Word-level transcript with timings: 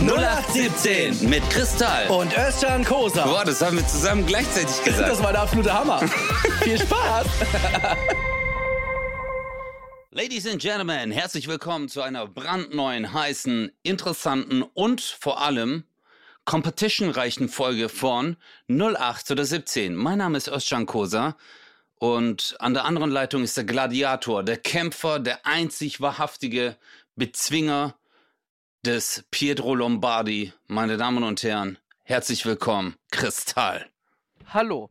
0817 0.00 1.30
Mit 1.30 1.48
Kristall. 1.50 2.08
und 2.08 2.36
Özcan 2.36 2.84
Kosa. 2.84 3.24
Boah, 3.24 3.44
das 3.44 3.62
haben 3.62 3.76
wir 3.76 3.86
zusammen 3.86 4.26
gleichzeitig 4.26 4.82
gesagt. 4.82 5.08
Das 5.08 5.22
war 5.22 5.30
der 5.32 5.42
absolute 5.42 5.72
Hammer. 5.72 6.00
Viel 6.62 6.78
Spaß. 6.78 7.26
Ladies 10.10 10.46
and 10.48 10.60
Gentlemen, 10.60 11.12
herzlich 11.12 11.46
willkommen 11.46 11.88
zu 11.88 12.02
einer 12.02 12.26
brandneuen, 12.26 13.12
heißen, 13.12 13.70
interessanten 13.84 14.62
und 14.62 15.00
vor 15.00 15.40
allem 15.40 15.84
competitionreichen 16.44 17.48
Folge 17.48 17.88
von 17.88 18.36
08 18.68 19.30
oder 19.30 19.44
17. 19.44 19.94
Mein 19.94 20.18
Name 20.18 20.36
ist 20.38 20.48
Özcan 20.48 20.86
Kosa 20.86 21.36
und 21.98 22.56
an 22.58 22.74
der 22.74 22.84
anderen 22.84 23.10
Leitung 23.12 23.44
ist 23.44 23.56
der 23.56 23.64
Gladiator, 23.64 24.42
der 24.42 24.56
Kämpfer, 24.56 25.20
der 25.20 25.46
einzig 25.46 26.00
wahrhaftige 26.00 26.76
Bezwinger 27.16 27.94
des 28.84 29.24
Pietro 29.30 29.74
Lombardi. 29.74 30.52
Meine 30.66 30.96
Damen 30.96 31.24
und 31.24 31.42
Herren, 31.42 31.78
herzlich 32.02 32.44
willkommen, 32.44 32.96
Kristall. 33.10 33.90
Hallo. 34.48 34.90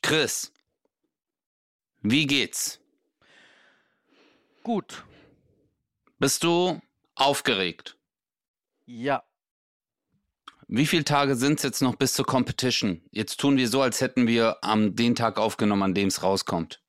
Chris, 0.00 0.52
wie 2.00 2.26
geht's? 2.26 2.80
Gut. 4.62 5.04
Bist 6.18 6.44
du 6.44 6.80
aufgeregt? 7.14 7.98
Ja. 8.86 9.22
Wie 10.66 10.86
viele 10.86 11.04
Tage 11.04 11.36
sind 11.36 11.58
es 11.58 11.64
jetzt 11.64 11.82
noch 11.82 11.96
bis 11.96 12.14
zur 12.14 12.24
Competition? 12.24 13.02
Jetzt 13.10 13.38
tun 13.38 13.58
wir 13.58 13.68
so, 13.68 13.82
als 13.82 14.00
hätten 14.00 14.26
wir 14.26 14.56
am 14.62 14.96
den 14.96 15.14
Tag 15.14 15.38
aufgenommen, 15.38 15.82
an 15.82 15.94
dem 15.94 16.08
es 16.08 16.22
rauskommt. 16.22 16.82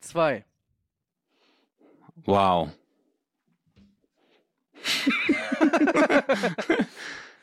Zwei. 0.00 0.44
Wow. 2.14 2.70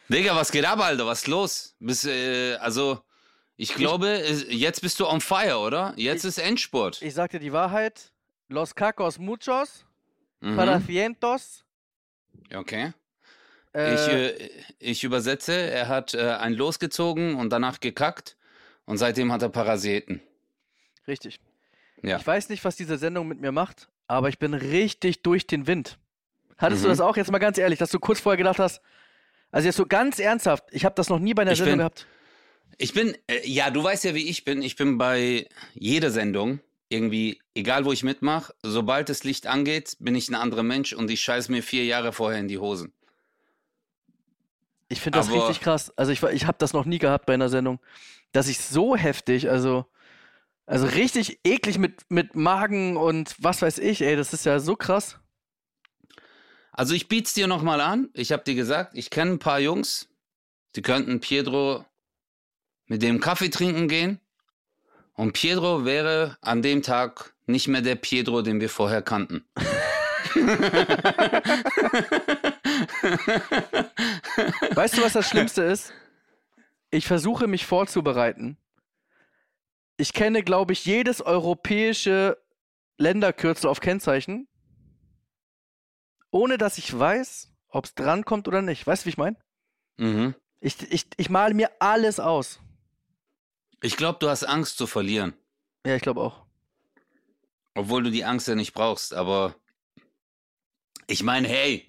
Digga, 0.09 0.35
was 0.35 0.51
geht 0.51 0.65
ab, 0.65 0.79
Alter? 0.79 1.05
Was 1.05 1.19
ist 1.19 1.27
los? 1.27 1.75
Bis, 1.79 2.05
äh, 2.05 2.55
also, 2.55 3.01
ich 3.55 3.73
glaube, 3.75 4.09
es- 4.19 4.45
jetzt 4.49 4.81
bist 4.81 4.99
du 4.99 5.07
on 5.07 5.21
fire, 5.21 5.57
oder? 5.59 5.93
Jetzt 5.95 6.23
ist 6.25 6.37
Endspurt. 6.37 7.01
Ich 7.01 7.13
sag 7.13 7.31
dir 7.31 7.39
die 7.39 7.53
Wahrheit. 7.53 8.11
Los 8.49 8.75
cacos 8.75 9.17
muchos. 9.17 9.85
Mhm. 10.41 10.55
Para 10.57 10.81
cientos. 10.81 11.63
Okay. 12.53 12.93
Äh, 13.73 13.93
Ich, 13.95 14.07
äh, 14.07 14.49
ich 14.79 15.03
übersetze, 15.03 15.53
er 15.53 15.87
hat 15.87 16.13
äh, 16.13 16.31
ein 16.33 16.53
Los 16.53 16.77
gezogen 16.79 17.35
und 17.35 17.49
danach 17.49 17.79
gekackt 17.79 18.37
und 18.85 18.97
seitdem 18.97 19.31
hat 19.31 19.41
er 19.41 19.49
Parasiten. 19.49 20.21
richtig. 21.07 21.39
Ja. 22.01 22.17
Ich 22.17 22.27
weiß 22.27 22.49
nicht, 22.49 22.65
was 22.65 22.75
diese 22.75 22.97
Sendung 22.97 23.29
mit 23.29 23.39
mir 23.39 23.53
macht, 23.53 23.87
aber 24.07 24.27
ich 24.27 24.37
bin 24.37 24.53
richtig 24.53 25.21
durch 25.23 25.47
den 25.47 25.67
Wind. 25.67 25.97
Hattest 26.57 26.81
Mhm. 26.81 26.85
du 26.85 26.89
das 26.89 27.01
auch 27.01 27.17
jetzt 27.17 27.31
mal 27.31 27.39
ganz 27.39 27.57
ehrlich, 27.57 27.79
dass 27.79 27.89
du 27.91 27.99
kurz 27.99 28.19
vorher 28.19 28.37
gedacht 28.37 28.59
hast, 28.59 28.81
also 29.51 29.67
jetzt 29.67 29.75
so 29.77 29.85
ganz 29.85 30.19
ernsthaft, 30.19 30.63
ich 30.71 30.85
habe 30.85 30.95
das 30.95 31.09
noch 31.09 31.19
nie 31.19 31.33
bei 31.33 31.43
einer 31.43 31.51
Ich 31.51 31.57
Sendung 31.59 31.73
bin- 31.73 31.79
gehabt. 31.79 32.07
Ich 32.79 32.93
bin, 32.93 33.15
äh, 33.27 33.47
ja, 33.47 33.69
du 33.69 33.83
weißt 33.83 34.03
ja, 34.03 34.15
wie 34.15 34.27
ich 34.27 34.45
bin. 34.45 34.61
Ich 34.63 34.75
bin 34.75 34.97
bei 34.97 35.47
jeder 35.75 36.09
Sendung 36.09 36.59
irgendwie, 36.89 37.39
egal 37.53 37.85
wo 37.85 37.91
ich 37.91 38.03
mitmache, 38.03 38.53
sobald 38.63 39.09
das 39.09 39.23
Licht 39.23 39.45
angeht, 39.47 39.95
bin 39.99 40.15
ich 40.15 40.27
ein 40.29 40.35
anderer 40.35 40.63
Mensch 40.63 40.93
und 40.93 41.09
ich 41.11 41.21
scheiß 41.21 41.49
mir 41.49 41.61
vier 41.61 41.85
Jahre 41.85 42.13
vorher 42.13 42.39
in 42.39 42.47
die 42.47 42.57
Hosen. 42.57 42.91
Ich 44.89 45.01
finde 45.01 45.19
das 45.19 45.27
aber- 45.29 45.37
richtig 45.47 45.61
krass. 45.61 45.91
Also 45.97 46.11
ich, 46.11 46.21
ich 46.23 46.45
habe 46.45 46.57
das 46.59 46.73
noch 46.73 46.85
nie 46.85 46.99
gehabt 46.99 47.25
bei 47.25 47.33
einer 47.33 47.49
Sendung, 47.49 47.79
dass 48.31 48.47
ich 48.47 48.59
so 48.59 48.95
heftig, 48.95 49.49
also 49.49 49.85
also 50.65 50.85
richtig 50.85 51.39
eklig 51.43 51.77
mit 51.77 52.01
mit 52.09 52.35
Magen 52.35 52.95
und 52.95 53.35
was 53.39 53.61
weiß 53.61 53.79
ich, 53.79 54.01
ey, 54.01 54.15
das 54.15 54.33
ist 54.33 54.45
ja 54.45 54.59
so 54.59 54.75
krass. 54.75 55.19
Also 56.73 56.95
ich 56.95 57.07
biet's 57.07 57.33
dir 57.35 57.45
nochmal 57.47 57.79
an. 57.79 58.09
Ich 58.13 58.31
habe 58.31 58.43
dir 58.43 58.55
gesagt, 58.55 58.95
ich 58.95 59.11
kenne 59.11 59.33
ein 59.33 59.39
paar 59.39 59.59
Jungs, 59.59 60.09
die 60.75 60.81
könnten 60.81 61.19
Pietro 61.19 61.85
mit 62.87 63.03
dem 63.03 63.19
Kaffee 63.19 63.49
trinken 63.49 63.87
gehen. 63.87 64.19
Und 65.13 65.33
Pietro 65.33 65.85
wäre 65.85 66.37
an 66.41 66.63
dem 66.63 66.81
Tag 66.81 67.35
nicht 67.45 67.67
mehr 67.67 67.81
der 67.81 67.95
Pietro, 67.95 68.41
den 68.41 68.59
wir 68.59 68.69
vorher 68.69 69.03
kannten. 69.03 69.45
Weißt 74.73 74.97
du, 74.97 75.03
was 75.03 75.13
das 75.13 75.29
Schlimmste 75.29 75.61
ist? 75.61 75.93
Ich 76.89 77.05
versuche 77.05 77.45
mich 77.45 77.67
vorzubereiten. 77.67 78.57
Ich 79.97 80.13
kenne, 80.13 80.41
glaube 80.41 80.73
ich, 80.73 80.85
jedes 80.85 81.21
europäische 81.21 82.39
Länderkürzel 82.97 83.69
auf 83.69 83.79
Kennzeichen, 83.79 84.47
ohne 86.33 86.57
dass 86.57 86.77
ich 86.77 86.97
weiß, 86.97 87.53
ob 87.69 87.85
es 87.85 87.93
drankommt 87.93 88.47
oder 88.47 88.61
nicht. 88.61 88.85
Weißt 88.85 89.03
du, 89.03 89.05
wie 89.05 89.09
ich 89.11 89.17
meine? 89.17 89.37
Mhm. 89.97 90.35
Ich, 90.59 90.81
ich, 90.91 91.07
ich 91.17 91.29
male 91.29 91.53
mir 91.53 91.69
alles 91.79 92.19
aus. 92.19 92.59
Ich 93.81 93.97
glaube, 93.97 94.19
du 94.19 94.29
hast 94.29 94.43
Angst 94.43 94.77
zu 94.77 94.87
verlieren. 94.87 95.33
Ja, 95.85 95.95
ich 95.95 96.01
glaube 96.01 96.21
auch. 96.21 96.45
Obwohl 97.75 98.03
du 98.03 98.11
die 98.11 98.25
Angst 98.25 98.47
ja 98.47 98.55
nicht 98.55 98.73
brauchst, 98.73 99.13
aber 99.13 99.55
ich 101.07 101.21
meine, 101.21 101.47
hey. 101.47 101.87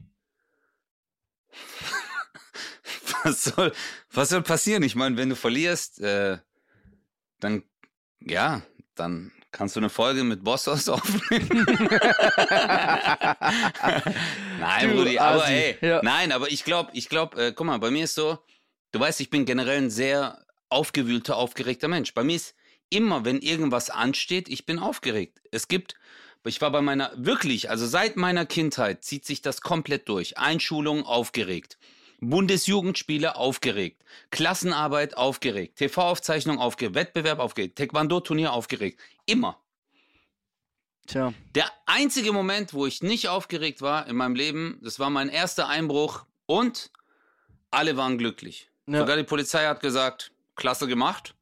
was, 3.25 3.45
soll, 3.45 3.73
was 4.11 4.29
soll 4.29 4.43
passieren? 4.43 4.83
Ich 4.83 4.95
meine, 4.95 5.17
wenn 5.17 5.31
du 5.31 5.37
verlierst, 5.37 6.01
äh, 6.01 6.39
dann, 7.41 7.63
ja, 8.21 8.63
dann 8.95 9.33
kannst 9.55 9.77
du 9.77 9.81
eine 9.81 9.89
Folge 9.89 10.25
mit 10.25 10.43
Bossos 10.45 10.89
aufnehmen. 10.91 11.67
nein, 14.61 14.91
Du 14.91 14.99
Rudi, 14.99 15.19
aber 15.19 15.49
ey, 15.49 15.77
Ja. 15.81 16.01
nein, 16.03 16.33
aber 16.33 16.51
ich 16.51 16.65
glaube, 16.65 16.91
ich 16.93 17.09
glaube, 17.09 17.41
äh, 17.47 17.53
guck 17.53 17.67
mal, 17.67 17.79
bei 17.79 17.91
mir 17.91 18.05
ist 18.05 18.15
so, 18.15 18.39
du 18.93 19.01
weißt, 19.01 19.21
ich 19.21 19.31
bin 19.31 19.45
generell 19.45 19.79
ein 19.79 19.91
sehr 19.91 20.45
aufgewühlter, 20.69 21.37
aufgeregter 21.37 21.89
Mensch. 21.89 22.15
Bei 22.15 22.25
mir 22.25 22.37
ist 22.37 22.55
immer, 22.91 23.25
wenn 23.25 23.39
irgendwas 23.41 23.91
ansteht, 23.91 24.49
ich 24.49 24.67
bin 24.67 24.79
aufgeregt. 24.79 25.41
Es 25.53 25.69
gibt, 25.69 25.95
ich 26.45 26.61
war 26.61 26.71
bei 26.71 26.83
meiner, 26.83 27.13
wirklich, 27.17 27.71
also 27.71 27.87
seit 27.87 28.17
meiner 28.17 28.47
Kindheit 28.47 29.05
zieht 29.05 29.25
sich 29.25 29.41
das 29.41 29.61
komplett 29.61 30.09
durch. 30.09 30.37
Einschulung 30.37 31.07
aufgeregt. 31.07 31.79
Bundesjugendspiele 32.21 33.37
aufgeregt. 33.37 34.03
Klassenarbeit 34.31 35.17
aufgeregt. 35.17 35.77
TV-Aufzeichnung 35.77 36.59
aufgeregt. 36.59 36.95
Wettbewerb 36.95 37.39
aufgeregt. 37.39 37.79
Taekwondo-Turnier 37.79 38.53
aufgeregt. 38.53 39.01
Immer. 39.27 39.59
Tja. 41.07 41.35
Der 41.55 41.71
einzige 41.87 42.33
Moment, 42.33 42.73
wo 42.73 42.87
ich 42.87 43.03
nicht 43.03 43.29
aufgeregt 43.29 43.83
war 43.83 44.07
in 44.07 44.17
meinem 44.17 44.35
Leben, 44.35 44.79
das 44.83 44.99
war 44.99 45.11
mein 45.11 45.29
erster 45.29 45.69
Einbruch 45.69 46.25
und 46.47 46.91
alle 47.71 47.97
waren 47.97 48.19
glücklich. 48.19 48.71
Ja. 48.87 49.01
Sogar 49.01 49.17
die 49.17 49.25
Polizei 49.25 49.67
hat 49.67 49.81
gesagt, 49.81 50.31
klasse 50.57 50.87
gemacht. 50.87 51.35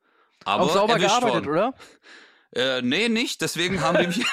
Aber 0.44 0.64
auch 0.64 0.72
sauber 0.72 0.98
gearbeitet, 0.98 1.46
worden. 1.46 1.48
oder? 1.48 1.74
Äh, 2.54 2.82
nee, 2.82 3.08
nicht. 3.08 3.40
Deswegen 3.40 3.80
haben 3.80 3.96
die 3.98 4.08
mich. 4.08 4.18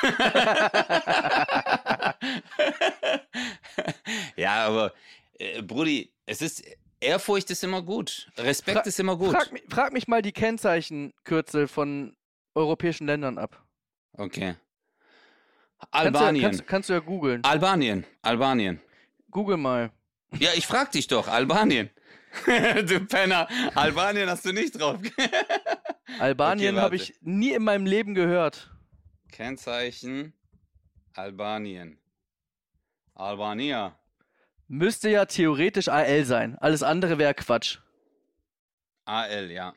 ja, 4.36 4.66
aber 4.66 4.92
äh, 5.40 5.62
Brudi, 5.64 6.14
es 6.26 6.42
ist 6.42 6.64
Ehrfurcht 7.02 7.50
ist 7.50 7.64
immer 7.64 7.82
gut. 7.82 8.30
Respekt 8.38 8.78
Fra- 8.80 8.86
ist 8.86 9.00
immer 9.00 9.16
gut. 9.18 9.32
Frag, 9.32 9.50
frag 9.70 9.94
mich 9.94 10.08
mal 10.08 10.22
die 10.22 10.34
Kennzeichenkürzel 10.34 11.68
von 11.68 12.16
europäischen 12.56 13.08
Ländern 13.08 13.38
ab. 13.38 13.66
Okay. 14.14 14.56
Kannst 15.80 15.94
du, 15.94 15.98
Albanien. 15.98 16.44
kannst, 16.44 16.68
kannst 16.68 16.90
du 16.90 16.94
ja 16.94 17.00
googeln. 17.00 17.42
Albanien. 17.46 18.06
Albanien. 18.22 18.82
Google 19.32 19.56
mal. 19.58 19.92
Ja, 20.40 20.50
ich 20.56 20.68
frag 20.68 20.92
dich 20.92 21.08
doch. 21.08 21.28
Albanien. 21.30 21.90
du 22.46 23.00
Penner. 23.06 23.48
Albanien 23.76 24.30
hast 24.30 24.44
du 24.46 24.52
nicht 24.52 24.80
drauf. 24.80 25.00
Albanien 26.20 26.76
Okay, 26.76 26.84
habe 26.84 26.96
ich 26.98 27.16
nie 27.22 27.52
in 27.54 27.64
meinem 27.64 27.86
Leben 27.86 28.14
gehört. 28.14 28.70
Kennzeichen 29.32 30.34
Albanien. 31.14 31.98
Albania. 33.16 33.99
Müsste 34.72 35.10
ja 35.10 35.26
theoretisch 35.26 35.88
AL 35.88 36.26
sein. 36.26 36.56
Alles 36.60 36.84
andere 36.84 37.18
wäre 37.18 37.34
Quatsch. 37.34 37.80
AL, 39.06 39.50
ja. 39.50 39.74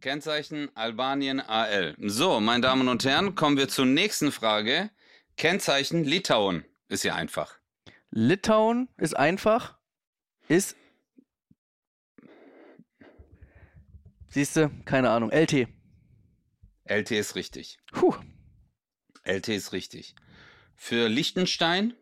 Kennzeichen 0.00 0.76
Albanien 0.76 1.40
AL. 1.40 1.94
So, 1.98 2.40
meine 2.40 2.62
Damen 2.62 2.88
und 2.88 3.04
Herren, 3.04 3.36
kommen 3.36 3.56
wir 3.56 3.68
zur 3.68 3.86
nächsten 3.86 4.32
Frage. 4.32 4.90
Kennzeichen 5.36 6.02
Litauen. 6.02 6.64
Ist 6.88 7.04
ja 7.04 7.14
einfach. 7.14 7.60
Litauen 8.10 8.88
ist 8.96 9.16
einfach. 9.16 9.78
Ist. 10.48 10.76
Siehst 14.30 14.56
du? 14.56 14.68
Keine 14.84 15.10
Ahnung. 15.10 15.30
LT. 15.30 15.68
LT 16.86 17.12
ist 17.12 17.36
richtig. 17.36 17.78
Puh. 17.92 18.16
LT 19.22 19.48
ist 19.50 19.72
richtig. 19.72 20.16
Für 20.74 21.08
Liechtenstein? 21.08 21.94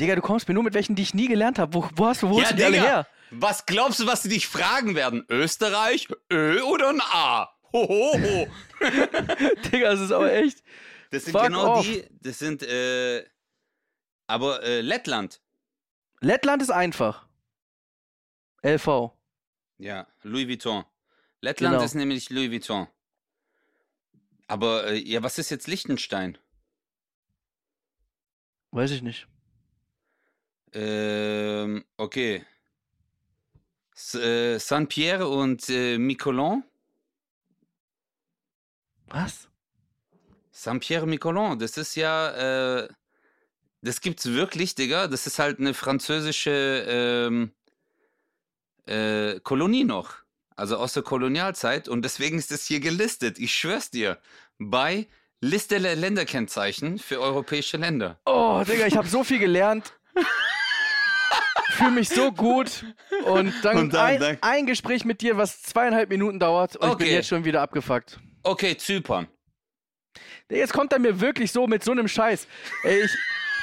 Digga, 0.00 0.16
du 0.16 0.22
kommst 0.22 0.48
mir 0.48 0.54
nur 0.54 0.62
mit 0.64 0.74
welchen, 0.74 0.96
die 0.96 1.02
ich 1.02 1.14
nie 1.14 1.28
gelernt 1.28 1.58
habe. 1.58 1.72
Wo, 1.74 1.88
wo 1.94 2.06
hast 2.06 2.22
du, 2.22 2.28
wo 2.28 2.38
Ja, 2.40 2.46
holst 2.46 2.52
du 2.52 2.56
die 2.56 2.64
alle 2.64 2.80
her? 2.80 3.06
Was 3.30 3.66
glaubst 3.66 4.00
du, 4.00 4.06
was 4.06 4.22
sie 4.22 4.28
dich 4.28 4.46
fragen 4.48 4.94
werden? 4.94 5.24
Österreich, 5.28 6.08
Ö 6.32 6.60
oder 6.62 6.90
ein 6.90 7.00
A? 7.00 7.50
Hohoho. 7.72 8.46
Digga, 8.80 9.90
das 9.92 10.00
ist 10.00 10.12
aber 10.12 10.32
echt. 10.32 10.62
Das 11.10 11.24
sind 11.24 11.32
Fuck 11.32 11.44
genau 11.44 11.74
off. 11.76 11.86
die, 11.86 12.04
das 12.20 12.38
sind, 12.38 12.62
äh, 12.62 13.24
aber 14.26 14.62
äh, 14.62 14.80
Lettland. 14.80 15.40
Lettland 16.20 16.62
ist 16.62 16.70
einfach. 16.70 17.26
LV. 18.62 19.12
Ja, 19.78 20.06
Louis 20.22 20.48
Vuitton. 20.48 20.84
Lettland 21.40 21.74
Genau. 21.74 21.84
ist 21.84 21.94
nämlich 21.94 22.30
Louis 22.30 22.50
Vuitton. 22.50 22.86
Aber 24.46 24.86
äh, 24.86 24.96
ja, 24.96 25.22
was 25.22 25.38
ist 25.38 25.50
jetzt 25.50 25.66
Liechtenstein? 25.68 26.38
Weiß 28.70 28.90
ich 28.90 29.02
nicht. 29.02 29.26
Ähm, 30.74 31.84
okay. 31.96 32.44
S 33.94 34.14
äh, 34.14 34.58
Saint-Pierre 34.58 35.28
und 35.28 35.68
äh, 35.68 35.98
Miquelon? 35.98 36.64
Was? 39.06 39.48
Saint-Pierre 40.50 41.06
Miquelon, 41.06 41.58
das 41.58 41.76
ist 41.76 41.94
ja, 41.94 42.82
äh, 42.82 42.88
das 43.82 44.00
gibt's 44.00 44.26
wirklich, 44.26 44.74
Digga. 44.74 45.06
Das 45.06 45.26
ist 45.26 45.38
halt 45.38 45.60
eine 45.60 45.74
französische 45.74 46.84
ähm, 46.88 47.52
äh, 48.86 49.38
Kolonie 49.40 49.84
noch. 49.84 50.16
Also 50.56 50.76
aus 50.76 50.92
der 50.92 51.02
Kolonialzeit. 51.02 51.88
Und 51.88 52.02
deswegen 52.02 52.38
ist 52.38 52.50
das 52.50 52.64
hier 52.66 52.80
gelistet. 52.80 53.38
Ich 53.38 53.54
schwör's 53.54 53.90
dir. 53.90 54.18
Bei 54.58 55.06
Liste 55.40 55.78
der 55.80 55.96
Länderkennzeichen 55.96 56.98
für 56.98 57.20
europäische 57.20 57.76
Länder. 57.76 58.18
Oh, 58.24 58.62
Digga, 58.66 58.86
ich 58.86 58.96
habe 58.96 59.08
so 59.08 59.22
viel 59.22 59.38
gelernt. 59.38 59.92
Fühle 61.76 61.90
mich 61.92 62.08
so 62.08 62.32
gut. 62.32 62.84
Und 63.24 63.52
dann, 63.62 63.76
Und 63.78 63.94
dann- 63.94 64.06
ein, 64.06 64.20
dann- 64.20 64.38
ein 64.42 64.66
Gespräch 64.66 65.04
mit 65.04 65.20
dir, 65.20 65.36
was 65.36 65.62
zweieinhalb 65.62 66.08
Minuten 66.08 66.38
dauert. 66.38 66.76
Und 66.76 66.90
ich 66.92 66.96
bin 66.96 67.06
Okay. 67.06 67.14
jetzt 67.16 67.28
schon 67.28 67.44
wieder 67.44 67.62
abgefuckt. 67.62 68.18
Okay, 68.42 68.76
Zypern. 68.76 69.28
Jetzt 70.50 70.72
kommt 70.72 70.92
er 70.92 70.98
mir 70.98 71.20
wirklich 71.20 71.50
so 71.52 71.66
mit 71.66 71.82
so 71.82 71.92
einem 71.92 72.06
Scheiß. 72.08 72.46
Ey, 72.82 73.04
ich, 73.04 73.10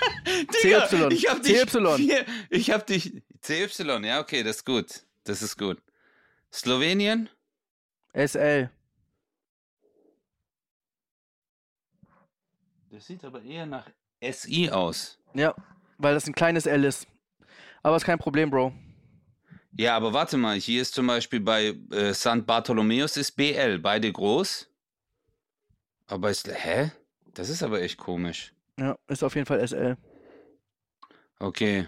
Digga, 0.64 0.88
CY. 0.88 1.14
Ich 1.14 1.30
hab 1.30 1.42
dich, 1.44 1.58
CY. 1.70 2.26
Ich 2.50 2.72
hab 2.72 2.86
dich. 2.88 3.22
CY, 3.42 4.06
ja, 4.06 4.20
okay, 4.20 4.44
das 4.44 4.58
ist 4.58 4.66
gut. 4.66 4.88
Das 5.24 5.42
ist 5.42 5.58
gut. 5.58 5.78
Slowenien? 6.52 7.30
SL. 8.14 8.70
Das 12.90 13.06
sieht 13.08 13.24
aber 13.24 13.42
eher 13.42 13.66
nach 13.66 13.90
SI 14.22 14.70
aus. 14.70 15.18
Ja, 15.34 15.56
weil 15.98 16.14
das 16.14 16.28
ein 16.28 16.34
kleines 16.34 16.66
L 16.66 16.84
ist. 16.84 17.08
Aber 17.84 17.96
ist 17.96 18.06
kein 18.06 18.20
Problem, 18.20 18.50
Bro. 18.50 18.74
Ja, 19.78 19.96
aber 19.96 20.14
warte 20.14 20.38
mal, 20.38 20.58
hier 20.58 20.82
ist 20.82 20.94
zum 20.94 21.08
Beispiel 21.08 21.40
bei 21.40 21.74
äh, 21.92 22.14
St. 22.14 22.46
Bartholomäus 22.46 23.18
ist 23.18 23.32
BL, 23.32 23.80
beide 23.80 24.12
groß. 24.12 24.68
Aber 26.08 26.30
ist, 26.30 26.48
hä? 26.54 26.92
Das 27.34 27.50
ist 27.50 27.64
aber 27.64 27.82
echt 27.82 27.98
komisch. 27.98 28.54
Ja, 28.78 28.98
ist 29.08 29.24
auf 29.24 29.34
jeden 29.36 29.46
Fall 29.48 29.66
SL. 29.66 29.96
Okay. 31.40 31.88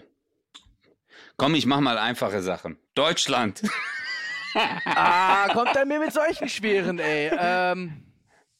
Komm, 1.36 1.56
ich 1.56 1.66
mach 1.66 1.82
mal 1.82 1.98
einfache 1.98 2.42
Sachen. 2.42 2.78
Deutschland. 2.96 3.62
Ah, 4.56 5.48
kommt 5.52 5.76
er 5.76 5.84
mir 5.84 5.98
mit 6.00 6.14
solchen 6.14 6.48
schweren, 6.48 7.00
ey. 7.00 7.32
Ähm, 7.36 8.04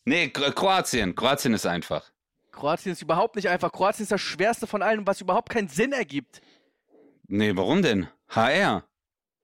nee, 0.06 0.26
Kro- 0.34 0.52
Kroatien. 0.52 1.14
Kroatien 1.14 1.54
ist 1.54 1.68
einfach. 1.68 2.10
Kroatien 2.52 2.94
ist 2.94 3.04
überhaupt 3.04 3.36
nicht 3.36 3.48
einfach. 3.48 3.72
Kroatien 3.72 4.02
ist 4.02 4.12
das 4.12 4.20
schwerste 4.20 4.66
von 4.66 4.82
allen, 4.82 5.06
was 5.06 5.22
überhaupt 5.22 5.50
keinen 5.50 5.68
Sinn 5.68 5.92
ergibt. 5.92 6.42
Nee, 7.28 7.56
warum 7.56 7.82
denn? 7.82 8.08
HR. 8.30 8.84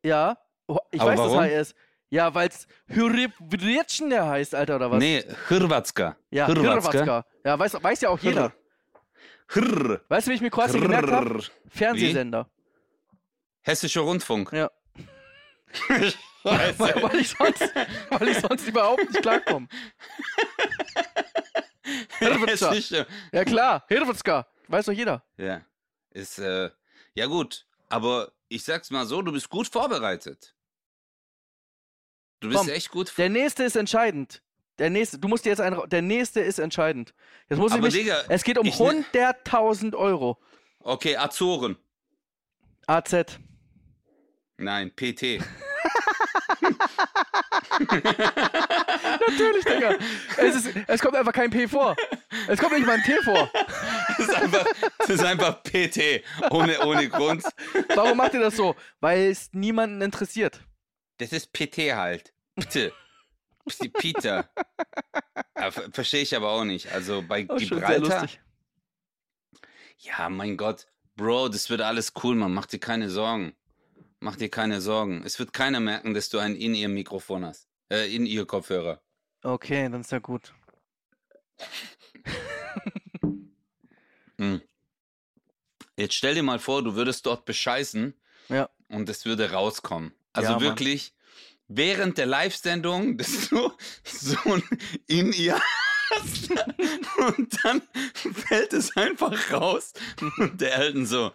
Ja, 0.04 0.38
oh, 0.68 0.78
ich 0.92 1.02
Aber 1.02 1.12
weiß, 1.12 1.20
warum? 1.20 1.38
dass 1.38 1.50
er 1.50 1.62
ist. 1.62 1.76
Ja, 2.12 2.34
weil 2.34 2.50
es 2.50 2.68
Hyrivritschen 2.88 4.12
heißt, 4.14 4.56
Alter, 4.56 4.78
oder 4.78 4.90
was? 4.92 5.00
Nee, 5.00 5.24
Hrvatska. 5.48 6.18
Ja, 6.32 6.48
Hrvatska. 6.48 7.26
Ja, 7.46 7.60
weiß, 7.60 7.84
weiß 7.84 8.02
ja 8.02 8.10
auch 8.10 8.20
jeder. 8.20 8.52
Hrr. 9.50 10.02
Weißt 10.10 10.28
du, 10.28 10.32
wie 10.32 10.36
ich 10.36 10.42
mir 10.42 10.50
Kroatien 10.50 10.82
gemerkt 10.82 11.12
habe? 11.12 11.44
Fernsehsender. 11.68 12.50
Hessischer 13.62 14.02
Rundfunk. 14.02 14.52
Ja. 14.54 14.72
Weil, 15.88 16.14
weil, 16.44 17.20
ich 17.20 17.30
sonst, 17.30 17.76
weil 18.10 18.28
ich 18.30 18.40
sonst 18.40 18.68
überhaupt 18.68 19.08
nicht 19.10 19.22
klarkomme. 19.22 19.68
Hrvatska. 22.20 23.06
Ja 23.32 23.46
klar, 23.46 23.86
Hrvatska. 23.88 24.48
Weiß 24.68 24.86
doch 24.86 24.94
jeder. 24.94 25.24
Ja. 25.38 25.62
Ist, 26.12 26.40
äh, 26.40 26.70
ja 27.14 27.26
gut. 27.26 27.66
Aber 27.90 28.32
ich 28.48 28.64
sag's 28.64 28.92
mal 28.92 29.06
so, 29.06 29.22
du 29.22 29.32
bist 29.32 29.50
gut 29.50 29.68
vorbereitet. 29.68 30.56
Du 32.40 32.48
bist 32.48 32.60
Komm, 32.60 32.70
echt 32.70 32.90
gut 32.90 33.12
Der 33.18 33.30
nächste 33.30 33.64
ist 33.64 33.76
entscheidend. 33.76 34.42
Der 34.78 34.90
nächste, 34.90 35.20
du 35.20 35.28
musst 35.28 35.44
dir 35.44 35.50
jetzt 35.50 35.60
einen. 35.60 35.90
Der 35.90 36.02
nächste 36.02 36.40
ist 36.40 36.58
entscheidend. 36.58 37.14
Jetzt 37.50 37.60
muss 37.60 37.76
ich 37.76 37.82
mich, 37.82 37.94
Digga, 37.94 38.24
es 38.30 38.44
geht 38.44 38.58
um 38.58 38.66
ich 38.66 38.80
ne- 38.80 39.06
100.000 39.14 39.94
Euro. 39.96 40.38
Okay, 40.80 41.18
Azoren. 41.18 41.76
AZ. 42.88 43.38
Nein, 44.58 44.96
PT. 44.96 45.44
Natürlich, 49.28 49.66
Digga. 49.66 49.96
Es, 50.38 50.56
ist, 50.56 50.70
es 50.88 51.02
kommt 51.02 51.16
einfach 51.16 51.34
kein 51.34 51.50
P 51.50 51.68
vor. 51.68 51.96
Es 52.48 52.60
kommt 52.60 52.74
nicht 52.74 52.86
mal 52.86 52.94
ein 52.98 53.04
T 53.04 53.14
vor. 53.24 53.50
Das 54.18 54.20
ist 54.28 54.34
einfach, 54.36 54.66
das 55.00 55.10
ist 55.10 55.24
einfach 55.24 55.64
PT. 55.64 56.24
Ohne, 56.52 56.80
ohne 56.86 57.08
Grund. 57.10 57.44
Warum 57.96 58.18
macht 58.18 58.34
ihr 58.34 58.40
das 58.42 58.56
so? 58.56 58.76
Weil 59.00 59.30
es 59.32 59.50
niemanden 59.54 60.02
interessiert. 60.02 60.60
Das 61.18 61.32
ist 61.32 61.54
PT 61.54 61.78
halt. 61.96 62.34
Bitte. 62.56 62.92
Peter. 64.00 64.50
Ja, 65.58 65.70
ver- 65.72 65.90
Verstehe 65.92 66.22
ich 66.24 66.36
aber 66.36 66.50
auch 66.50 66.64
nicht. 66.64 66.92
Also 66.92 67.22
bei 67.28 67.46
Oh, 67.48 67.56
Gibraltar. 67.56 68.28
Ja, 70.00 70.30
mein 70.30 70.58
Gott. 70.58 70.88
Bro, 71.16 71.50
das 71.50 71.70
wird 71.70 71.82
alles 71.82 72.14
cool, 72.24 72.36
man. 72.36 72.54
Mach 72.54 72.66
dir 72.66 72.80
keine 72.80 73.10
Sorgen. 73.10 73.54
Mach 74.22 74.36
dir 74.38 74.50
keine 74.50 74.82
Sorgen. 74.82 75.22
Es 75.26 75.38
wird 75.40 75.54
keiner 75.54 75.80
merken, 75.80 76.14
dass 76.14 76.30
du 76.30 76.40
ein 76.40 76.56
in 76.56 76.74
ihr 76.74 76.90
Mikrofon 76.90 77.46
hast. 77.46 77.69
Äh, 77.92 78.14
in 78.16 78.26
ihr 78.26 78.46
Kopfhörer. 78.46 79.02
Okay, 79.44 79.90
dann 79.90 80.02
ist 80.02 80.12
ja 80.12 80.20
gut. 80.20 80.54
Hm. 84.38 84.62
Jetzt 85.98 86.14
stell 86.16 86.36
dir 86.36 86.44
mal 86.44 86.60
vor, 86.60 86.82
du 86.84 86.96
würdest 86.96 87.26
dort 87.26 87.46
bescheißen 87.46 88.14
Ja. 88.48 88.70
und 88.88 89.10
es 89.10 89.26
würde 89.26 89.52
rauskommen. 89.52 90.14
Also 90.34 90.52
Ja, 90.52 90.56
Mann. 90.56 90.64
wirklich, 90.64 91.14
während 91.68 92.18
der 92.18 92.26
Live-Sendung, 92.26 93.18
dass 93.18 93.50
du 93.50 93.72
so 94.06 94.38
in 95.08 95.34
ihr 95.34 95.60
hast 96.12 96.50
und 97.18 97.58
dann 97.64 97.82
fällt 98.14 98.74
es 98.74 98.96
einfach 98.96 99.52
raus 99.52 99.94
und 100.38 100.60
der 100.62 100.76
Elton 100.76 101.06
so, 101.06 101.32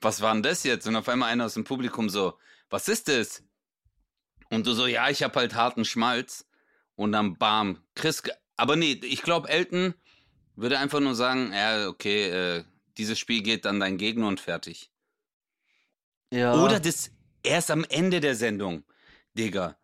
was 0.00 0.20
war 0.20 0.32
denn 0.34 0.42
das 0.42 0.62
jetzt? 0.64 0.86
Und 0.86 0.96
auf 0.96 1.08
einmal 1.08 1.30
einer 1.32 1.46
aus 1.46 1.54
dem 1.54 1.64
Publikum 1.64 2.08
so, 2.08 2.38
was 2.70 2.88
ist 2.88 3.08
das? 3.08 3.42
Und 4.50 4.66
du 4.66 4.72
so, 4.72 4.86
ja, 4.86 5.08
ich 5.10 5.22
hab 5.22 5.36
halt 5.36 5.54
harten 5.54 5.84
Schmalz 5.84 6.46
und 6.96 7.12
dann 7.12 7.36
bam, 7.36 7.82
Chris, 7.94 8.22
aber 8.56 8.76
nee, 8.76 9.00
ich 9.02 9.22
glaube 9.22 9.48
Elton 9.48 9.94
würde 10.56 10.78
einfach 10.78 11.00
nur 11.00 11.14
sagen, 11.14 11.52
ja, 11.52 11.88
okay, 11.88 12.28
äh, 12.28 12.64
dieses 12.96 13.18
Spiel 13.18 13.42
geht 13.42 13.66
an 13.66 13.80
deinen 13.80 13.98
Gegner 13.98 14.28
und 14.28 14.40
fertig. 14.40 14.90
Ja. 16.30 16.54
Oder 16.62 16.80
das 16.80 17.10
erst 17.42 17.70
am 17.70 17.84
Ende 17.88 18.20
der 18.20 18.34
Sendung, 18.34 18.84
Digga. 19.34 19.76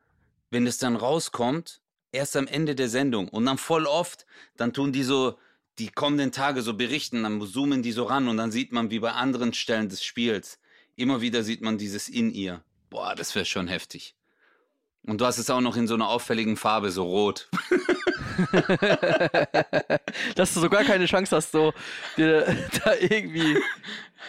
Wenn 0.50 0.66
es 0.66 0.78
dann 0.78 0.96
rauskommt, 0.96 1.80
erst 2.12 2.36
am 2.36 2.46
Ende 2.46 2.74
der 2.74 2.88
Sendung 2.88 3.28
und 3.28 3.46
dann 3.46 3.58
voll 3.58 3.86
oft, 3.86 4.26
dann 4.56 4.72
tun 4.72 4.92
die 4.92 5.04
so 5.04 5.38
die 5.78 5.88
kommenden 5.88 6.32
Tage 6.32 6.62
so 6.62 6.74
berichten, 6.74 7.22
dann 7.22 7.40
zoomen 7.46 7.82
die 7.82 7.92
so 7.92 8.04
ran 8.04 8.28
und 8.28 8.36
dann 8.36 8.50
sieht 8.50 8.72
man 8.72 8.90
wie 8.90 8.98
bei 8.98 9.12
anderen 9.12 9.54
Stellen 9.54 9.88
des 9.88 10.02
Spiels, 10.02 10.58
immer 10.96 11.20
wieder 11.20 11.42
sieht 11.42 11.62
man 11.62 11.78
dieses 11.78 12.08
in 12.08 12.32
ihr. 12.32 12.62
Boah, 12.90 13.14
das 13.14 13.34
wäre 13.34 13.44
schon 13.44 13.68
heftig. 13.68 14.14
Und 15.06 15.20
du 15.20 15.24
hast 15.26 15.38
es 15.38 15.48
auch 15.50 15.60
noch 15.60 15.76
in 15.76 15.86
so 15.86 15.94
einer 15.94 16.08
auffälligen 16.08 16.56
Farbe, 16.56 16.90
so 16.90 17.04
rot. 17.04 17.48
Dass 20.34 20.54
du 20.54 20.60
so 20.60 20.68
gar 20.68 20.84
keine 20.84 21.06
Chance 21.06 21.36
hast, 21.36 21.52
so 21.52 21.72
dir 22.16 22.44
da 22.84 22.94
irgendwie. 22.94 23.58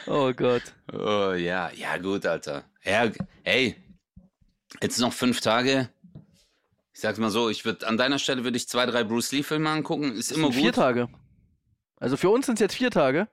Oh 0.08 0.32
Gott. 0.34 0.64
Oh 0.94 1.34
ja, 1.34 1.70
ja 1.72 1.98
gut, 1.98 2.26
Alter. 2.26 2.64
Ja, 2.84 3.10
hey, 3.44 3.76
jetzt 4.82 5.00
noch 5.00 5.14
fünf 5.14 5.42
Tage. 5.42 5.90
Ich 6.94 7.00
sag's 7.02 7.20
mal 7.20 7.30
so, 7.32 7.50
ich 7.50 7.66
würde 7.66 7.88
an 7.88 7.98
deiner 7.98 8.20
Stelle 8.20 8.44
würde 8.44 8.58
ich 8.58 8.68
zwei, 8.68 8.86
drei 8.86 9.04
Bruce 9.04 9.32
Lee 9.32 9.44
Filme 9.44 9.70
angucken. 9.70 10.12
Ist 10.14 10.32
immer 10.32 10.48
Sind 10.48 10.56
Vier 10.56 10.72
gut. 10.72 10.76
Tage. 10.76 11.08
Also 11.98 12.18
für 12.18 12.30
uns 12.30 12.46
sind 12.48 12.56
es 12.56 12.60
jetzt 12.62 12.76
vier 12.76 12.92
Tage. 12.92 13.28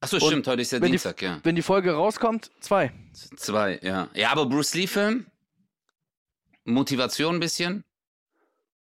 Achso, 0.00 0.18
stimmt, 0.20 0.46
heute 0.46 0.62
ist 0.62 0.70
ja 0.72 0.78
wenn 0.80 0.86
die- 0.86 0.92
Dienstag, 0.92 1.20
ja. 1.22 1.40
Wenn 1.42 1.56
die 1.56 1.62
Folge 1.62 1.92
rauskommt, 1.92 2.50
zwei. 2.60 2.92
Zwei, 3.36 3.78
ja. 3.82 4.08
Ja, 4.14 4.30
aber 4.30 4.46
Bruce 4.46 4.74
Lee 4.74 4.86
Film 4.86 5.26
Motivation 6.68 7.36
ein 7.36 7.40
bisschen. 7.40 7.84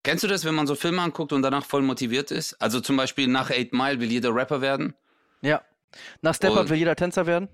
Kennst 0.03 0.25
du 0.25 0.29
das, 0.29 0.45
wenn 0.45 0.55
man 0.55 0.67
so 0.67 0.75
Filme 0.75 1.03
anguckt 1.03 1.33
und 1.33 1.43
danach 1.43 1.65
voll 1.65 1.83
motiviert 1.83 2.31
ist? 2.31 2.55
Also 2.55 2.81
zum 2.81 2.97
Beispiel 2.97 3.29
nach 3.29 3.51
Eight 3.51 3.73
Mile 3.73 4.01
will 4.01 4.11
jeder 4.11 4.35
Rapper 4.35 4.61
werden. 4.61 4.95
Ja. 5.43 5.62
Nach 6.23 6.35
Step 6.35 6.57
Up 6.57 6.69
will 6.71 6.79
jeder 6.79 6.97
Tänzer 6.97 7.27
werden. 7.27 7.49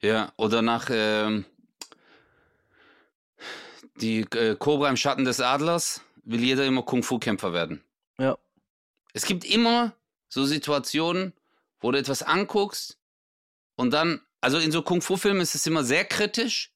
Ja, 0.00 0.32
oder 0.36 0.62
nach 0.62 0.88
ähm, 0.90 1.44
die 3.96 4.20
äh, 4.20 4.56
Cobra 4.56 4.88
im 4.88 4.96
Schatten 4.96 5.24
des 5.24 5.40
Adlers 5.40 6.02
will 6.24 6.40
jeder 6.40 6.64
immer 6.64 6.82
Kung-Fu-Kämpfer 6.82 7.52
werden. 7.52 7.82
Ja. 8.18 8.38
Es 9.12 9.26
gibt 9.26 9.44
immer 9.44 9.94
so 10.28 10.44
Situationen, 10.44 11.34
wo 11.80 11.90
du 11.92 11.98
etwas 11.98 12.22
anguckst 12.22 12.98
und 13.76 13.92
dann 13.92 14.20
also 14.40 14.58
in 14.58 14.72
so 14.72 14.82
Kung-Fu-Filmen 14.82 15.40
ist 15.40 15.54
es 15.54 15.66
immer 15.66 15.84
sehr 15.84 16.04
kritisch, 16.04 16.71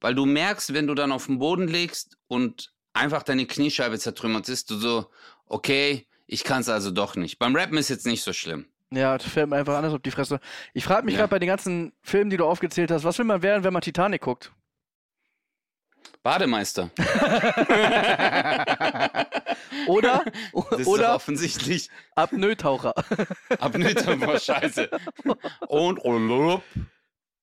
weil 0.00 0.14
du 0.14 0.26
merkst, 0.26 0.74
wenn 0.74 0.86
du 0.86 0.94
dann 0.94 1.12
auf 1.12 1.26
den 1.26 1.38
Boden 1.38 1.68
legst 1.68 2.16
und 2.28 2.72
einfach 2.92 3.22
deine 3.22 3.46
Kniescheibe 3.46 3.98
zertrümmert 3.98 4.48
ist, 4.48 4.70
du 4.70 4.76
so, 4.76 5.10
okay, 5.46 6.06
ich 6.26 6.44
kann 6.44 6.60
es 6.60 6.68
also 6.68 6.90
doch 6.90 7.16
nicht. 7.16 7.38
Beim 7.38 7.54
Rappen 7.54 7.78
ist 7.78 7.88
jetzt 7.88 8.06
nicht 8.06 8.22
so 8.22 8.32
schlimm. 8.32 8.66
Ja, 8.90 9.18
das 9.18 9.26
fällt 9.28 9.48
mir 9.50 9.56
einfach 9.56 9.76
anders 9.76 9.92
auf 9.92 10.02
die 10.02 10.10
Fresse. 10.10 10.40
Ich 10.72 10.84
frage 10.84 11.04
mich 11.04 11.14
Ja. 11.14 11.20
gerade 11.20 11.30
bei 11.30 11.38
den 11.38 11.48
ganzen 11.48 11.92
Filmen, 12.02 12.30
die 12.30 12.36
du 12.36 12.46
aufgezählt 12.46 12.90
hast, 12.90 13.04
was 13.04 13.18
will 13.18 13.24
man 13.26 13.42
werden, 13.42 13.64
wenn 13.64 13.72
man 13.72 13.82
Titanic 13.82 14.22
guckt? 14.22 14.52
Bademeister. 16.22 16.90
Oder, 19.86 20.24
Das 20.70 20.80
ist 20.80 20.86
oder 20.86 21.14
offensichtlich 21.14 21.88
Apnoe-Taucher. 22.14 22.92
Boah, 24.20 24.38
scheiße. 24.38 24.90
Und, 25.68 25.98
und 25.98 26.62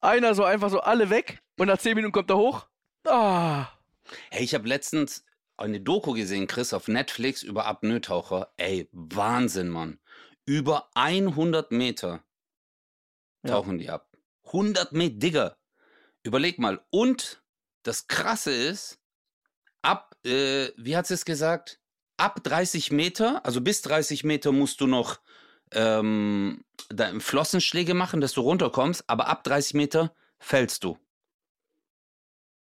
Einer 0.01 0.35
so 0.35 0.43
einfach 0.43 0.69
so 0.69 0.81
alle 0.81 1.09
weg 1.09 1.41
und 1.57 1.67
nach 1.67 1.77
10 1.77 1.95
Minuten 1.95 2.11
kommt 2.13 2.29
er 2.29 2.37
hoch. 2.37 2.67
Ah. 3.07 3.67
Hey, 4.31 4.43
ich 4.43 4.53
habe 4.53 4.67
letztens 4.67 5.25
eine 5.57 5.79
Doku 5.79 6.13
gesehen, 6.13 6.47
Chris, 6.47 6.73
auf 6.73 6.87
Netflix 6.87 7.43
über 7.43 7.65
Apnoe-Taucher. 7.65 8.53
Ey, 8.57 8.89
Wahnsinn, 8.91 9.69
Mann. 9.69 9.99
Über 10.45 10.89
100 10.95 11.71
Meter 11.71 12.23
Ja. 13.43 13.51
tauchen 13.51 13.77
die 13.77 13.89
ab. 13.89 14.09
100 14.45 14.91
Meter, 14.93 15.15
Digga. 15.15 15.57
Überleg 16.23 16.59
mal. 16.59 16.81
Und 16.89 17.43
das 17.83 18.07
Krasse 18.07 18.51
ist, 18.53 18.99
ab, 19.81 20.15
äh, 20.25 20.69
wie 20.77 20.95
hat 20.95 21.07
sie 21.07 21.13
es 21.13 21.25
gesagt? 21.25 21.79
Ab 22.17 22.43
30 22.43 22.91
Meter, 22.91 23.45
also 23.45 23.61
bis 23.61 23.81
30 23.81 24.23
Meter 24.23 24.51
musst 24.51 24.79
du 24.81 24.87
noch 24.87 25.19
ähm, 25.71 26.63
Flossenschläge 27.19 27.93
machen, 27.93 28.21
dass 28.21 28.33
du 28.33 28.41
runterkommst, 28.41 29.03
aber 29.07 29.27
ab 29.27 29.43
30 29.43 29.73
Meter 29.73 30.15
fällst 30.39 30.83
du. 30.83 30.97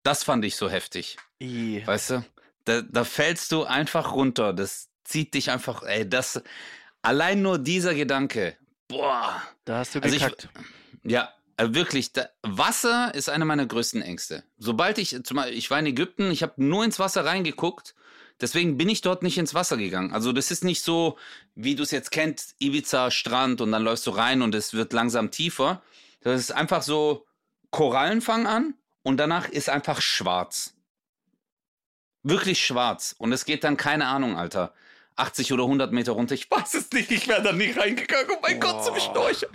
Das 0.09 0.25
fand 0.25 0.43
ich 0.47 0.57
so 0.57 0.71
heftig. 0.71 1.19
I. 1.39 1.83
Weißt 1.85 2.11
du? 2.11 2.25
Da, 2.65 2.81
da 2.81 3.05
fällst 3.05 3.53
du 3.53 3.65
einfach 3.65 4.13
runter. 4.13 4.55
Das 4.55 4.89
zieht 5.05 5.35
dich 5.35 5.51
einfach, 5.51 5.83
ey, 5.83 6.09
das, 6.09 6.41
allein 7.03 7.43
nur 7.43 7.59
dieser 7.59 7.95
Gedanke, 7.95 8.57
boah. 8.89 9.43
Da 9.67 9.81
hast 9.81 9.95
du 9.95 10.01
Also 10.01 10.17
ich- 10.17 10.23
gekackt. 10.23 10.49
Ja, 11.05 11.31
äh, 11.59 11.67
wirklich, 11.73 12.15
da, 12.15 12.27
Wasser 12.43 13.15
ist 13.15 13.29
einer 13.29 13.45
meiner 13.45 13.67
größten 13.67 14.01
Ängste. 14.01 14.45
Sobald 14.57 14.97
ich, 14.97 15.11
zum 15.25 15.37
Beispiel, 15.37 15.59
ich 15.59 15.71
war 15.71 15.79
in 15.79 15.85
Ägypten, 15.85 16.31
ich 16.31 16.43
habe 16.43 16.55
nur 16.57 16.85
ins 16.87 16.99
Wasser 16.99 17.27
reingeguckt, 17.27 17.95
deswegen 18.41 18.79
bin 18.79 18.89
ich 18.89 19.03
dort 19.03 19.23
nicht 19.23 19.37
ins 19.37 19.53
Wasser 19.53 19.77
gegangen. 19.77 20.15
Also 20.15 20.33
das 20.33 20.51
ist 20.51 20.65
nicht 20.65 20.83
so, 20.83 21.19
wie 21.55 21.75
du 21.75 21.83
es 21.83 21.91
jetzt 21.91 22.13
kennst, 22.13 22.55
Ibiza, 22.61 23.11
Strand 23.11 23.61
und 23.61 23.73
dann 23.73 23.83
läufst 23.83 24.07
du 24.07 24.11
rein 24.13 24.41
und 24.41 24.55
es 24.55 24.73
wird 24.73 24.95
langsam 24.95 25.31
tiefer. 25.31 25.83
Das 26.23 26.41
ist 26.41 26.53
einfach 26.53 26.81
so, 26.83 27.27
Korallen 27.71 28.23
fangen 28.23 28.47
an 28.47 28.75
und 29.09 29.17
danach 29.17 29.49
ist 29.49 29.71
einfach 29.71 30.03
schwarz. 30.03 30.75
Wirklich 32.23 32.63
schwarz. 32.63 33.15
Und 33.17 33.33
es 33.33 33.47
geht 33.47 33.65
dann, 33.65 33.79
keine 33.79 34.07
Ahnung, 34.07 34.37
Alter. 34.37 34.75
80 35.17 35.51
oder 35.55 35.63
100 35.63 35.93
Meter 35.93 36.13
runter. 36.13 36.35
Ich 36.35 36.51
weiß 36.51 36.75
es 36.75 36.93
nicht. 36.93 37.11
Ich 37.11 37.27
wäre 37.27 37.43
da 37.43 37.53
nicht 37.53 37.79
reingegangen. 37.79 38.29
Oh 38.37 38.39
mein 38.43 38.61
Gott, 38.61 38.85
zum 38.85 38.93
Boah. 38.93 39.01
Storch. 39.01 39.47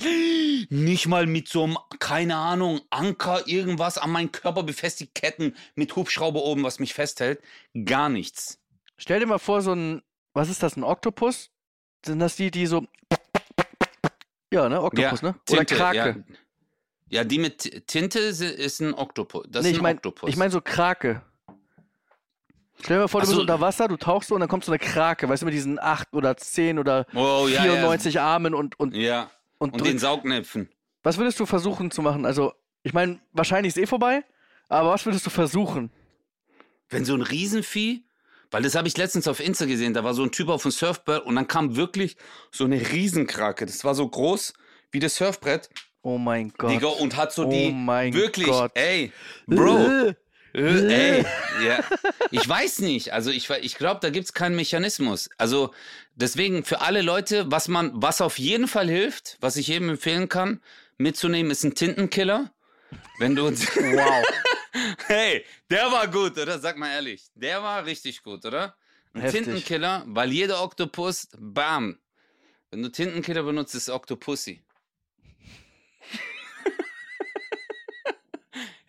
Nicht 0.71 1.05
mal 1.05 1.27
mit 1.27 1.49
so 1.49 1.65
einem, 1.65 1.77
keine 1.99 2.35
Ahnung, 2.35 2.81
Anker, 2.89 3.47
irgendwas 3.47 3.99
an 3.99 4.09
meinen 4.09 4.31
Körper 4.31 4.63
befestigt, 4.63 5.13
Ketten 5.13 5.55
mit 5.75 5.95
Hubschrauber 5.95 6.41
oben, 6.41 6.63
was 6.63 6.79
mich 6.79 6.95
festhält. 6.95 7.39
Gar 7.85 8.09
nichts. 8.09 8.59
Stell 8.97 9.19
dir 9.19 9.27
mal 9.27 9.37
vor, 9.37 9.61
so 9.61 9.73
ein, 9.73 10.01
was 10.33 10.49
ist 10.49 10.63
das, 10.63 10.75
ein 10.77 10.83
Oktopus? 10.83 11.51
Sind 12.03 12.17
das 12.17 12.37
die, 12.37 12.49
die 12.49 12.65
so. 12.65 12.87
Ja, 14.51 14.67
ne? 14.67 14.81
Oktopus, 14.81 15.21
ne? 15.21 15.35
Oder 15.49 15.65
Tinte, 15.65 15.75
Krake. 15.75 15.97
Ja, 15.97 16.35
ja, 17.09 17.23
die 17.23 17.39
mit 17.39 17.87
Tinte 17.87 18.19
ist 18.19 18.79
ein 18.79 18.93
Oktopus. 18.93 19.45
Das 19.49 19.63
nee, 19.63 19.69
ist 19.69 19.73
ich 19.75 19.79
ein 19.79 19.83
meine 19.83 19.97
Oktopus. 19.97 20.29
ich 20.29 20.35
mein 20.37 20.51
so 20.51 20.61
Krake. 20.61 21.21
Stell 22.81 22.97
dir 22.97 23.01
mal 23.01 23.07
vor, 23.07 23.21
du 23.21 23.25
Ach 23.25 23.29
bist 23.29 23.35
so. 23.35 23.41
unter 23.41 23.61
Wasser, 23.61 23.87
du 23.87 23.95
tauchst 23.97 24.29
so 24.29 24.35
und 24.35 24.41
dann 24.41 24.49
kommt 24.49 24.65
so 24.65 24.71
eine 24.71 24.79
Krake, 24.79 25.29
weißt 25.29 25.43
du, 25.43 25.45
mit 25.45 25.53
diesen 25.53 25.79
8 25.79 26.13
oder 26.13 26.35
10 26.35 26.79
oder 26.79 27.05
oh, 27.13 27.47
ja, 27.47 27.61
94 27.61 28.19
Armen 28.19 28.53
und, 28.53 28.77
und, 28.79 28.93
Ja, 28.95 29.01
ja. 29.01 29.31
und, 29.57 29.73
Und 29.73 29.85
den 29.85 29.99
Saugnäpfen. 29.99 30.69
Was 31.03 31.17
würdest 31.17 31.39
du 31.39 31.45
versuchen 31.45 31.91
zu 31.91 32.01
machen? 32.01 32.25
Also, 32.25 32.53
ich 32.81 32.93
meine, 32.93 33.19
wahrscheinlich 33.31 33.75
ist 33.75 33.81
eh 33.81 33.85
vorbei, 33.87 34.23
aber 34.69 34.89
was 34.89 35.05
würdest 35.05 35.25
du 35.25 35.29
versuchen? 35.29 35.91
Wenn 36.89 37.05
so 37.05 37.13
ein 37.13 37.21
Riesenvieh, 37.21 38.03
weil 38.51 38.63
das 38.63 38.75
habe 38.75 38.87
ich 38.87 38.97
letztens 38.97 39.27
auf 39.27 39.39
Insta 39.39 39.65
gesehen, 39.65 39.93
da 39.93 40.03
war 40.03 40.13
so 40.13 40.23
ein 40.23 40.31
Typ 40.31 40.49
auf 40.49 40.63
dem 40.63 40.71
Surfbrett 40.71 41.23
und 41.23 41.35
dann 41.35 41.47
kam 41.47 41.75
wirklich 41.75 42.17
so 42.51 42.65
eine 42.65 42.79
Riesenkrake. 42.91 43.65
Das 43.65 43.83
war 43.85 43.95
so 43.95 44.07
groß 44.07 44.53
wie 44.91 44.99
das 44.99 45.15
Surfbrett, 45.15 45.69
Oh 46.03 46.17
mein 46.17 46.51
Gott. 46.57 46.69
Digga, 46.71 46.87
und 46.87 47.15
hat 47.15 47.33
so 47.33 47.45
Oh 47.47 47.49
die 47.49 47.71
mein 47.71 48.13
wirklich, 48.13 48.47
Gott. 48.47 48.71
ey, 48.75 49.11
Bro, 49.47 50.13
Äh, 50.53 51.15
ey, 51.15 51.25
ja. 51.65 51.83
Ich 52.29 52.47
weiß 52.47 52.79
nicht, 52.79 53.11
also 53.13 53.31
ich, 53.31 53.49
ich 53.49 53.75
glaube, 53.75 54.01
da 54.01 54.09
gibt's 54.11 54.33
keinen 54.33 54.55
Mechanismus. 54.55 55.29
Also 55.37 55.73
deswegen 56.13 56.63
für 56.63 56.81
alle 56.81 57.01
Leute, 57.01 57.49
was 57.49 57.67
man, 57.67 57.91
was 57.95 58.21
auf 58.21 58.37
jeden 58.37 58.67
Fall 58.67 58.87
hilft, 58.87 59.37
was 59.41 59.55
ich 59.55 59.67
jedem 59.67 59.89
empfehlen 59.89 60.29
kann, 60.29 60.61
mitzunehmen, 60.97 61.51
ist 61.51 61.63
ein 61.63 61.73
Tintenkiller. 61.73 62.51
Wenn 63.17 63.35
du 63.35 63.45
Wow. 63.51 64.23
Hey, 65.07 65.45
der 65.71 65.91
war 65.91 66.07
gut, 66.07 66.37
oder? 66.37 66.59
Sag 66.59 66.77
mal 66.77 66.89
ehrlich. 66.93 67.23
Der 67.35 67.63
war 67.63 67.85
richtig 67.85 68.21
gut, 68.23 68.45
oder? 68.45 68.75
Ein 69.13 69.21
Heftig. 69.21 69.43
Tintenkiller, 69.45 70.03
weil 70.07 70.31
jeder 70.31 70.61
Oktopus, 70.63 71.29
bam. 71.39 71.97
Wenn 72.71 72.81
du 72.83 72.89
Tintenkiller 72.91 73.43
benutzt, 73.43 73.73
ist 73.75 73.89
Octopussy. 73.89 74.63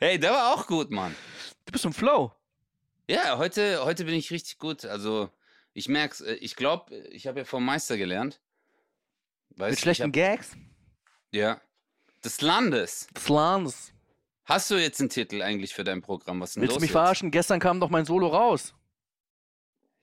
Hey, 0.04 0.18
der 0.18 0.32
war 0.32 0.54
auch 0.54 0.66
gut, 0.66 0.90
Mann. 0.90 1.14
Du 1.64 1.72
bist 1.72 1.84
im 1.84 1.92
Flow. 1.92 2.32
Ja, 3.08 3.38
heute, 3.38 3.84
heute 3.84 4.04
bin 4.04 4.14
ich 4.14 4.30
richtig 4.30 4.58
gut. 4.58 4.84
Also, 4.84 5.30
ich 5.72 5.88
merk's. 5.88 6.20
äh, 6.20 6.34
Ich 6.34 6.56
glaube, 6.56 6.94
ich 6.94 7.26
habe 7.26 7.40
ja 7.40 7.44
vom 7.44 7.64
Meister 7.64 7.96
gelernt. 7.96 8.40
Weißt, 9.56 9.70
Mit 9.72 9.80
schlechten 9.80 10.04
hab, 10.04 10.12
Gags. 10.12 10.56
Ja. 11.32 11.60
Des 12.24 12.40
Landes. 12.40 13.06
Slans. 13.18 13.92
Hast 14.44 14.70
du 14.70 14.74
jetzt 14.74 15.00
einen 15.00 15.08
Titel 15.10 15.40
eigentlich 15.42 15.72
für 15.74 15.84
dein 15.84 16.02
Programm? 16.02 16.40
Was 16.40 16.56
Willst 16.56 16.76
du 16.76 16.80
mich 16.80 16.88
jetzt? 16.88 16.92
verarschen? 16.92 17.30
Gestern 17.30 17.60
kam 17.60 17.80
doch 17.80 17.88
mein 17.90 18.04
Solo 18.04 18.28
raus. 18.28 18.74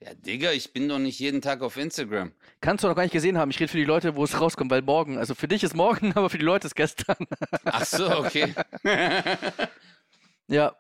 Ja, 0.04 0.16
Digga, 0.16 0.52
ich 0.52 0.74
bin 0.74 0.90
doch 0.90 0.98
nicht 0.98 1.20
jeden 1.20 1.42
Tag 1.42 1.62
auf 1.62 1.78
Instagram. 1.78 2.32
Kannst 2.60 2.84
du 2.84 2.88
noch 2.88 2.96
gar 2.96 3.04
nicht 3.04 3.12
gesehen 3.12 3.38
haben. 3.38 3.52
Ich 3.52 3.60
rede 3.60 3.72
für 3.72 3.78
die 3.78 3.84
Leute, 3.86 4.16
wo 4.16 4.24
es 4.24 4.40
rauskommt, 4.42 4.72
weil 4.72 4.82
morgen. 4.82 5.18
Also 5.20 5.36
für 5.36 5.48
dich 5.48 5.64
ist 5.64 5.76
morgen, 5.76 6.12
aber 6.16 6.30
für 6.32 6.40
die 6.40 6.46
Leute 6.46 6.66
ist 6.68 6.76
gestern. 6.76 7.28
Ach 7.66 7.86
so, 7.86 8.10
okay. 8.18 8.54
ja. 10.48 10.76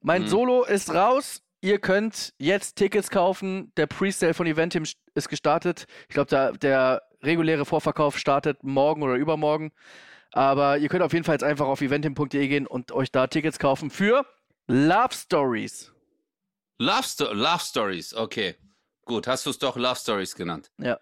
Mein 0.00 0.22
Mhm. 0.22 0.28
Solo 0.28 0.64
ist 0.64 0.92
raus. 0.94 1.42
Ihr 1.60 1.78
könnt 1.78 2.32
jetzt 2.38 2.76
Tickets 2.76 3.10
kaufen. 3.10 3.72
Der 3.76 3.86
Presale 3.86 4.34
von 4.34 4.46
Eventim 4.46 4.84
st- 4.84 4.96
ist 5.14 5.28
gestartet. 5.28 5.86
Ich 6.08 6.14
glaube, 6.14 6.28
der, 6.30 6.52
der 6.52 7.02
reguläre 7.22 7.64
Vorverkauf 7.64 8.18
startet 8.18 8.62
morgen 8.62 9.02
oder 9.02 9.14
übermorgen. 9.14 9.72
Aber 10.32 10.78
ihr 10.78 10.88
könnt 10.88 11.02
auf 11.02 11.12
jeden 11.12 11.24
Fall 11.24 11.34
jetzt 11.34 11.44
einfach 11.44 11.66
auf 11.66 11.80
eventim.de 11.80 12.46
gehen 12.48 12.66
und 12.66 12.92
euch 12.92 13.10
da 13.10 13.26
Tickets 13.26 13.58
kaufen 13.58 13.90
für 13.90 14.24
Love 14.66 15.12
Stories. 15.14 15.92
Love, 16.78 17.02
Sto 17.04 17.32
Love 17.32 17.60
Stories, 17.64 18.14
okay. 18.14 18.56
Gut, 19.04 19.26
hast 19.26 19.46
du 19.46 19.50
es 19.50 19.58
doch 19.58 19.76
Love 19.76 19.96
Stories 19.96 20.34
genannt. 20.34 20.70
Ja, 20.78 20.98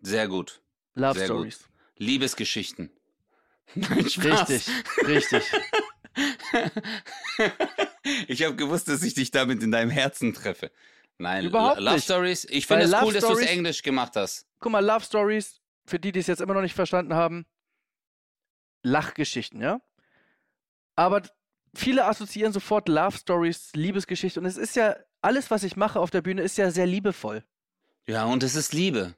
Sehr 0.00 0.26
gut. 0.28 0.60
Love 0.94 1.18
Sehr 1.18 1.28
gut. 1.28 1.36
Stories. 1.36 1.68
Liebesgeschichten. 1.96 2.90
Nein, 3.74 4.08
Spaß. 4.10 4.48
Richtig, 4.50 4.68
richtig. 5.06 5.52
Ich 8.26 8.42
habe 8.42 8.56
gewusst, 8.56 8.88
dass 8.88 9.02
ich 9.02 9.14
dich 9.14 9.30
damit 9.30 9.62
in 9.62 9.70
deinem 9.70 9.90
Herzen 9.90 10.32
treffe. 10.32 10.72
Nein, 11.18 11.44
Überhaupt 11.44 11.78
Lo- 11.78 11.84
Love 11.84 11.94
nicht. 11.96 12.04
Stories. 12.04 12.44
Ich 12.46 12.66
finde 12.66 12.84
es 12.84 12.92
cool, 12.92 13.12
dass 13.12 13.22
du 13.24 13.32
es 13.32 13.38
Stories- 13.38 13.48
Englisch 13.50 13.82
gemacht 13.82 14.16
hast. 14.16 14.46
Guck 14.60 14.72
mal, 14.72 14.84
Love 14.84 15.04
Stories, 15.04 15.60
für 15.84 15.98
die, 15.98 16.10
die 16.12 16.20
es 16.20 16.26
jetzt 16.26 16.40
immer 16.40 16.54
noch 16.54 16.62
nicht 16.62 16.74
verstanden 16.74 17.14
haben, 17.14 17.44
Lachgeschichten, 18.82 19.60
ja? 19.60 19.80
Aber 20.96 21.22
viele 21.74 22.04
assoziieren 22.06 22.52
sofort 22.52 22.88
Love 22.88 23.16
Stories, 23.16 23.70
Liebesgeschichte. 23.74 24.40
Und 24.40 24.46
es 24.46 24.56
ist 24.56 24.76
ja, 24.76 24.96
alles, 25.20 25.50
was 25.50 25.62
ich 25.62 25.76
mache 25.76 26.00
auf 26.00 26.10
der 26.10 26.22
Bühne, 26.22 26.42
ist 26.42 26.58
ja 26.58 26.70
sehr 26.70 26.86
liebevoll. 26.86 27.44
Ja, 28.06 28.24
und 28.24 28.42
es 28.42 28.54
ist 28.54 28.72
Liebe. 28.72 29.14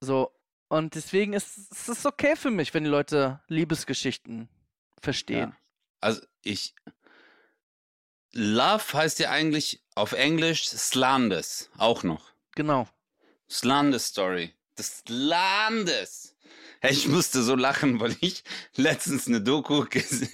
So. 0.00 0.30
Und 0.68 0.94
deswegen 0.94 1.32
ist 1.32 1.88
es 1.88 2.06
okay 2.06 2.36
für 2.36 2.50
mich, 2.50 2.74
wenn 2.74 2.84
die 2.84 2.90
Leute 2.90 3.40
Liebesgeschichten 3.48 4.48
verstehen. 5.00 5.50
Ja. 5.50 5.56
Also 6.00 6.22
ich. 6.42 6.74
Love 8.32 8.92
heißt 8.92 9.20
ja 9.20 9.30
eigentlich 9.30 9.84
auf 9.94 10.12
Englisch 10.12 10.66
Slandes. 10.66 11.70
Auch 11.78 12.02
noch. 12.02 12.32
Genau. 12.56 12.88
Slandes 13.48 14.06
Story. 14.06 14.52
Des 14.76 15.04
Landes. 15.06 16.33
Ich 16.90 17.08
musste 17.08 17.42
so 17.42 17.54
lachen, 17.54 18.00
weil 18.00 18.16
ich 18.20 18.44
letztens 18.76 19.26
eine 19.26 19.40
Doku 19.40 19.84
gese 19.90 20.28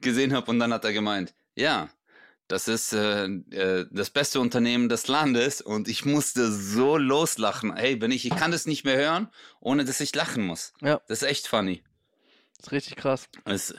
gesehen 0.00 0.32
habe 0.34 0.50
und 0.50 0.58
dann 0.58 0.72
hat 0.72 0.84
er 0.84 0.92
gemeint, 0.92 1.34
ja, 1.54 1.88
das 2.48 2.68
ist 2.68 2.92
äh, 2.92 3.24
äh, 3.24 3.86
das 3.90 4.10
beste 4.10 4.38
Unternehmen 4.40 4.88
des 4.88 5.08
Landes 5.08 5.60
und 5.60 5.88
ich 5.88 6.04
musste 6.04 6.52
so 6.52 6.96
loslachen. 6.96 7.74
Hey, 7.74 8.00
wenn 8.00 8.12
ich, 8.12 8.24
ich 8.24 8.36
kann 8.36 8.52
das 8.52 8.66
nicht 8.66 8.84
mehr 8.84 8.96
hören, 8.96 9.28
ohne 9.58 9.84
dass 9.84 10.00
ich 10.00 10.14
lachen 10.14 10.46
muss. 10.46 10.72
Ja. 10.80 11.00
Das 11.08 11.22
ist 11.22 11.28
echt 11.28 11.48
funny. 11.48 11.82
ist 12.60 12.70
richtig 12.70 12.96
krass. 12.96 13.28
Es, 13.44 13.74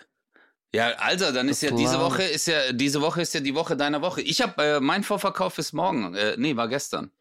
Ja, 0.73 0.87
Alter, 0.97 1.31
dann 1.31 1.47
ist 1.47 1.61
ja 1.61 1.71
diese 1.71 1.93
Wow. 1.99 2.11
Woche 2.11 2.23
ist 2.23 2.47
ja 2.47 2.73
diese 2.73 2.99
Woche 3.01 3.21
ist 3.21 3.33
ja 3.33 3.39
die 3.39 3.55
Woche 3.55 3.77
deiner 3.77 4.01
Woche. 4.01 4.21
Ich 4.21 4.41
habe 4.41 4.61
äh, 4.61 4.79
mein 4.81 5.03
Vorverkauf 5.03 5.57
ist 5.59 5.71
morgen. 5.71 6.13
Äh, 6.13 6.35
nee, 6.37 6.57
war 6.57 6.67
gestern. 6.67 7.11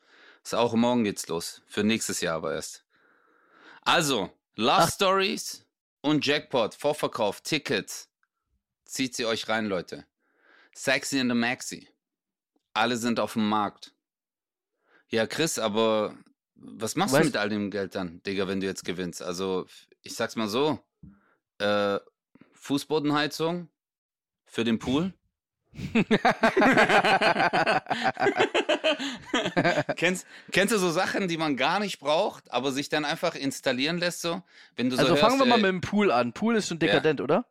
Ist 0.43 0.55
auch 0.55 0.75
morgen 0.75 1.05
geht's 1.05 1.29
los. 1.29 1.63
Für 1.69 1.85
nächstes 1.85 2.21
Jahr 2.21 2.37
aber 2.37 2.55
erst. 2.55 2.85
Also, 3.83 4.31
Love 4.57 4.83
Ach. 4.85 4.91
Stories 4.93 5.67
und 6.01 6.25
Jackpot, 6.25 6.75
Vorverkauf, 6.75 7.41
Tickets. 7.43 8.09
Zieht 8.85 9.15
sie 9.15 9.27
euch 9.27 9.49
rein, 9.49 9.67
Leute. 9.67 10.07
Sexy 10.75 11.19
in 11.19 11.29
the 11.29 11.35
Maxi. 11.35 11.89
Alle 12.73 12.97
sind 12.97 13.19
auf 13.21 13.35
dem 13.35 13.49
Markt. 13.49 13.95
Ja, 15.09 15.27
Chris, 15.27 15.59
aber 15.59 16.17
was 16.55 16.97
machst 16.97 17.15
Weißt- 17.15 17.19
du 17.21 17.25
mit 17.27 17.37
all 17.37 17.49
dem 17.49 17.71
Geld 17.71 17.95
dann, 17.95 18.23
Digga, 18.23 18.49
wenn 18.49 18.61
du 18.61 18.67
jetzt 18.67 18.85
gewinnst? 18.85 19.23
Also, 19.23 19.67
ich 20.03 20.15
sag's 20.15 20.37
mal 20.37 20.49
so. 20.49 20.79
Äh, 21.59 21.99
Fußbodenheizung 22.55 23.69
für 24.47 24.65
den 24.65 24.79
Pool. 24.79 25.15
kennst, 29.97 30.27
kennst 30.53 30.75
du 30.75 30.79
so 30.79 30.91
Sachen, 30.91 31.29
die 31.29 31.37
man 31.37 31.57
gar 31.57 31.81
nicht 31.81 31.99
braucht, 31.99 32.51
aber 32.53 32.73
sich 32.73 32.89
dann 32.89 33.05
einfach 33.05 33.35
installieren 33.35 33.99
lässt 33.99 34.23
so? 34.23 34.43
Wenn 34.77 34.91
du 34.91 34.97
so 34.97 35.03
Also 35.03 35.15
hörst, 35.15 35.23
fangen 35.23 35.39
wir 35.39 35.47
mal 35.47 35.59
äh, 35.59 35.63
mit 35.63 35.69
dem 35.69 35.81
Pool 35.81 36.11
an. 36.11 36.33
Pool 36.33 36.57
ist 36.57 36.69
schon 36.69 36.79
dekadent, 36.79 37.21
oder? 37.21 37.47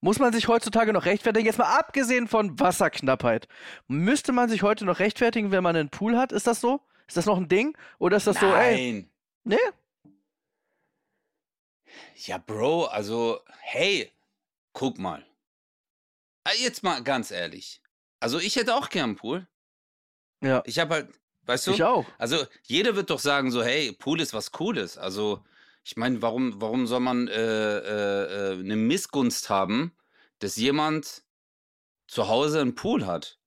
Muss 0.00 0.18
man 0.18 0.32
sich 0.32 0.48
heutzutage 0.48 0.92
noch 0.92 1.06
rechtfertigen? 1.06 1.46
Jetzt 1.46 1.58
mal 1.58 1.78
abgesehen 1.78 2.28
von 2.28 2.58
Wasserknappheit. 2.60 3.48
Müsste 3.88 4.32
man 4.32 4.48
sich 4.48 4.62
heute 4.62 4.84
noch 4.84 4.98
rechtfertigen, 4.98 5.50
wenn 5.50 5.62
man 5.62 5.76
einen 5.76 5.88
Pool 5.88 6.18
hat? 6.18 6.32
Ist 6.32 6.46
das 6.46 6.60
so? 6.60 6.80
Ist 7.08 7.16
das 7.16 7.26
noch 7.26 7.38
ein 7.38 7.48
Ding? 7.48 7.76
Oder 7.98 8.16
ist 8.16 8.26
das 8.26 8.38
so, 8.38 8.46
ey, 8.46 8.92
Nein. 8.92 9.10
nee? 9.44 9.56
Ja, 12.16 12.38
Bro, 12.38 12.86
also, 12.86 13.40
hey, 13.60 14.10
guck 14.72 14.98
mal. 14.98 15.24
Ah, 16.46 16.52
Jetzt 16.56 16.84
mal 16.84 17.02
ganz 17.02 17.32
ehrlich. 17.32 17.82
Also, 18.20 18.38
ich 18.38 18.54
hätte 18.54 18.76
auch 18.76 18.88
gern 18.88 19.10
einen 19.10 19.16
Pool. 19.16 19.48
Ja, 20.40 20.62
Ich 20.64 20.78
habe 20.78 20.94
halt, 20.94 21.08
weißt 21.42 21.66
du? 21.66 21.70
ich 21.72 21.82
auch. 21.82 22.06
Also, 22.18 22.46
jeder 22.62 22.94
wird 22.94 23.10
doch 23.10 23.18
sagen 23.18 23.50
so, 23.50 23.64
hey, 23.64 23.92
Pool 23.92 24.20
ist 24.20 24.32
was 24.32 24.52
Cooles. 24.52 24.96
Also, 24.96 25.44
ich 25.82 25.96
meine, 25.96 26.22
warum, 26.22 26.60
warum 26.60 26.86
soll 26.86 27.00
man 27.00 27.26
äh, 27.26 27.32
äh, 27.78 28.52
äh, 28.52 28.60
eine 28.60 28.76
Missgunst 28.76 29.50
haben, 29.50 29.96
dass 30.38 30.54
jemand 30.54 31.24
zu 32.06 32.28
Hause 32.28 32.60
einen 32.60 32.76
Pool 32.76 33.06
hat? 33.06 33.40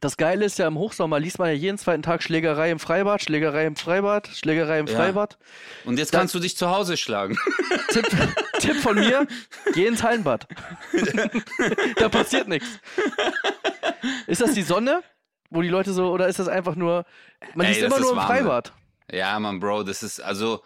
Das 0.00 0.16
Geile 0.16 0.44
ist 0.44 0.58
ja, 0.58 0.66
im 0.66 0.76
Hochsommer 0.76 1.20
liest 1.20 1.38
man 1.38 1.48
ja 1.48 1.54
jeden 1.54 1.78
zweiten 1.78 2.02
Tag 2.02 2.22
Schlägerei 2.22 2.70
im 2.70 2.78
Freibad, 2.80 3.22
Schlägerei 3.22 3.66
im 3.66 3.76
Freibad, 3.76 4.26
Schlägerei 4.28 4.80
im 4.80 4.86
Ja. 4.88 4.96
Freibad. 4.96 5.38
Und 5.84 5.98
jetzt 5.98 6.12
Da- 6.12 6.18
kannst 6.18 6.34
du 6.34 6.40
dich 6.40 6.56
zu 6.56 6.68
Hause 6.70 6.96
schlagen. 6.96 7.36
Tipp, 7.90 8.06
Tipp 8.58 8.76
von 8.76 8.96
mir, 8.96 9.26
geh 9.72 9.86
ins 9.86 10.02
Hallenbad. 10.02 10.48
da 11.96 12.08
passiert 12.08 12.48
nichts. 12.48 12.68
Ist 14.26 14.40
das 14.40 14.52
die 14.54 14.62
Sonne? 14.62 15.02
Wo 15.50 15.62
die 15.62 15.68
Leute 15.68 15.92
so, 15.92 16.10
oder 16.10 16.26
ist 16.26 16.38
das 16.40 16.48
einfach 16.48 16.74
nur, 16.74 17.04
man 17.54 17.66
Ey, 17.66 17.72
liest 17.74 17.84
immer 17.86 18.00
nur 18.00 18.12
im. 18.12 18.18
Freibad. 18.20 18.72
Ja, 19.12 19.38
Mann, 19.38 19.60
Bro, 19.60 19.84
das 19.84 20.02
ist 20.02 20.18
also 20.20 20.64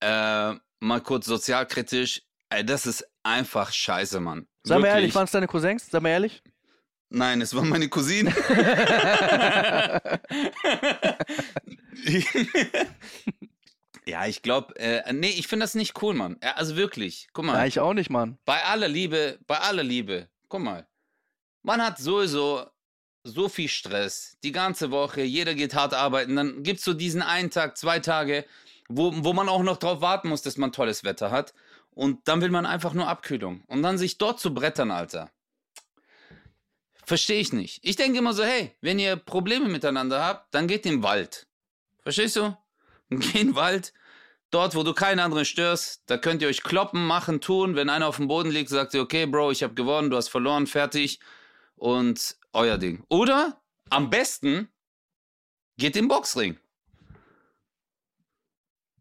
äh, 0.00 0.52
mal 0.80 1.00
kurz 1.02 1.26
sozialkritisch. 1.26 2.22
Ey, 2.50 2.64
das 2.64 2.86
ist 2.86 3.04
einfach 3.24 3.72
scheiße, 3.72 4.20
Mann. 4.20 4.46
Sag 4.62 4.80
mal 4.80 4.86
ehrlich, 4.88 5.14
waren 5.14 5.24
es 5.24 5.30
deine 5.32 5.48
Cousins? 5.48 5.88
Sag 5.90 6.02
mal 6.02 6.10
ehrlich. 6.10 6.42
Nein, 7.14 7.42
es 7.42 7.54
war 7.54 7.62
meine 7.62 7.90
Cousine. 7.90 8.30
ja, 14.06 14.26
ich 14.26 14.40
glaube, 14.40 14.74
äh, 14.76 15.12
nee, 15.12 15.28
ich 15.28 15.46
finde 15.46 15.64
das 15.64 15.74
nicht 15.74 16.00
cool, 16.02 16.14
Mann. 16.14 16.38
Ja, 16.42 16.52
also 16.52 16.74
wirklich, 16.76 17.28
guck 17.34 17.44
mal. 17.44 17.58
Ja, 17.58 17.66
ich 17.66 17.80
auch 17.80 17.92
nicht, 17.92 18.08
Mann. 18.08 18.38
bei 18.46 18.64
aller 18.64 18.88
Liebe, 18.88 19.38
bei 19.46 19.58
aller 19.58 19.82
Liebe, 19.82 20.28
guck 20.48 20.62
mal. 20.62 20.86
Man 21.62 21.82
hat 21.82 21.98
sowieso 21.98 22.64
so 23.24 23.50
viel 23.50 23.68
Stress, 23.68 24.38
die 24.42 24.52
ganze 24.52 24.90
Woche, 24.90 25.20
jeder 25.20 25.54
geht 25.54 25.74
hart 25.74 25.92
arbeiten, 25.92 26.34
dann 26.34 26.62
gibt's 26.62 26.84
so 26.84 26.94
diesen 26.94 27.20
einen 27.20 27.50
Tag, 27.50 27.76
zwei 27.76 27.98
Tage, 27.98 28.46
wo, 28.88 29.12
wo 29.14 29.34
man 29.34 29.50
auch 29.50 29.62
noch 29.62 29.76
drauf 29.76 30.00
warten 30.00 30.30
muss, 30.30 30.40
dass 30.40 30.56
man 30.56 30.72
tolles 30.72 31.04
Wetter 31.04 31.30
hat. 31.30 31.52
Und 31.94 32.26
dann 32.26 32.40
will 32.40 32.50
man 32.50 32.64
einfach 32.64 32.94
nur 32.94 33.06
Abkühlung. 33.06 33.64
Und 33.66 33.82
dann 33.82 33.98
sich 33.98 34.16
dort 34.16 34.40
zu 34.40 34.54
brettern, 34.54 34.90
Alter. 34.90 35.30
Verstehe 37.04 37.40
ich 37.40 37.52
nicht. 37.52 37.80
Ich 37.82 37.96
denke 37.96 38.18
immer 38.18 38.32
so, 38.32 38.44
hey, 38.44 38.74
wenn 38.80 38.98
ihr 38.98 39.16
Probleme 39.16 39.68
miteinander 39.68 40.24
habt, 40.24 40.54
dann 40.54 40.68
geht 40.68 40.86
in 40.86 40.92
den 40.96 41.02
Wald. 41.02 41.46
Verstehst 42.02 42.36
du? 42.36 42.56
Geh 43.10 43.40
in 43.40 43.48
den 43.48 43.54
Wald, 43.56 43.92
dort, 44.50 44.74
wo 44.74 44.82
du 44.84 44.94
keinen 44.94 45.18
anderen 45.18 45.44
störst, 45.44 46.02
da 46.06 46.16
könnt 46.16 46.42
ihr 46.42 46.48
euch 46.48 46.62
kloppen, 46.62 47.06
machen, 47.06 47.40
tun. 47.40 47.74
Wenn 47.74 47.88
einer 47.90 48.06
auf 48.06 48.16
dem 48.16 48.28
Boden 48.28 48.50
liegt, 48.50 48.70
sagt 48.70 48.94
ihr, 48.94 49.02
okay, 49.02 49.26
Bro, 49.26 49.50
ich 49.50 49.62
habe 49.62 49.74
gewonnen, 49.74 50.10
du 50.10 50.16
hast 50.16 50.28
verloren, 50.28 50.66
fertig. 50.66 51.18
Und 51.76 52.36
euer 52.52 52.78
Ding. 52.78 53.04
Oder 53.08 53.60
am 53.90 54.08
besten 54.08 54.68
geht 55.76 55.96
in 55.96 56.04
den 56.04 56.08
Boxring. 56.08 56.56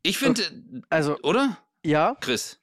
Ich 0.03 0.17
finde, 0.17 0.41
Also, 0.89 1.19
oder? 1.21 1.57
ja, 1.85 2.15
Chris. 2.21 2.59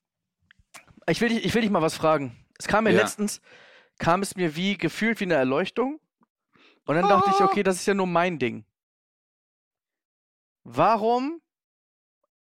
ich 1.08 1.20
will, 1.20 1.28
dich, 1.28 1.44
ich 1.44 1.54
will 1.54 1.62
dich 1.62 1.70
mal 1.70 1.82
was 1.82 1.94
fragen. 1.94 2.36
Es 2.58 2.66
kam 2.66 2.84
mir 2.84 2.90
Ja. 2.92 3.00
letztens, 3.02 3.40
kam 3.98 4.22
es 4.22 4.36
mir 4.36 4.56
wie, 4.56 4.78
gefühlt 4.78 5.20
wie 5.20 5.24
eine 5.24 5.34
Erleuchtung. 5.34 6.00
Und 6.86 6.94
dann 6.94 7.08
dachte 7.08 7.30
ich, 7.30 7.40
okay, 7.40 7.62
das 7.62 7.76
ist 7.76 7.86
ja 7.86 7.94
nur 7.94 8.06
mein 8.06 8.38
Ding. 8.38 8.64
Warum, 10.64 11.42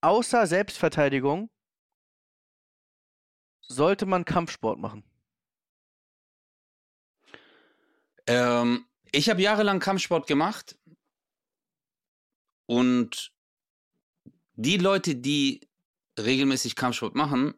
außer 0.02 0.48
Selbstverteidigung, 0.48 1.50
sollte 3.62 4.06
man 4.06 4.24
Kampfsport 4.24 4.80
machen? 4.80 5.04
Ähm, 8.28 8.86
ich 9.12 9.30
habe 9.30 9.42
jahrelang 9.42 9.80
Kampfsport 9.80 10.28
gemacht 10.28 10.78
und 12.66 13.34
die 14.54 14.78
Leute, 14.78 15.16
die 15.16 15.68
regelmäßig 16.18 16.76
Kampfsport 16.76 17.16
machen, 17.16 17.54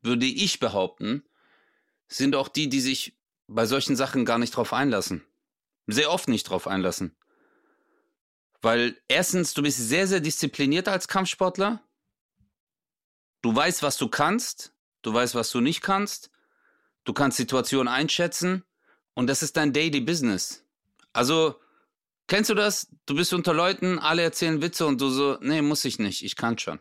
würde 0.00 0.26
ich 0.26 0.58
behaupten, 0.58 1.24
sind 2.08 2.34
auch 2.34 2.48
die, 2.48 2.68
die 2.68 2.80
sich 2.80 3.19
bei 3.50 3.66
solchen 3.66 3.96
Sachen 3.96 4.24
gar 4.24 4.38
nicht 4.38 4.54
drauf 4.54 4.72
einlassen. 4.72 5.24
Sehr 5.86 6.10
oft 6.10 6.28
nicht 6.28 6.44
drauf 6.44 6.66
einlassen. 6.66 7.16
Weil 8.62 8.96
erstens, 9.08 9.54
du 9.54 9.62
bist 9.62 9.78
sehr, 9.78 10.06
sehr 10.06 10.20
diszipliniert 10.20 10.86
als 10.86 11.08
Kampfsportler. 11.08 11.82
Du 13.42 13.54
weißt, 13.54 13.82
was 13.82 13.96
du 13.96 14.08
kannst. 14.08 14.72
Du 15.02 15.12
weißt, 15.12 15.34
was 15.34 15.50
du 15.50 15.60
nicht 15.60 15.80
kannst. 15.80 16.30
Du 17.04 17.12
kannst 17.12 17.38
Situationen 17.38 17.88
einschätzen. 17.88 18.64
Und 19.14 19.26
das 19.26 19.42
ist 19.42 19.56
dein 19.56 19.72
Daily 19.72 20.00
Business. 20.00 20.64
Also, 21.12 21.56
kennst 22.28 22.50
du 22.50 22.54
das? 22.54 22.86
Du 23.06 23.16
bist 23.16 23.32
unter 23.32 23.52
Leuten, 23.52 23.98
alle 23.98 24.22
erzählen 24.22 24.62
Witze 24.62 24.86
und 24.86 25.00
du 25.00 25.08
so, 25.08 25.38
nee, 25.40 25.62
muss 25.62 25.84
ich 25.84 25.98
nicht, 25.98 26.22
ich 26.22 26.36
kann 26.36 26.58
schon. 26.58 26.78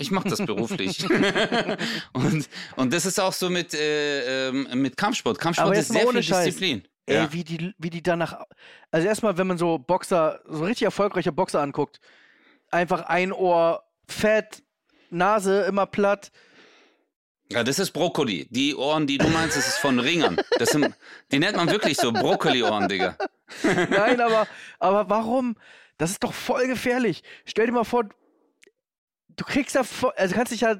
Ich 0.00 0.10
mache 0.10 0.28
das 0.28 0.44
beruflich. 0.44 1.04
und, 2.12 2.48
und 2.76 2.92
das 2.92 3.06
ist 3.06 3.20
auch 3.20 3.32
so 3.32 3.50
mit, 3.50 3.74
äh, 3.74 4.48
ähm, 4.48 4.68
mit 4.74 4.96
Kampfsport. 4.96 5.38
Kampfsport 5.38 5.76
ist 5.76 5.92
sehr 5.92 6.06
viel 6.08 6.22
Scheiß. 6.22 6.44
Disziplin. 6.46 6.82
Ey, 7.06 7.16
Ja. 7.16 7.32
wie 7.32 7.44
die, 7.44 7.74
wie 7.78 7.90
die 7.90 8.02
danach. 8.02 8.44
Also 8.90 9.06
erstmal, 9.06 9.36
wenn 9.38 9.46
man 9.46 9.58
so 9.58 9.78
Boxer, 9.78 10.40
so 10.48 10.64
richtig 10.64 10.84
erfolgreiche 10.84 11.32
Boxer 11.32 11.60
anguckt, 11.60 12.00
einfach 12.70 13.02
ein 13.02 13.32
Ohr 13.32 13.82
fett, 14.08 14.62
Nase 15.10 15.62
immer 15.62 15.86
platt. 15.86 16.30
ja, 17.50 17.64
das 17.64 17.78
ist 17.78 17.90
Brokkoli. 17.90 18.46
Die 18.50 18.74
Ohren, 18.76 19.06
die 19.06 19.18
du 19.18 19.28
meinst, 19.28 19.56
das 19.56 19.66
ist 19.68 19.78
von 19.78 19.98
Ringern. 19.98 20.40
Das 20.58 20.70
sind, 20.70 20.94
die 21.32 21.38
nennt 21.40 21.56
man 21.56 21.68
wirklich 21.70 21.96
so 21.96 22.12
Brokkoli-Ohren, 22.12 22.88
Digga. 22.88 23.16
Nein, 23.64 24.20
aber, 24.20 24.46
aber 24.78 25.10
warum? 25.10 25.56
Das 25.98 26.10
ist 26.12 26.22
doch 26.22 26.32
voll 26.32 26.66
gefährlich. 26.68 27.22
Stell 27.44 27.66
dir 27.66 27.72
mal 27.72 27.84
vor, 27.84 28.04
du 29.40 29.44
kriegst 29.46 29.74
ja 29.74 29.82
also 30.16 30.34
kannst 30.34 30.52
dich 30.52 30.60
ja. 30.60 30.76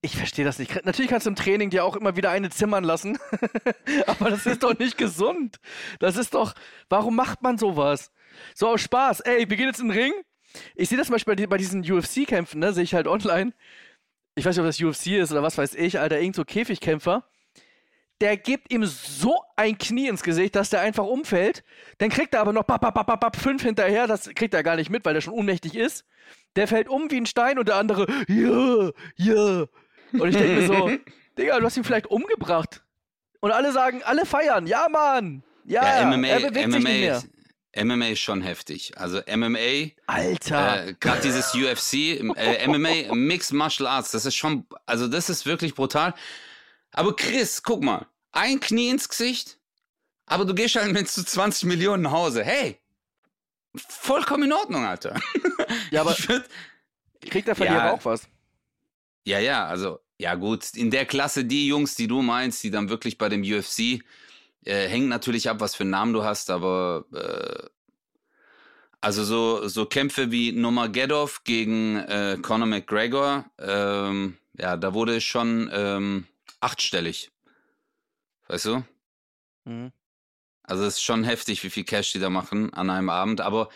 Ich 0.00 0.16
verstehe 0.16 0.44
das 0.44 0.60
nicht. 0.60 0.84
Natürlich 0.84 1.10
kannst 1.10 1.26
du 1.26 1.30
im 1.30 1.36
Training 1.36 1.70
dir 1.70 1.84
auch 1.84 1.96
immer 1.96 2.14
wieder 2.14 2.30
eine 2.30 2.50
zimmern 2.50 2.84
lassen. 2.84 3.18
aber 4.06 4.30
das 4.30 4.46
ist 4.46 4.62
doch 4.62 4.78
nicht 4.78 4.96
gesund. 4.96 5.56
Das 5.98 6.16
ist 6.16 6.34
doch. 6.34 6.54
Warum 6.88 7.16
macht 7.16 7.42
man 7.42 7.58
sowas? 7.58 8.12
So 8.54 8.68
aus 8.68 8.80
Spaß. 8.82 9.20
Ey, 9.20 9.50
wir 9.50 9.56
gehen 9.56 9.66
jetzt 9.66 9.80
in 9.80 9.88
den 9.88 9.98
Ring. 9.98 10.12
Ich 10.76 10.88
sehe 10.88 10.96
das 10.96 11.08
zum 11.08 11.14
Beispiel 11.14 11.48
bei 11.48 11.56
diesen 11.56 11.80
UFC-Kämpfen, 11.80 12.60
ne? 12.60 12.72
Sehe 12.72 12.84
ich 12.84 12.94
halt 12.94 13.08
online. 13.08 13.52
Ich 14.36 14.44
weiß 14.44 14.56
nicht, 14.56 14.64
ob 14.64 14.68
das 14.68 14.80
UFC 14.80 15.18
ist 15.18 15.32
oder 15.32 15.42
was 15.42 15.58
weiß 15.58 15.74
ich, 15.74 15.98
Alter, 15.98 16.20
irgend 16.20 16.36
so 16.36 16.44
Käfigkämpfer 16.44 17.24
der 18.20 18.36
gibt 18.36 18.72
ihm 18.72 18.84
so 18.84 19.42
ein 19.56 19.78
Knie 19.78 20.08
ins 20.08 20.22
Gesicht, 20.22 20.56
dass 20.56 20.70
der 20.70 20.80
einfach 20.80 21.04
umfällt. 21.04 21.62
Dann 21.98 22.10
kriegt 22.10 22.34
er 22.34 22.40
aber 22.40 22.52
noch 22.52 22.64
bap, 22.64 22.80
bap, 22.80 22.94
bap, 22.94 23.20
bap, 23.20 23.36
fünf 23.36 23.62
hinterher. 23.62 24.06
Das 24.06 24.28
kriegt 24.34 24.54
er 24.54 24.62
gar 24.62 24.76
nicht 24.76 24.90
mit, 24.90 25.04
weil 25.04 25.14
der 25.14 25.20
schon 25.20 25.34
ohnmächtig 25.34 25.76
ist. 25.76 26.04
Der 26.56 26.66
fällt 26.66 26.88
um 26.88 27.10
wie 27.10 27.16
ein 27.18 27.26
Stein 27.26 27.58
und 27.58 27.68
der 27.68 27.76
andere, 27.76 28.06
ja, 28.28 28.90
ja. 29.16 29.66
Und 30.12 30.28
ich 30.28 30.36
denke 30.36 30.60
mir 30.60 30.66
so, 30.66 30.90
Digga, 31.38 31.58
du 31.60 31.64
hast 31.66 31.76
ihn 31.76 31.84
vielleicht 31.84 32.06
umgebracht. 32.06 32.82
Und 33.40 33.52
alle 33.52 33.72
sagen, 33.72 34.02
alle 34.02 34.26
feiern, 34.26 34.66
ja, 34.66 34.88
Mann. 34.90 35.44
Ja, 35.64 36.00
Ja, 36.00 36.16
MMA, 36.16 36.26
er 36.26 36.40
bewegt 36.40 36.72
sich 36.72 36.82
nicht 36.82 37.00
mehr. 37.00 37.22
MMA, 37.76 37.94
MMA 37.94 38.08
ist 38.08 38.20
schon 38.20 38.42
heftig. 38.42 38.92
Also 38.96 39.20
MMA, 39.28 39.90
Alter. 40.06 40.88
äh, 40.88 40.94
gerade 40.98 41.20
dieses 41.20 41.54
UFC, 41.54 42.18
äh, 42.36 42.66
MMA, 42.66 43.14
Mixed 43.14 43.52
Martial 43.52 43.86
Arts, 43.86 44.10
das 44.10 44.26
ist 44.26 44.34
schon, 44.34 44.66
also 44.86 45.06
das 45.06 45.30
ist 45.30 45.46
wirklich 45.46 45.74
brutal. 45.74 46.14
Aber 46.92 47.14
Chris, 47.14 47.62
guck 47.62 47.82
mal, 47.82 48.06
ein 48.32 48.60
Knie 48.60 48.88
ins 48.90 49.08
Gesicht, 49.08 49.58
aber 50.26 50.44
du 50.44 50.54
gehst 50.54 50.76
halt 50.76 50.92
mit 50.92 51.08
zu 51.08 51.24
20 51.24 51.64
Millionen 51.64 52.02
nach 52.04 52.12
Hause. 52.12 52.44
Hey, 52.44 52.78
vollkommen 53.76 54.44
in 54.44 54.52
Ordnung, 54.52 54.84
Alter. 54.84 55.20
Ja, 55.90 56.00
aber 56.02 56.16
würd, 56.26 56.48
kriegt 57.20 57.46
der 57.48 57.54
Verlierer 57.56 57.84
Ja. 57.84 57.90
auch 57.90 58.04
was? 58.04 58.28
ja, 59.24 59.38
ja, 59.38 59.66
also, 59.66 60.00
ja 60.18 60.34
gut, 60.34 60.74
in 60.74 60.90
der 60.90 61.04
Klasse 61.04 61.44
die 61.44 61.66
Jungs, 61.66 61.94
die 61.94 62.06
du 62.08 62.22
meinst, 62.22 62.62
die 62.62 62.70
dann 62.70 62.88
wirklich 62.88 63.18
bei 63.18 63.28
dem 63.28 63.42
UFC, 63.42 64.02
äh, 64.64 64.88
hängt 64.88 65.08
natürlich 65.08 65.48
ab, 65.50 65.60
was 65.60 65.74
für 65.74 65.82
einen 65.82 65.90
Namen 65.90 66.12
du 66.14 66.24
hast, 66.24 66.50
aber 66.50 67.04
äh, 67.12 67.68
also 69.00 69.24
so, 69.24 69.68
so 69.68 69.86
Kämpfe 69.86 70.30
wie 70.30 70.52
Nomagedov 70.52 71.44
gegen 71.44 71.96
äh, 71.96 72.38
Conor 72.42 72.66
McGregor, 72.66 73.44
ähm, 73.58 74.38
ja, 74.58 74.76
da 74.76 74.94
wurde 74.94 75.20
schon 75.20 75.70
ähm, 75.72 76.26
achtstellig. 76.60 77.30
Weißt 78.48 78.66
du? 78.66 78.84
Mhm. 79.64 79.92
Also 80.62 80.84
es 80.84 80.94
ist 80.94 81.02
schon 81.02 81.24
heftig, 81.24 81.62
wie 81.64 81.70
viel 81.70 81.84
Cash 81.84 82.12
die 82.12 82.18
da 82.18 82.30
machen 82.30 82.72
an 82.74 82.90
einem 82.90 83.08
Abend. 83.08 83.40
Aber 83.40 83.68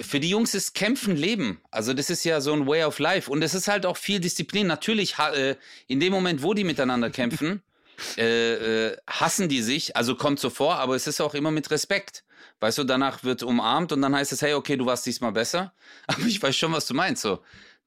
für 0.00 0.20
die 0.20 0.30
Jungs 0.30 0.54
ist 0.54 0.74
Kämpfen 0.74 1.16
Leben. 1.16 1.60
Also 1.70 1.92
das 1.92 2.10
ist 2.10 2.24
ja 2.24 2.40
so 2.40 2.52
ein 2.52 2.66
Way 2.66 2.84
of 2.84 2.98
Life. 2.98 3.30
Und 3.30 3.42
es 3.42 3.54
ist 3.54 3.68
halt 3.68 3.86
auch 3.86 3.96
viel 3.96 4.20
Disziplin. 4.20 4.66
Natürlich, 4.66 5.18
äh, 5.18 5.56
in 5.86 6.00
dem 6.00 6.12
Moment, 6.12 6.42
wo 6.42 6.54
die 6.54 6.64
miteinander 6.64 7.10
kämpfen, 7.10 7.62
äh, 8.16 8.88
äh, 8.88 8.96
hassen 9.06 9.48
die 9.48 9.62
sich. 9.62 9.96
Also 9.96 10.16
kommt 10.16 10.40
so 10.40 10.50
vor, 10.50 10.76
aber 10.76 10.96
es 10.96 11.06
ist 11.06 11.20
auch 11.20 11.34
immer 11.34 11.50
mit 11.50 11.70
Respekt. 11.70 12.24
Weißt 12.60 12.78
du, 12.78 12.84
danach 12.84 13.24
wird 13.24 13.42
umarmt 13.42 13.92
und 13.92 14.02
dann 14.02 14.14
heißt 14.14 14.32
es, 14.32 14.40
hey, 14.40 14.54
okay, 14.54 14.76
du 14.76 14.86
warst 14.86 15.04
diesmal 15.04 15.32
besser. 15.32 15.74
Aber 16.06 16.24
ich 16.26 16.40
weiß 16.40 16.54
schon, 16.54 16.72
was 16.72 16.86
du 16.86 16.94
meinst. 16.94 17.22
So, 17.22 17.42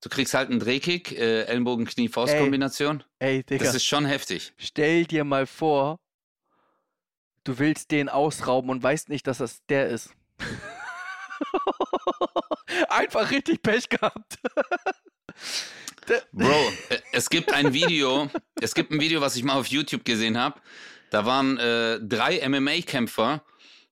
du 0.06 0.10
kriegst 0.10 0.36
halt 0.36 0.52
einen 0.52 0.60
Drehkick, 0.60 1.13
äh, 1.13 1.46
Ellenbogen, 1.46 1.86
Knie, 1.86 2.10
Faustkombination. 2.10 3.04
Ey, 3.18 3.44
Digga, 3.44 3.65
Das 3.65 3.74
ist 3.74 3.86
schon 3.86 4.06
heftig. 4.06 4.54
stell 4.58 5.06
dir 5.06 5.24
mal 5.24 5.48
vor, 5.48 6.00
du 7.44 7.58
willst 7.58 7.89
den 7.89 8.08
ausrauben 8.08 8.70
und 8.70 8.84
weißt 8.84 9.10
nicht, 9.10 9.26
dass 9.26 9.39
das 9.39 9.65
der 9.68 9.88
ist. 9.88 10.12
Einfach 12.89 13.32
richtig 13.32 13.63
Pech 13.63 13.89
gehabt. 13.89 14.38
Bro, 16.32 16.72
äh, 16.89 17.00
es 17.12 17.32
gibt 17.32 17.52
ein 17.52 17.74
Video, 17.74 18.30
es 18.62 18.76
gibt 18.76 18.91
ein 18.91 19.00
Video, 19.00 19.22
was 19.22 19.36
ich 19.36 19.44
mal 19.44 19.58
auf 19.58 19.65
YouTube 19.65 20.06
gesehen 20.06 20.38
habe. 20.38 20.62
Da 21.10 21.26
waren 21.26 21.58
äh, 21.58 22.00
drei 22.00 22.48
MMA-Kämpfer, 22.48 23.44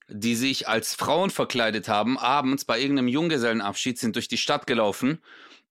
die 0.10 0.36
sich 0.36 0.68
als 0.68 0.94
Frauen 0.94 1.32
verkleidet 1.32 1.88
haben, 1.88 2.20
abends 2.20 2.66
bei 2.66 2.80
irgendeinem 2.80 3.08
Junggesellenabschied 3.08 3.98
sind 3.98 4.16
durch 4.16 4.28
die 4.28 4.38
Stadt 4.38 4.68
gelaufen 4.68 5.24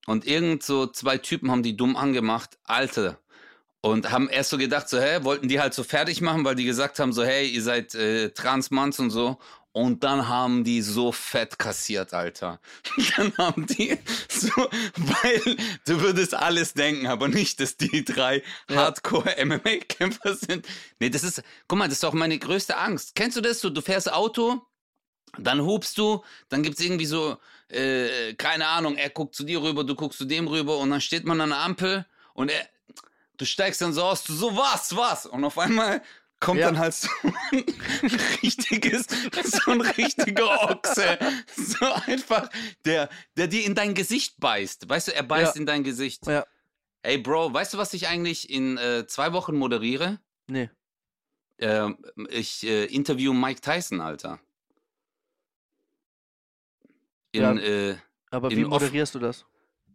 und 0.06 0.26
irgend 0.26 0.62
so 0.62 0.86
zwei 0.86 1.18
Typen 1.18 1.50
haben 1.50 1.62
die 1.62 1.76
dumm 1.76 1.96
angemacht, 1.96 2.58
Alte. 2.64 3.18
Und 3.80 4.12
haben 4.12 4.28
erst 4.28 4.50
so 4.50 4.58
gedacht, 4.58 4.88
so, 4.88 5.00
hä, 5.00 5.20
wollten 5.22 5.48
die 5.48 5.60
halt 5.60 5.74
so 5.74 5.82
fertig 5.82 6.20
machen, 6.20 6.44
weil 6.44 6.54
die 6.54 6.64
gesagt 6.64 7.00
haben, 7.00 7.12
so, 7.12 7.24
hey, 7.24 7.48
ihr 7.48 7.62
seid 7.62 7.94
äh, 7.96 8.30
Transmanns 8.30 9.00
und 9.00 9.10
so. 9.10 9.38
Und 9.72 10.04
dann 10.04 10.28
haben 10.28 10.64
die 10.64 10.82
so 10.82 11.12
fett 11.12 11.58
kassiert, 11.58 12.12
Alter. 12.12 12.60
Dann 13.16 13.32
haben 13.38 13.66
die 13.66 13.98
so, 14.28 14.50
weil 14.96 15.56
du 15.86 16.00
würdest 16.02 16.34
alles 16.34 16.74
denken, 16.74 17.06
aber 17.06 17.28
nicht, 17.28 17.58
dass 17.58 17.78
die 17.78 18.04
drei 18.04 18.42
Ja. 18.68 18.76
Hardcore-MMA-Kämpfer 18.76 20.34
sind. 20.34 20.66
Nee, 21.00 21.08
das 21.08 21.24
ist, 21.24 21.42
guck 21.68 21.78
mal, 21.78 21.88
das 21.88 21.98
ist 21.98 22.04
auch 22.04 22.12
meine 22.12 22.38
größte 22.38 22.76
Angst. 22.76 23.14
Kennst 23.14 23.38
du 23.38 23.40
das? 23.40 23.60
Du, 23.60 23.70
du 23.70 23.80
fährst 23.80 24.12
Auto, 24.12 24.60
dann 25.38 25.62
hubst 25.62 25.96
du, 25.96 26.22
dann 26.50 26.62
gibt's 26.62 26.80
irgendwie 26.82 27.06
so, 27.06 27.38
äh, 27.72 28.34
keine 28.34 28.66
Ahnung, 28.68 28.96
er 28.96 29.10
guckt 29.10 29.34
zu 29.34 29.44
dir 29.44 29.62
rüber, 29.62 29.84
du 29.84 29.94
guckst 29.94 30.18
zu 30.18 30.24
dem 30.24 30.46
rüber 30.48 30.78
und 30.78 30.90
dann 30.90 31.00
steht 31.00 31.24
man 31.24 31.40
an 31.40 31.50
der 31.50 31.58
Ampel 31.58 32.06
und 32.34 32.50
er, 32.50 32.68
du 33.36 33.44
steigst 33.44 33.80
dann 33.80 33.92
so 33.92 34.02
aus, 34.04 34.24
du 34.24 34.32
so, 34.34 34.56
was, 34.56 34.96
was? 34.96 35.26
Und 35.26 35.44
auf 35.44 35.58
einmal 35.58 36.02
kommt 36.40 36.60
Ja. 36.60 36.66
dann 36.66 36.78
halt 36.78 36.94
so 36.94 37.08
ein 37.52 37.64
richtiges, 38.42 39.06
so 39.44 39.70
ein 39.70 39.80
richtiger 39.80 40.70
Ochse. 40.70 41.18
So 41.56 41.86
einfach, 42.06 42.48
der, 42.84 43.08
der 43.36 43.46
dir 43.48 43.64
in 43.64 43.74
dein 43.74 43.94
Gesicht 43.94 44.40
beißt. 44.40 44.88
Weißt 44.88 45.08
du, 45.08 45.14
er 45.14 45.22
beißt 45.22 45.54
Ja. 45.54 45.60
in 45.60 45.66
dein 45.66 45.84
Gesicht. 45.84 46.26
Ja. 46.26 46.44
Ey, 47.02 47.18
Bro, 47.18 47.52
weißt 47.52 47.74
du, 47.74 47.78
was 47.78 47.94
ich 47.94 48.06
eigentlich 48.08 48.48
in 48.50 48.76
äh, 48.78 49.06
zwei 49.06 49.32
Wochen 49.32 49.56
moderiere? 49.56 50.20
Nee. 50.46 50.70
Ähm, 51.58 51.98
ich 52.28 52.64
äh, 52.64 52.84
interview 52.86 53.32
Mike 53.32 53.60
Tyson, 53.60 54.00
Alter. 54.00 54.40
In, 57.32 57.42
Ja. 57.42 57.54
äh, 57.54 57.96
Aber 58.30 58.50
In 58.50 58.58
wie 58.58 58.64
off- 58.64 58.70
moderierst 58.82 59.14
du 59.14 59.18
das? 59.18 59.44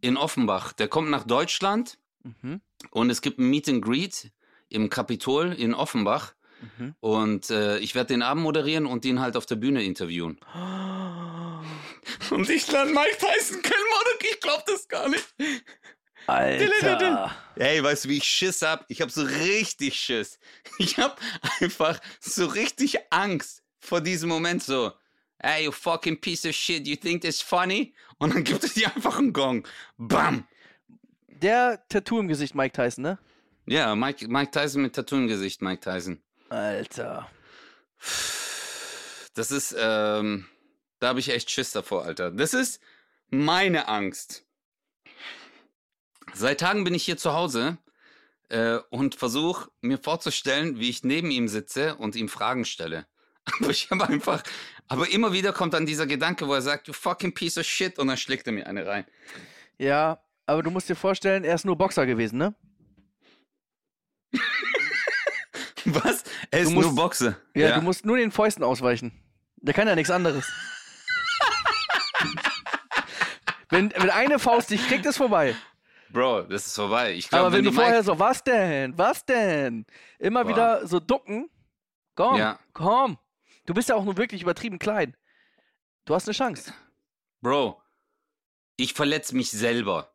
in 0.00 0.16
Offenbach. 0.16 0.72
Der 0.72 0.86
kommt 0.88 1.10
nach 1.10 1.24
Deutschland 1.24 1.98
Mhm. 2.22 2.60
und 2.90 3.10
es 3.10 3.20
gibt 3.22 3.38
ein 3.38 3.48
Meet 3.50 3.68
and 3.68 3.82
Greet 3.84 4.30
im 4.68 4.90
Kapitol 4.90 5.52
in 5.52 5.74
Offenbach. 5.74 6.34
Mhm. 6.78 6.94
Und 7.00 7.50
äh, 7.50 7.78
ich 7.78 7.94
werde 7.94 8.08
den 8.14 8.22
Abend 8.22 8.42
moderieren 8.42 8.86
und 8.86 9.04
ihn 9.04 9.20
halt 9.20 9.36
auf 9.36 9.46
der 9.46 9.56
Bühne 9.56 9.82
interviewen. 9.84 10.38
Und 12.30 12.48
ich 12.48 12.70
lerne 12.70 12.92
Mike 12.92 13.16
Tyson 13.18 13.62
kennen, 13.62 13.84
Mann, 13.90 14.18
ich 14.20 14.40
glaub 14.40 14.64
das 14.66 14.88
gar 14.88 15.08
nicht. 15.08 15.34
Alter. 16.26 17.34
Ey, 17.56 17.82
weißt 17.82 18.04
du, 18.04 18.08
wie 18.10 18.18
ich 18.18 18.24
Schiss 18.24 18.62
hab? 18.62 18.84
Ich 18.88 19.00
hab 19.00 19.10
so 19.10 19.22
richtig 19.22 19.98
Schiss. 19.98 20.38
Ich 20.78 20.98
hab 20.98 21.20
einfach 21.60 22.00
so 22.20 22.46
richtig 22.46 22.98
Angst 23.10 23.62
vor 23.78 24.00
diesem 24.00 24.28
Moment 24.28 24.62
so. 24.62 24.92
Hey, 25.40 25.64
you 25.64 25.72
fucking 25.72 26.16
piece 26.20 26.44
of 26.44 26.54
shit, 26.54 26.86
you 26.86 26.96
think 26.96 27.22
this 27.22 27.40
funny? 27.40 27.94
Und 28.18 28.34
dann 28.34 28.42
gibt 28.44 28.64
es 28.64 28.74
dir 28.74 28.94
einfach 28.94 29.18
einen 29.18 29.32
Gong. 29.32 29.66
Bam! 29.96 30.48
Der 31.28 31.84
Tattoo 31.88 32.18
im 32.18 32.26
Gesicht, 32.26 32.56
Mike 32.56 32.72
Tyson, 32.72 33.02
ne? 33.02 33.18
Ja, 33.66 33.94
Mike, 33.94 34.26
Mike 34.26 34.50
Tyson 34.50 34.82
mit 34.82 34.94
Tattoo 34.94 35.16
im 35.16 35.28
Gesicht, 35.28 35.62
Mike 35.62 35.80
Tyson. 35.80 36.20
Alter. 36.48 37.30
Das 39.34 39.52
ist, 39.52 39.76
ähm, 39.78 40.48
da 40.98 41.08
habe 41.08 41.20
ich 41.20 41.28
echt 41.28 41.50
Schiss 41.50 41.70
davor, 41.70 42.04
Alter. 42.04 42.32
Das 42.32 42.54
ist 42.54 42.80
meine 43.30 43.86
Angst. 43.86 44.44
Seit 46.34 46.60
Tagen 46.60 46.82
bin 46.82 46.94
ich 46.94 47.04
hier 47.04 47.16
zu 47.16 47.32
Hause 47.32 47.78
äh, 48.48 48.78
und 48.90 49.14
versuche 49.14 49.70
mir 49.80 49.98
vorzustellen, 49.98 50.80
wie 50.80 50.88
ich 50.88 51.04
neben 51.04 51.30
ihm 51.30 51.46
sitze 51.46 51.94
und 51.94 52.16
ihm 52.16 52.28
Fragen 52.28 52.64
stelle. 52.64 53.06
Aber 53.60 53.70
ich 53.70 53.90
habe 53.90 54.06
einfach, 54.08 54.42
aber 54.88 55.08
immer 55.10 55.32
wieder 55.32 55.52
kommt 55.52 55.74
dann 55.74 55.86
dieser 55.86 56.06
Gedanke, 56.06 56.46
wo 56.48 56.54
er 56.54 56.62
sagt, 56.62 56.86
you 56.88 56.92
fucking 56.94 57.32
piece 57.34 57.58
of 57.58 57.64
shit, 57.64 57.98
und 57.98 58.08
dann 58.08 58.16
schlägt 58.16 58.46
er 58.46 58.52
mir 58.52 58.66
eine 58.66 58.86
rein. 58.86 59.04
Ja, 59.78 60.20
aber 60.46 60.62
du 60.62 60.70
musst 60.70 60.88
dir 60.88 60.96
vorstellen, 60.96 61.44
er 61.44 61.54
ist 61.54 61.64
nur 61.64 61.76
Boxer 61.76 62.06
gewesen, 62.06 62.38
ne? 62.38 62.54
Was? 65.84 66.24
Er 66.50 66.60
ist 66.60 66.70
musst- 66.70 66.86
nur 66.88 66.94
Boxe. 66.96 67.36
Ja, 67.54 67.74
du 67.76 67.82
musst 67.82 68.04
nur 68.04 68.16
den 68.18 68.30
Fäusten 68.32 68.62
ausweichen. 68.64 69.12
Der 69.56 69.74
kann 69.74 69.88
ja 69.88 69.94
nichts 69.94 70.10
anderes. 70.10 70.46
wenn, 73.70 73.92
wenn 73.96 74.10
eine 74.10 74.38
Faust 74.38 74.70
dich 74.70 74.86
kriegt, 74.88 75.06
ist 75.06 75.16
vorbei. 75.16 75.54
Bro, 76.10 76.42
das 76.42 76.66
ist 76.66 76.74
vorbei. 76.74 77.12
Ich 77.14 77.28
glaube, 77.28 77.46
Aber 77.46 77.56
wenn, 77.56 77.64
die 77.64 77.70
du 77.70 77.74
vorher 77.74 77.94
Mike- 77.98 78.04
so, 78.04 78.18
was 78.18 78.42
denn? 78.44 78.96
Was 78.96 79.24
denn? 79.24 79.84
Immer 80.18 80.44
Boah. 80.44 80.50
wieder 80.50 80.86
so 80.86 81.00
ducken. 81.00 81.50
Komm, 82.14 82.36
Ja. 82.36 82.58
komm. 82.72 83.18
Du 83.68 83.74
bist 83.74 83.90
ja 83.90 83.96
auch 83.96 84.04
nur 84.06 84.16
wirklich 84.16 84.40
übertrieben 84.40 84.78
klein. 84.78 85.14
Du 86.06 86.14
hast 86.14 86.26
eine 86.26 86.34
Chance. 86.34 86.72
Bro, 87.42 87.78
ich 88.78 88.94
verletze 88.94 89.36
mich 89.36 89.50
selber. 89.50 90.10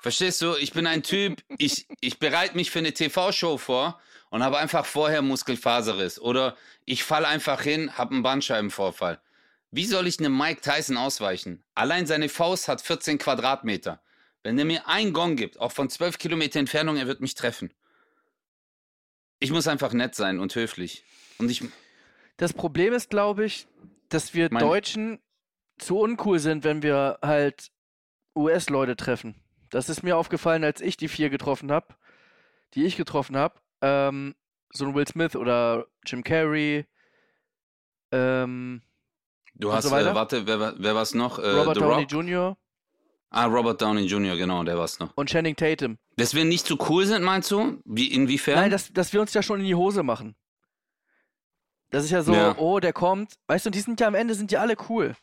Verstehst 0.00 0.42
du? 0.42 0.56
Ich 0.56 0.72
bin 0.72 0.88
ein 0.88 1.04
Typ, 1.04 1.40
ich, 1.56 1.86
ich 2.00 2.18
bereite 2.18 2.56
mich 2.56 2.72
für 2.72 2.80
eine 2.80 2.92
TV-Show 2.92 3.58
vor 3.58 4.00
und 4.30 4.42
habe 4.42 4.58
einfach 4.58 4.86
vorher 4.86 5.22
Muskelfaserriss. 5.22 6.18
Oder 6.18 6.56
ich 6.84 7.04
falle 7.04 7.28
einfach 7.28 7.62
hin, 7.62 7.96
habe 7.96 8.14
einen 8.14 8.24
Bandscheibenvorfall. 8.24 9.20
Wie 9.70 9.86
soll 9.86 10.08
ich 10.08 10.18
einem 10.18 10.36
Mike 10.36 10.62
Tyson 10.62 10.96
ausweichen? 10.96 11.62
Allein 11.76 12.08
seine 12.08 12.28
Faust 12.28 12.66
hat 12.66 12.80
14 12.80 13.18
Quadratmeter. 13.18 14.02
Wenn 14.42 14.58
er 14.58 14.64
mir 14.64 14.88
einen 14.88 15.12
Gong 15.12 15.36
gibt, 15.36 15.60
auch 15.60 15.70
von 15.70 15.88
12 15.88 16.18
Kilometer 16.18 16.58
Entfernung, 16.58 16.96
er 16.96 17.06
wird 17.06 17.20
mich 17.20 17.36
treffen. 17.36 17.72
Ich 19.38 19.52
muss 19.52 19.68
einfach 19.68 19.92
nett 19.92 20.16
sein 20.16 20.40
und 20.40 20.56
höflich. 20.56 21.04
Und 21.38 21.48
ich, 21.52 21.62
Das 22.40 22.54
Problem 22.54 22.94
ist, 22.94 23.10
glaube 23.10 23.44
ich, 23.44 23.68
dass 24.08 24.32
wir 24.32 24.48
Mein- 24.50 24.60
Deutschen 24.62 25.20
zu 25.78 25.98
uncool 25.98 26.38
sind, 26.38 26.64
wenn 26.64 26.82
wir 26.82 27.18
halt 27.22 27.70
US-Leute 28.34 28.96
treffen. 28.96 29.34
Das 29.68 29.90
ist 29.90 30.02
mir 30.02 30.16
aufgefallen, 30.16 30.64
als 30.64 30.80
ich 30.80 30.96
die 30.96 31.08
vier 31.08 31.28
getroffen 31.28 31.70
habe, 31.70 31.94
die 32.72 32.84
ich 32.84 32.96
getroffen 32.96 33.36
habe. 33.36 33.60
Ähm, 33.82 34.34
so 34.72 34.86
ein 34.86 34.94
Will 34.94 35.06
Smith 35.06 35.36
oder 35.36 35.86
Jim 36.06 36.24
Carrey, 36.24 36.86
ähm, 38.12 38.80
du 39.54 39.72
hast, 39.72 39.84
so 39.88 39.94
äh, 39.94 40.14
warte, 40.14 40.46
wer, 40.46 40.58
war- 40.60 40.74
wer 40.78 40.94
war's 40.94 41.12
noch? 41.14 41.38
Äh, 41.38 41.50
Robert 41.50 41.74
The 41.76 41.80
Downey 41.80 42.02
Rock? 42.02 42.10
Jr. 42.12 42.56
Ah, 43.30 43.44
Robert 43.44 43.80
Downey 43.82 44.06
Jr., 44.06 44.36
genau, 44.36 44.64
der 44.64 44.78
war's 44.78 44.98
noch. 44.98 45.14
und 45.16 45.28
Channing 45.28 45.54
Tatum. 45.56 45.98
Dass 46.16 46.34
wir 46.34 46.44
nicht 46.46 46.66
so 46.66 46.76
cool 46.88 47.04
sind, 47.04 47.22
meinst 47.22 47.50
du? 47.50 47.80
Wie, 47.84 48.08
inwiefern? 48.12 48.54
Nein, 48.56 48.70
dass, 48.70 48.92
dass 48.92 49.12
wir 49.12 49.20
uns 49.20 49.34
ja 49.34 49.42
schon 49.42 49.60
in 49.60 49.66
die 49.66 49.74
Hose 49.74 50.02
machen. 50.02 50.34
Das 51.90 52.04
ist 52.04 52.10
ja 52.10 52.22
so, 52.22 52.32
Ja. 52.34 52.56
oh, 52.58 52.78
der 52.80 52.92
kommt. 52.92 53.34
Weißt 53.48 53.66
du, 53.66 53.70
die 53.70 53.80
sind 53.80 54.00
ja 54.00 54.06
am 54.06 54.14
Ende 54.14 54.34
sind 54.34 54.50
die 54.50 54.58
alle 54.58 54.76
cool. 54.88 55.14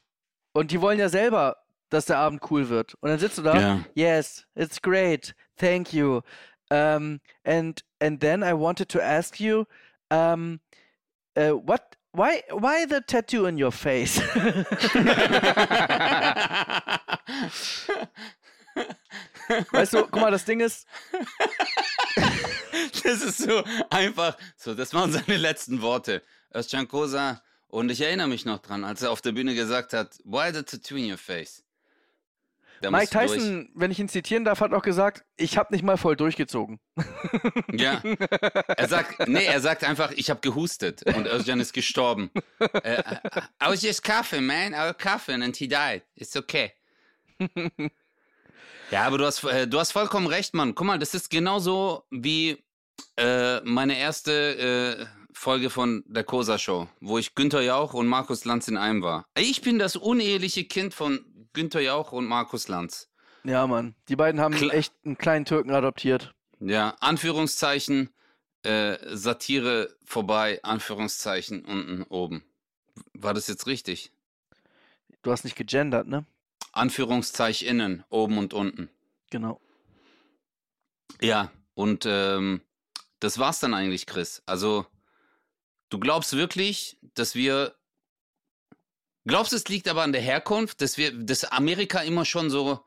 Und 0.54 0.72
die 0.72 0.82
wollen 0.82 1.00
ja 1.00 1.08
selber, 1.10 1.58
dass 1.90 2.06
der 2.06 2.18
Abend 2.18 2.42
cool 2.52 2.68
wird. 2.70 2.96
Und 3.00 3.10
dann 3.10 3.20
sitzt 3.20 3.38
du 3.38 3.42
da, 3.44 3.60
Ja. 3.60 3.80
yes, 3.96 4.46
it's 4.56 4.82
great, 4.82 5.34
thank 5.58 5.94
you. 5.94 6.22
Um, 6.70 7.22
and 7.46 7.82
and 8.02 8.20
then 8.20 8.44
I 8.44 8.52
wanted 8.54 8.90
to 8.90 9.00
ask 9.00 9.40
you, 9.40 9.64
um, 10.12 10.60
uh, 11.38 11.52
what, 11.66 11.82
why, 12.12 12.44
why 12.52 12.86
the 12.90 13.00
tattoo 13.08 13.48
on 13.48 13.58
your 13.62 13.72
face? 13.72 14.20
weißt 19.72 19.94
du, 19.94 20.02
guck 20.04 20.16
mal, 20.22 20.32
das 20.32 20.46
Ding 20.46 20.60
ist, 20.60 20.88
Das 23.04 23.22
ist 23.22 23.38
so 23.40 23.64
einfach. 23.90 24.38
So, 24.56 24.74
das 24.76 24.94
waren 24.94 25.12
seine 25.12 25.38
letzten 25.38 25.82
Worte. 25.82 26.22
Özcan 26.54 26.88
Kosa. 26.88 27.42
Und 27.68 27.92
ich 27.92 28.02
erinnere 28.02 28.28
mich 28.28 28.46
noch 28.46 28.60
dran, 28.60 28.84
als 28.84 29.02
er 29.02 29.12
auf 29.12 29.22
der 29.22 29.34
Bühne 29.34 29.54
gesagt 29.54 29.94
hat, 29.94 30.18
why 30.24 30.52
the 30.54 30.64
tattoo 30.64 30.96
in 30.96 31.12
your 31.12 31.18
face? 31.18 31.64
Da 32.82 32.92
Mike. 32.92 33.10
Tyson, 33.10 33.70
wenn 33.74 33.92
ich 33.92 34.00
ihn 34.00 34.08
zitieren 34.08 34.46
darf, 34.46 34.62
hat 34.62 34.72
auch 34.72 34.84
gesagt, 34.84 35.26
ich 35.36 35.58
habe 35.58 35.74
nicht 35.74 35.84
mal 35.84 35.98
voll 35.98 36.16
durchgezogen. 36.16 36.80
Ja. 37.74 38.02
Er 38.02 38.88
sagt, 38.88 39.28
nee, 39.28 39.46
er 39.46 39.60
sagt 39.60 39.84
einfach, 39.84 40.12
ich 40.12 40.30
habe 40.30 40.40
gehustet 40.40 41.04
und 41.04 41.28
Özcan 41.28 41.60
ist 41.60 41.74
gestorben. 41.74 42.32
Äh, 42.84 43.04
I 43.62 43.68
was 43.68 43.82
just 43.82 44.04
coughing, 44.04 44.46
man. 44.46 44.74
I 44.74 44.78
was 44.78 44.98
coughing 44.98 45.44
and 45.44 45.56
he 45.56 45.68
died. 45.68 46.04
It's 46.16 46.36
okay. 46.36 46.72
Ja, 48.90 49.04
aber 49.04 49.18
du 49.18 49.26
hast, 49.26 49.44
äh, 49.44 49.68
du 49.68 49.80
hast 49.80 49.92
vollkommen 49.92 50.28
recht, 50.28 50.54
Mann. 50.54 50.74
Guck 50.74 50.88
mal, 50.88 50.98
das 50.98 51.14
ist 51.14 51.30
genauso 51.30 52.06
wie 52.10 52.64
äh, 53.18 53.60
meine 53.62 53.98
erste 53.98 55.08
äh, 55.12 55.17
Folge 55.38 55.70
von 55.70 56.04
der 56.08 56.24
Cosa 56.24 56.58
Show, 56.58 56.88
wo 57.00 57.18
ich 57.18 57.36
Günther 57.36 57.62
Jauch 57.62 57.94
und 57.94 58.08
Markus 58.08 58.44
Lanz 58.46 58.68
in 58.68 58.76
einem 58.78 59.02
war. 59.04 59.26
Ich 59.38 59.62
bin 59.62 59.78
das 59.80 59.96
uneheliche 59.96 60.66
Kind 60.66 60.94
von 60.94 61.24
Günther 61.54 61.80
Jauch 61.82 62.12
und 62.12 62.26
Markus 62.26 62.68
Lanz. 62.68 63.10
Ja, 63.44 63.66
Mann. 63.68 63.96
Die 64.10 64.16
beiden 64.16 64.42
haben 64.42 64.56
Kla- 64.56 64.72
echt 64.72 64.94
einen 65.06 65.18
kleinen 65.18 65.46
Türken 65.46 65.72
adoptiert. 65.72 66.34
Ja, 66.60 66.96
Anführungszeichen, 67.00 68.10
äh, 68.64 68.98
Satire 69.16 69.96
vorbei, 70.04 70.60
Anführungszeichen 70.64 71.64
unten 71.66 72.04
oben. 72.04 72.44
War 73.14 73.34
das 73.36 73.48
jetzt 73.48 73.68
richtig? 73.68 74.12
Du 75.22 75.32
hast 75.32 75.44
nicht 75.44 75.56
gegendert, 75.56 76.08
ne? 76.08 76.26
Anführungszeichen 76.72 77.68
innen, 77.68 78.04
oben 78.10 78.38
und 78.40 78.54
unten. 78.54 78.90
Genau. 79.30 79.62
Ja, 81.22 81.52
und 81.76 82.06
ähm, 82.08 82.62
das 83.20 83.38
war's 83.40 83.60
dann 83.60 83.74
eigentlich, 83.74 84.06
Chris. 84.08 84.42
Also, 84.46 84.86
du 85.90 86.00
glaubst 86.00 86.36
wirklich, 86.36 86.98
dass 87.16 87.36
wir. 87.36 87.76
Glaubst 89.26 89.52
du, 89.52 89.58
es 89.58 89.68
liegt 89.68 89.88
aber 89.90 90.04
an 90.04 90.14
der 90.14 90.22
Herkunft, 90.22 90.82
dass 90.82 90.98
wir, 90.98 91.12
dass 91.12 91.44
Amerika 91.44 92.00
immer 92.02 92.24
schon 92.24 92.50
so. 92.50 92.84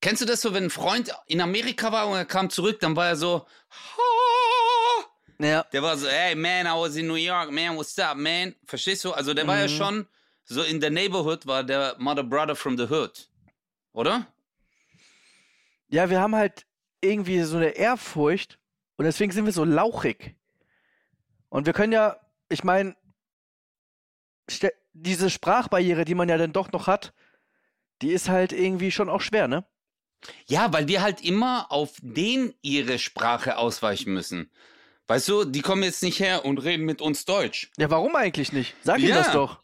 Kennst 0.00 0.22
du 0.22 0.26
das 0.26 0.40
so, 0.40 0.54
wenn 0.54 0.64
ein 0.64 0.70
Freund 0.70 1.12
in 1.26 1.40
Amerika 1.40 1.92
war 1.92 2.08
und 2.08 2.16
er 2.16 2.24
kam 2.24 2.50
zurück, 2.50 2.80
dann 2.80 2.96
war 2.96 3.08
er 3.08 3.16
so. 3.16 3.46
Ja. 5.38 5.64
Der 5.72 5.82
war 5.82 5.96
so, 5.96 6.08
hey 6.08 6.34
man, 6.34 6.66
I 6.66 6.70
was 6.70 6.96
in 6.96 7.06
New 7.06 7.14
York, 7.14 7.50
man, 7.50 7.76
what's 7.76 7.98
up, 7.98 8.16
man? 8.16 8.54
Verstehst 8.66 9.04
du? 9.04 9.12
Also 9.12 9.34
der 9.34 9.46
war 9.46 9.58
ja 9.58 9.64
Mhm. 9.66 9.76
schon 9.76 10.08
so 10.44 10.62
in 10.62 10.80
der 10.80 10.90
Neighborhood, 10.90 11.46
war 11.46 11.64
der 11.64 11.96
Mother 11.98 12.22
Brother 12.22 12.54
from 12.54 12.76
the 12.78 12.84
Hood. 12.84 13.28
Oder? 13.92 14.26
Ja, 15.88 16.08
wir 16.08 16.20
haben 16.20 16.34
halt 16.34 16.66
irgendwie 17.00 17.42
so 17.42 17.56
eine 17.56 17.70
Ehrfurcht 17.70 18.58
und 18.96 19.04
deswegen 19.04 19.32
sind 19.32 19.44
wir 19.44 19.52
so 19.52 19.64
lauchig. 19.64 20.36
Und 21.54 21.66
wir 21.66 21.72
können 21.72 21.92
ja, 21.92 22.16
ich 22.48 22.64
meine, 22.64 22.96
diese 24.92 25.30
Sprachbarriere, 25.30 26.04
die 26.04 26.16
man 26.16 26.28
ja 26.28 26.36
dann 26.36 26.52
doch 26.52 26.72
noch 26.72 26.88
hat, 26.88 27.14
die 28.02 28.10
ist 28.10 28.28
halt 28.28 28.52
irgendwie 28.52 28.90
schon 28.90 29.08
auch 29.08 29.20
schwer, 29.20 29.46
ne? 29.46 29.64
Ja, 30.46 30.72
weil 30.72 30.88
wir 30.88 31.00
halt 31.00 31.20
immer 31.20 31.70
auf 31.70 31.92
den 32.02 32.54
ihre 32.60 32.98
Sprache 32.98 33.56
ausweichen 33.56 34.12
müssen. 34.12 34.50
Weißt 35.06 35.28
du, 35.28 35.44
die 35.44 35.60
kommen 35.62 35.84
jetzt 35.84 36.02
nicht 36.02 36.18
her 36.18 36.44
und 36.44 36.58
reden 36.58 36.86
mit 36.86 37.00
uns 37.00 37.24
Deutsch. 37.24 37.70
Ja, 37.76 37.88
warum 37.88 38.16
eigentlich 38.16 38.52
nicht? 38.52 38.74
Sag 38.82 38.98
Ja. 38.98 39.14
das 39.14 39.30
doch. 39.30 39.62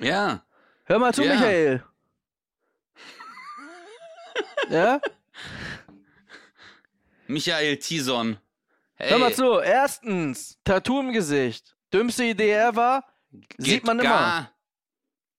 Ja. 0.00 0.44
Hör 0.86 0.98
mal 0.98 1.14
zu, 1.14 1.22
Ja. 1.22 1.34
Michael. 1.34 1.84
ja? 4.70 5.00
Michael 7.28 7.76
Tison. 7.76 8.38
Hey, 9.02 9.10
Hör 9.10 9.18
mal 9.18 9.34
zu. 9.34 9.58
Erstens, 9.58 10.58
Tattoo 10.62 11.00
im 11.00 11.12
Gesicht. 11.12 11.74
Dümmste 11.92 12.22
Idee 12.22 12.52
ever. 12.52 13.02
Sieht 13.58 13.58
geht 13.58 13.84
man 13.84 13.98
immer. 13.98 14.08
gar- 14.08 14.52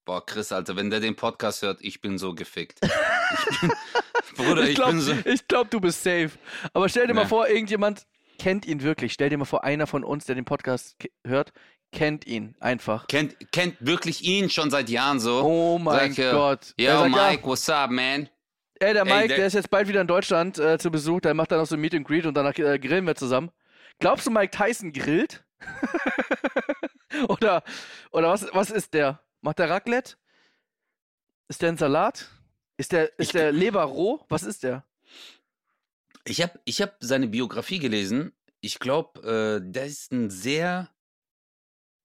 Boah, 0.03 0.25
Chris, 0.25 0.51
Alter, 0.51 0.75
wenn 0.75 0.89
der 0.89 0.99
den 0.99 1.15
Podcast 1.15 1.61
hört, 1.61 1.77
ich 1.79 2.01
bin 2.01 2.17
so 2.17 2.35
gefickt. 2.35 2.79
Ich 2.83 3.59
bin, 3.61 3.71
Bruder, 4.35 4.63
ich, 4.63 4.69
ich 4.71 4.75
glaube, 4.75 4.91
bin 4.91 4.99
so. 5.01 5.13
glaub, 5.47 5.69
du 5.71 5.79
bist 5.79 6.03
safe. 6.03 6.31
Aber 6.73 6.89
stell 6.89 7.07
dir 7.07 7.13
mal 7.13 7.21
Ja. 7.21 7.27
vor, 7.29 7.47
irgendjemand 7.47 8.05
kennt 8.37 8.65
ihn 8.65 8.81
wirklich. 8.83 9.13
Stell 9.13 9.29
dir 9.29 9.37
mal 9.37 9.45
vor, 9.45 9.63
einer 9.63 9.87
von 9.87 10.03
uns, 10.03 10.25
der 10.25 10.35
den 10.35 10.43
Podcast 10.43 10.97
hört, 11.25 11.53
kennt 11.93 12.27
ihn 12.27 12.55
einfach. 12.59 13.07
Kennt, 13.07 13.49
kennt 13.53 13.77
wirklich 13.79 14.23
ihn 14.25 14.49
schon 14.49 14.71
seit 14.71 14.89
Jahren 14.89 15.21
so. 15.21 15.41
Oh 15.41 15.77
mein 15.79 16.11
Sag, 16.13 16.25
äh, 16.25 16.31
Gott. 16.33 16.73
Yo, 16.77 16.87
sagt, 16.91 17.15
ja, 17.15 17.29
Mike, 17.29 17.45
what's 17.47 17.69
up, 17.69 17.89
man? 17.91 18.27
Ey, 18.79 18.93
der 18.93 19.05
Ey, 19.05 19.13
Mike, 19.13 19.27
der- 19.29 19.37
der 19.37 19.47
ist 19.47 19.53
jetzt 19.53 19.69
bald 19.69 19.87
wieder 19.87 20.01
in 20.01 20.07
Deutschland 20.07 20.57
äh, 20.59 20.77
zu 20.77 20.91
Besuch. 20.91 21.21
Der 21.21 21.33
macht 21.33 21.51
dann 21.51 21.59
auch 21.59 21.65
so 21.65 21.75
ein 21.75 21.81
Meet 21.81 21.95
and 21.95 22.07
Greet 22.07 22.25
und 22.25 22.33
danach 22.35 22.57
äh, 22.57 22.79
grillen 22.79 23.05
wir 23.05 23.15
zusammen. 23.15 23.51
Glaubst 23.99 24.25
du, 24.27 24.31
Mike 24.31 24.55
Tyson 24.57 24.91
grillt? 24.91 25.43
oder 27.27 27.63
oder 28.11 28.29
was, 28.29 28.47
was 28.53 28.69
ist 28.71 28.93
der? 28.93 29.21
Macht 29.41 29.59
der 29.59 29.69
Raclette? 29.69 30.15
Ist 31.47 31.61
der 31.61 31.69
ein 31.69 31.77
Salat? 31.77 32.29
Ist 32.77 32.91
der, 32.91 33.07
ist 33.19 33.27
Ich- 33.27 33.31
der 33.33 33.51
Leber 33.51 33.83
roh? 33.83 34.25
Was 34.29 34.43
ist 34.43 34.63
der? 34.63 34.85
Ich 36.25 36.41
habe 36.41 36.59
ich 36.65 36.81
hab 36.81 36.95
seine 37.01 37.27
Biografie 37.27 37.79
gelesen. 37.79 38.33
Ich 38.61 38.79
glaube, 38.79 39.59
äh, 39.61 39.71
der 39.71 39.85
ist 39.85 40.11
ein 40.13 40.29
sehr, 40.29 40.89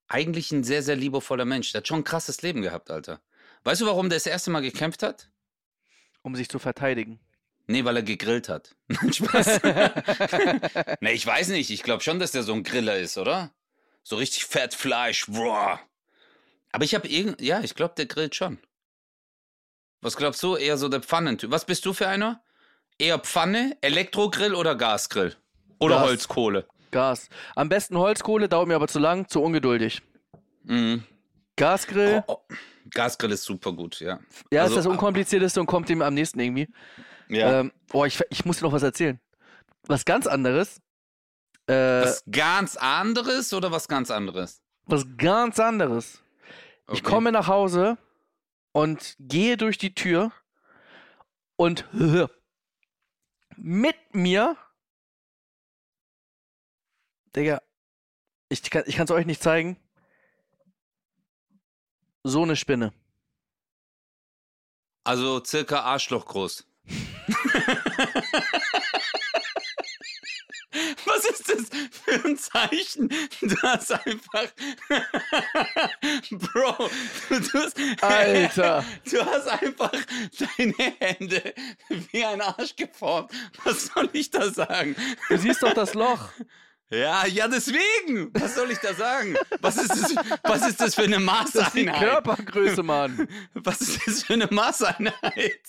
eigentlich 0.08 0.50
ein 0.50 0.64
sehr, 0.64 0.82
sehr 0.82 0.96
liebevoller 0.96 1.44
Mensch. 1.44 1.70
Der 1.70 1.80
hat 1.80 1.88
schon 1.88 2.00
ein 2.00 2.04
krasses 2.04 2.42
Leben 2.42 2.62
gehabt, 2.62 2.90
Alter. 2.90 3.20
Weißt 3.62 3.80
du, 3.80 3.86
warum 3.86 4.08
der 4.08 4.16
das 4.16 4.26
erste 4.26 4.50
Mal 4.50 4.60
gekämpft 4.60 5.02
hat? 5.04 5.30
Um 6.22 6.34
sich 6.34 6.48
zu 6.48 6.58
verteidigen. 6.58 7.20
Nee, 7.66 7.84
weil 7.84 7.96
er 7.96 8.02
gegrillt 8.02 8.48
hat. 8.48 8.74
Nein, 8.88 9.12
Spaß. 9.12 9.60
nee, 11.00 11.12
ich 11.12 11.26
weiß 11.26 11.48
nicht. 11.48 11.70
Ich 11.70 11.82
glaube 11.82 12.02
schon, 12.02 12.18
dass 12.18 12.32
der 12.32 12.42
so 12.42 12.52
ein 12.54 12.62
Griller 12.62 12.96
ist, 12.98 13.18
oder? 13.18 13.50
So 14.02 14.16
richtig 14.16 14.46
Fettfleisch. 14.46 15.26
Boah. 15.26 15.80
Aber 16.72 16.84
ich 16.84 16.94
habe 16.94 17.08
irgend, 17.08 17.40
ja, 17.40 17.60
ich 17.60 17.74
glaube, 17.74 17.94
der 17.96 18.06
grillt 18.06 18.34
schon. 18.34 18.58
Was 20.00 20.16
glaubst 20.16 20.42
du? 20.42 20.56
Eher 20.56 20.78
so 20.78 20.88
der 20.88 21.02
Pfannentyp. 21.02 21.50
Was 21.50 21.64
bist 21.66 21.84
du 21.84 21.92
für 21.92 22.08
einer? 22.08 22.42
Eher 22.98 23.18
Pfanne, 23.18 23.76
Elektrogrill 23.80 24.54
oder 24.54 24.74
Gasgrill? 24.74 25.36
Oder 25.78 25.96
Gas. 25.96 26.04
Holzkohle? 26.06 26.66
Gas. 26.90 27.28
Am 27.54 27.68
besten 27.68 27.96
Holzkohle, 27.98 28.48
dauert 28.48 28.68
mir 28.68 28.76
aber 28.76 28.88
zu 28.88 28.98
lang, 28.98 29.28
zu 29.28 29.42
ungeduldig. 29.42 30.02
Mhm. 30.64 31.04
Gasgrill, 31.56 32.24
Oh, 32.26 32.34
oh. 32.48 32.54
Gasgrill 32.90 33.32
ist 33.32 33.44
super 33.44 33.72
gut, 33.72 34.00
ja. 34.00 34.18
ja, 34.50 34.62
also, 34.62 34.74
ist 34.74 34.84
das 34.84 34.92
unkomplizierteste 34.92 35.60
und 35.60 35.66
kommt 35.66 35.88
dem 35.88 36.02
am 36.02 36.14
nächsten 36.14 36.40
irgendwie. 36.40 36.68
Ja. 37.28 37.60
Ähm, 37.60 37.72
boah, 37.88 38.06
ich, 38.06 38.20
ich 38.30 38.44
muss 38.44 38.58
dir 38.58 38.64
noch 38.64 38.72
was 38.72 38.82
erzählen. 38.82 39.20
Was 39.86 40.04
ganz 40.04 40.26
anderes. 40.26 40.80
Äh, 41.66 42.02
was 42.02 42.24
ganz 42.30 42.76
anderes 42.76 43.52
oder 43.52 43.70
was 43.70 43.88
ganz 43.88 44.10
anderes? 44.10 44.62
was 44.88 45.06
ganz 45.16 45.60
anderes. 45.60 46.22
Ich 46.90 47.00
Okay. 47.00 47.02
komme 47.02 47.32
nach 47.32 47.46
Hause 47.46 47.98
und 48.72 49.14
gehe 49.18 49.56
durch 49.56 49.76
die 49.76 49.94
Tür 49.94 50.32
und 51.56 51.86
mit 53.56 53.96
mir, 54.14 54.56
Digga, 57.36 57.60
ich 58.48 58.62
kann 58.70 58.84
es 58.86 59.10
euch 59.10 59.26
nicht 59.26 59.42
zeigen, 59.42 59.76
so 62.24 62.42
eine 62.42 62.56
Spinne. 62.56 62.92
Also 65.04 65.42
circa 65.44 65.80
Arschloch 65.80 66.26
groß. 66.26 66.66
Was 71.06 71.24
ist 71.24 71.48
das 71.48 71.70
für 71.90 72.24
ein 72.28 72.36
Zeichen? 72.36 73.08
Du 73.40 73.56
hast 73.62 73.92
einfach. 73.92 74.48
Bro, 76.30 76.90
du, 77.28 77.40
du 77.40 77.58
hast, 77.58 77.76
Alter. 78.02 78.84
Du 79.10 79.24
hast 79.24 79.48
einfach 79.48 79.92
deine 80.38 80.74
Hände 80.98 81.54
wie 81.88 82.24
ein 82.24 82.40
Arsch 82.42 82.76
geformt. 82.76 83.32
Was 83.64 83.86
soll 83.86 84.10
ich 84.12 84.30
da 84.30 84.50
sagen? 84.50 84.94
Du 85.28 85.38
siehst 85.38 85.62
doch 85.62 85.72
das 85.72 85.94
Loch. 85.94 86.30
Ja, 86.90 87.26
ja, 87.26 87.48
deswegen. 87.48 88.30
Was 88.32 88.54
soll 88.54 88.70
ich 88.70 88.78
da 88.78 88.94
sagen? 88.94 89.36
Was 89.60 89.76
ist 89.76 89.90
das, 89.90 90.14
was 90.42 90.66
ist 90.66 90.80
das 90.80 90.94
für 90.94 91.02
eine 91.02 91.16
Das 91.24 91.44
ist 91.54 91.74
die 91.74 91.84
Maßeinheit? 91.84 91.98
Körpergröße, 92.10 92.82
Mann. 92.82 93.28
Was 93.54 93.80
ist 93.82 94.06
das 94.06 94.22
für 94.22 94.32
eine 94.34 94.46
Maßeinheit? 94.50 95.60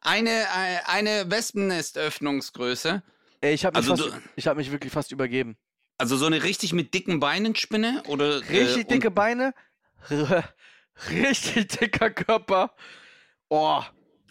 Eine, 0.00 0.46
eine 0.86 1.30
Wespennestöffnungsgröße. 1.30 3.02
Ey, 3.40 3.54
ich 3.54 3.64
habe 3.64 3.80
mich, 3.80 3.90
Also 3.90 4.04
fast- 4.10 4.16
du- 4.16 4.22
ich 4.36 4.46
hab 4.46 4.56
mich 4.56 4.70
wirklich 4.70 4.92
fast 4.92 5.10
übergeben. 5.12 5.56
Also 5.98 6.16
so 6.16 6.26
eine 6.26 6.42
richtig 6.42 6.72
mit 6.72 6.94
dicken 6.94 7.20
Beinen 7.20 7.56
Spinne? 7.56 8.02
Oder, 8.06 8.40
Richtig 8.48 8.82
äh, 8.82 8.84
dicke 8.84 9.10
Beine, 9.10 9.52
richtig 11.10 11.68
dicker 11.68 12.10
Körper. 12.10 12.74
Oh, 13.48 13.82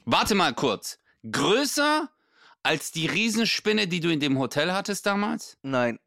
Warte 0.05 0.35
mal 0.35 0.53
kurz. 0.53 0.99
Größer 1.29 2.09
als 2.65 2.91
die 2.91 3.05
Riesenspinne, 3.07 3.87
die 3.87 3.99
du 3.99 4.09
in 4.09 4.19
dem 4.19 4.37
Hotel 4.39 4.71
hattest 4.73 5.05
damals? 5.05 5.57
Nein. 5.61 5.99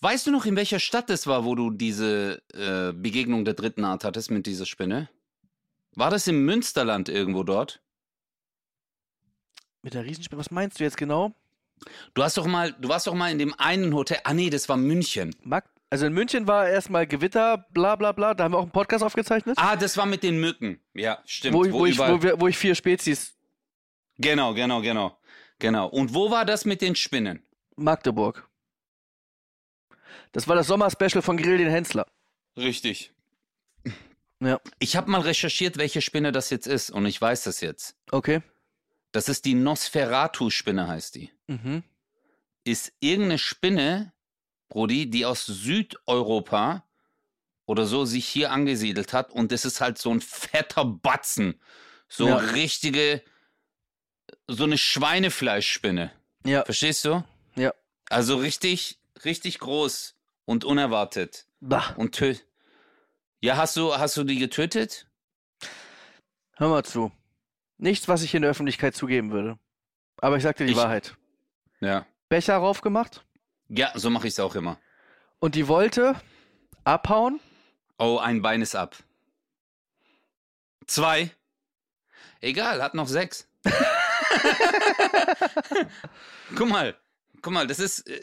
Weißt 0.00 0.26
du 0.26 0.32
noch, 0.32 0.46
in 0.46 0.56
welcher 0.56 0.80
Stadt 0.80 1.08
das 1.10 1.26
war, 1.26 1.44
wo 1.44 1.54
du 1.54 1.70
diese 1.70 2.42
äh, 2.54 2.92
Begegnung 2.92 3.44
der 3.44 3.54
dritten 3.54 3.84
Art 3.84 4.02
hattest 4.04 4.30
mit 4.32 4.46
dieser 4.46 4.66
Spinne? 4.66 5.08
War 5.94 6.10
das 6.10 6.26
im 6.26 6.44
Münsterland 6.44 7.08
irgendwo 7.08 7.44
dort? 7.44 7.80
Mit 9.82 9.94
der 9.94 10.04
Riesenspinne, 10.04 10.40
was 10.40 10.50
meinst 10.50 10.80
du 10.80 10.84
jetzt 10.84 10.96
genau? 10.96 11.34
Du 12.14 12.22
hast 12.22 12.36
doch 12.36 12.46
mal, 12.46 12.72
du 12.72 12.88
warst 12.88 13.06
doch 13.06 13.14
mal 13.14 13.30
in 13.30 13.38
dem 13.38 13.54
einen 13.58 13.94
Hotel. 13.94 14.18
Ah 14.24 14.34
nee, 14.34 14.50
das 14.50 14.68
war 14.68 14.76
München. 14.76 15.34
Mag 15.42 15.68
also 15.90 16.06
in 16.06 16.14
München 16.14 16.46
war 16.46 16.68
erstmal 16.68 17.06
Gewitter, 17.06 17.66
bla 17.70 17.96
bla 17.96 18.12
bla. 18.12 18.32
Da 18.32 18.44
haben 18.44 18.52
wir 18.54 18.58
auch 18.58 18.62
einen 18.62 18.70
Podcast 18.70 19.04
aufgezeichnet. 19.04 19.58
Ah, 19.60 19.76
das 19.76 19.96
war 19.98 20.06
mit 20.06 20.22
den 20.22 20.40
Mücken. 20.40 20.80
Ja, 20.94 21.18
stimmt. 21.26 21.54
wo, 21.54 21.70
wo, 21.70 21.84
ich, 21.86 21.96
überall- 21.96 22.22
wo, 22.22 22.40
wo 22.40 22.48
ich 22.48 22.56
vier 22.56 22.74
Spezies. 22.74 23.34
Genau, 24.22 24.54
genau, 24.54 24.80
genau. 24.80 25.18
Genau. 25.58 25.86
Und 25.88 26.14
wo 26.14 26.30
war 26.30 26.44
das 26.44 26.64
mit 26.64 26.80
den 26.80 26.96
Spinnen? 26.96 27.44
Magdeburg. 27.76 28.48
Das 30.32 30.48
war 30.48 30.56
das 30.56 30.66
Sommerspecial 30.66 31.22
von 31.22 31.36
Grill 31.36 31.58
den 31.58 31.68
Hensler. 31.68 32.06
Richtig. 32.56 33.12
Ja. 34.40 34.60
Ich 34.80 34.96
habe 34.96 35.10
mal 35.10 35.20
recherchiert, 35.20 35.76
welche 35.76 36.00
Spinne 36.00 36.32
das 36.32 36.50
jetzt 36.50 36.66
ist 36.66 36.90
und 36.90 37.06
ich 37.06 37.20
weiß 37.20 37.44
das 37.44 37.60
jetzt. 37.60 37.96
Okay. 38.10 38.42
Das 39.12 39.28
ist 39.28 39.44
die 39.44 39.54
Nosferatu-Spinne, 39.54 40.88
heißt 40.88 41.14
die. 41.14 41.30
Mhm. 41.46 41.84
Ist 42.64 42.92
irgendeine 43.00 43.38
Spinne, 43.38 44.12
Brody, 44.68 45.08
die 45.08 45.26
aus 45.26 45.46
Südeuropa 45.46 46.84
oder 47.66 47.86
so 47.86 48.04
sich 48.04 48.26
hier 48.26 48.50
angesiedelt 48.50 49.12
hat 49.12 49.30
und 49.30 49.52
das 49.52 49.64
ist 49.64 49.80
halt 49.80 49.98
so 49.98 50.10
ein 50.10 50.20
fetter 50.20 50.84
Batzen. 50.84 51.60
So 52.08 52.26
Ja. 52.28 52.36
richtige, 52.36 53.22
so 54.52 54.64
eine 54.64 54.78
Schweinefleischspinne. 54.78 56.12
Ja. 56.44 56.64
Verstehst 56.64 57.04
du? 57.04 57.24
Ja. 57.56 57.72
Also 58.08 58.36
richtig, 58.36 58.98
richtig 59.24 59.58
groß 59.58 60.14
und 60.44 60.64
unerwartet. 60.64 61.46
Bah. 61.60 61.94
Und 61.96 62.14
tö 62.14 62.34
Ja, 63.40 63.56
hast 63.56 63.76
du, 63.76 63.96
hast 63.96 64.16
du 64.16 64.24
die 64.24 64.38
getötet? 64.38 65.06
Hör 66.56 66.68
mal 66.68 66.84
zu. 66.84 67.12
Nichts, 67.78 68.08
was 68.08 68.22
ich 68.22 68.34
in 68.34 68.42
der 68.42 68.50
Öffentlichkeit 68.50 68.94
zugeben 68.94 69.32
würde. 69.32 69.58
Aber 70.18 70.36
ich 70.36 70.42
sag 70.42 70.56
dir 70.56 70.66
die 70.66 70.72
Ich- 70.72 70.78
Wahrheit. 70.78 71.16
Ja. 71.80 72.06
Becher 72.28 72.56
raufgemacht 72.56 73.24
Ja, 73.68 73.92
so 73.94 74.08
mache 74.10 74.26
ich 74.28 74.34
es 74.34 74.40
auch 74.40 74.54
immer. 74.54 74.78
und 75.40 75.54
die 75.56 75.66
wollte 75.68 76.14
abhauen. 76.84 77.40
Oh, 77.98 78.18
ein 78.18 78.42
Bein 78.42 78.62
ist 78.62 78.74
ab. 78.74 78.96
Zwei. 80.86 81.30
Egal, 82.40 82.82
hat 82.82 82.94
noch 82.94 83.08
sechs. 83.08 83.48
guck 86.56 86.68
mal, 86.68 86.94
guck 87.40 87.52
mal, 87.52 87.66
das 87.66 87.78
ist. 87.78 88.08
äh, 88.08 88.20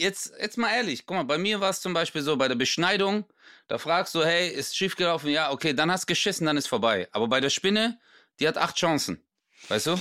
Jetzt, 0.00 0.32
jetzt 0.40 0.56
mal 0.56 0.72
ehrlich, 0.72 1.06
guck 1.06 1.16
mal, 1.16 1.24
bei 1.24 1.38
mir 1.38 1.60
war 1.60 1.70
es 1.70 1.80
zum 1.80 1.92
Beispiel 1.92 2.22
so, 2.22 2.36
bei 2.36 2.46
der 2.46 2.54
Beschneidung, 2.54 3.24
da 3.66 3.78
fragst 3.78 4.14
du, 4.14 4.24
hey, 4.24 4.48
ist 4.48 4.76
schief 4.76 4.94
gelaufen? 4.94 5.28
Ja, 5.28 5.50
okay, 5.50 5.72
dann 5.74 5.90
hast 5.90 6.06
geschissen, 6.06 6.46
dann 6.46 6.56
ist 6.56 6.68
vorbei. 6.68 7.08
Aber 7.10 7.26
bei 7.26 7.40
der 7.40 7.50
Spinne, 7.50 7.98
die 8.38 8.46
hat 8.46 8.58
acht 8.58 8.76
Chancen. 8.76 9.20
Weißt 9.66 9.88
du? 9.88 10.00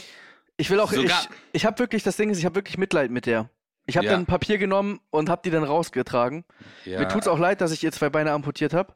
Ich 0.56 0.70
will 0.70 0.80
auch, 0.82 0.92
Sogar- 0.92 1.24
ich, 1.24 1.30
ich 1.54 1.66
habe 1.66 1.80
wirklich, 1.80 2.04
das 2.04 2.16
Ding 2.16 2.30
ist, 2.30 2.38
ich 2.38 2.46
habe 2.46 2.54
wirklich 2.54 2.78
Mitleid 2.78 3.10
mit 3.10 3.26
der. 3.26 3.50
Ich 3.88 3.98
habe 3.98 4.06
Ja. 4.06 4.12
dann 4.12 4.28
Papier 4.28 4.60
genommen 4.60 5.00
und 5.10 5.30
habe 5.32 5.42
die 5.44 5.50
dann 5.50 5.64
rausgetragen. 5.64 6.46
Ja. 6.86 7.00
Mir 7.00 7.08
tut's 7.08 7.28
auch 7.28 7.40
leid, 7.40 7.62
dass 7.62 7.72
ich 7.72 7.84
ihr 7.84 7.92
zwei 7.92 8.12
Beine 8.12 8.34
amputiert 8.34 8.76
habe. 8.76 8.94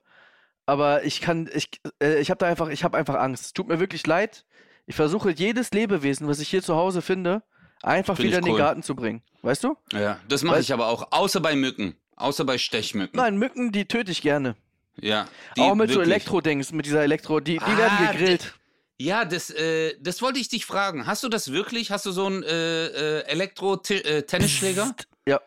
Aber 0.67 1.03
ich 1.03 1.19
kann, 1.19 1.49
ich, 1.51 1.67
äh, 1.99 2.19
ich 2.19 2.29
habe 2.29 2.37
da 2.37 2.45
einfach, 2.45 2.69
ich 2.69 2.83
habe 2.83 2.95
einfach 2.95 3.15
Angst. 3.15 3.43
Es 3.45 3.53
tut 3.53 3.67
mir 3.67 3.79
wirklich 3.79 4.05
leid. 4.05 4.45
Ich 4.91 4.95
versuche 4.97 5.31
jedes 5.31 5.71
Lebewesen, 5.71 6.27
was 6.27 6.41
ich 6.41 6.49
hier 6.49 6.61
zu 6.61 6.75
Hause 6.75 7.01
finde, 7.01 7.43
einfach 7.81 8.17
Find 8.17 8.27
wieder 8.27 8.39
in 8.39 8.43
den 8.43 8.51
cool. 8.55 8.59
Garten 8.59 8.83
zu 8.83 8.93
bringen. 8.93 9.21
Weißt 9.41 9.63
du? 9.63 9.77
Ja, 9.93 10.19
das 10.27 10.43
mache 10.43 10.59
ich 10.59 10.73
aber 10.73 10.87
auch. 10.87 11.13
Außer 11.13 11.39
bei 11.39 11.55
Mücken. 11.55 11.95
Außer 12.17 12.43
bei 12.43 12.57
Stechmücken. 12.57 13.15
Nein, 13.15 13.37
Mücken, 13.37 13.71
die 13.71 13.85
töte 13.85 14.11
ich 14.11 14.21
gerne. 14.21 14.57
Ja. 14.97 15.29
auch 15.57 15.75
mit 15.75 15.91
so 15.91 15.95
wirklich- 15.99 16.11
Elektro-Dings, 16.13 16.73
mit 16.73 16.85
dieser 16.87 17.03
Elektro, 17.03 17.39
die, 17.39 17.53
die 17.53 17.59
Ah, 17.63 17.77
werden 17.77 18.07
gegrillt. 18.11 18.53
Ja, 18.99 19.23
das, 19.23 19.49
äh, 19.49 19.95
das 20.01 20.21
wollte 20.21 20.39
ich 20.39 20.49
dich 20.49 20.65
fragen. 20.65 21.07
Hast 21.07 21.23
du 21.23 21.29
das 21.29 21.53
wirklich? 21.53 21.89
Hast 21.89 22.05
du 22.05 22.11
so 22.11 22.25
einen 22.25 22.43
äh, 22.43 22.87
äh, 22.87 23.23
Elektro-Tennisschläger? 23.27 24.93
Ja. 25.25 25.39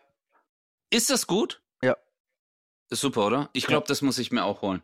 Ist 0.89 1.11
das 1.11 1.27
gut? 1.27 1.61
Ja. 1.83 1.95
Ist 2.89 3.01
super, 3.01 3.27
oder? 3.27 3.49
Ich 3.53 3.67
glaube, 3.67 3.85
das 3.87 4.01
muss 4.01 4.17
ich 4.17 4.31
mir 4.31 4.43
auch 4.43 4.63
holen. 4.63 4.81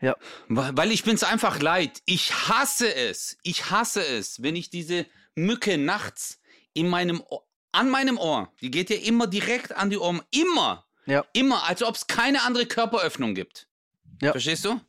Ja. 0.00 0.14
Weil 0.48 0.92
ich 0.92 1.04
bin's 1.04 1.22
einfach 1.24 1.60
leid. 1.60 2.02
Ich 2.04 2.32
hasse 2.48 2.94
es. 2.94 3.38
Ich 3.42 3.70
hasse 3.70 4.04
es, 4.04 4.42
wenn 4.42 4.54
ich 4.56 4.68
diese 4.70 5.06
Mücke 5.34 5.78
nachts 5.78 6.40
in 6.74 6.88
meinem 6.88 7.20
Ohr, 7.22 7.44
an 7.72 7.90
meinem 7.90 8.18
Ohr, 8.18 8.52
die 8.60 8.70
geht 8.70 8.90
ja 8.90 8.96
immer 8.96 9.26
direkt 9.26 9.72
an 9.74 9.90
die 9.90 9.98
Ohren, 9.98 10.22
immer, 10.30 10.86
Ja. 11.06 11.24
immer, 11.32 11.64
als 11.64 11.82
ob 11.82 11.94
es 11.94 12.06
keine 12.06 12.42
andere 12.42 12.66
Körperöffnung 12.66 13.34
gibt. 13.34 13.68
Ja. 14.22 14.32
Verstehst 14.32 14.64
du? 14.64 14.80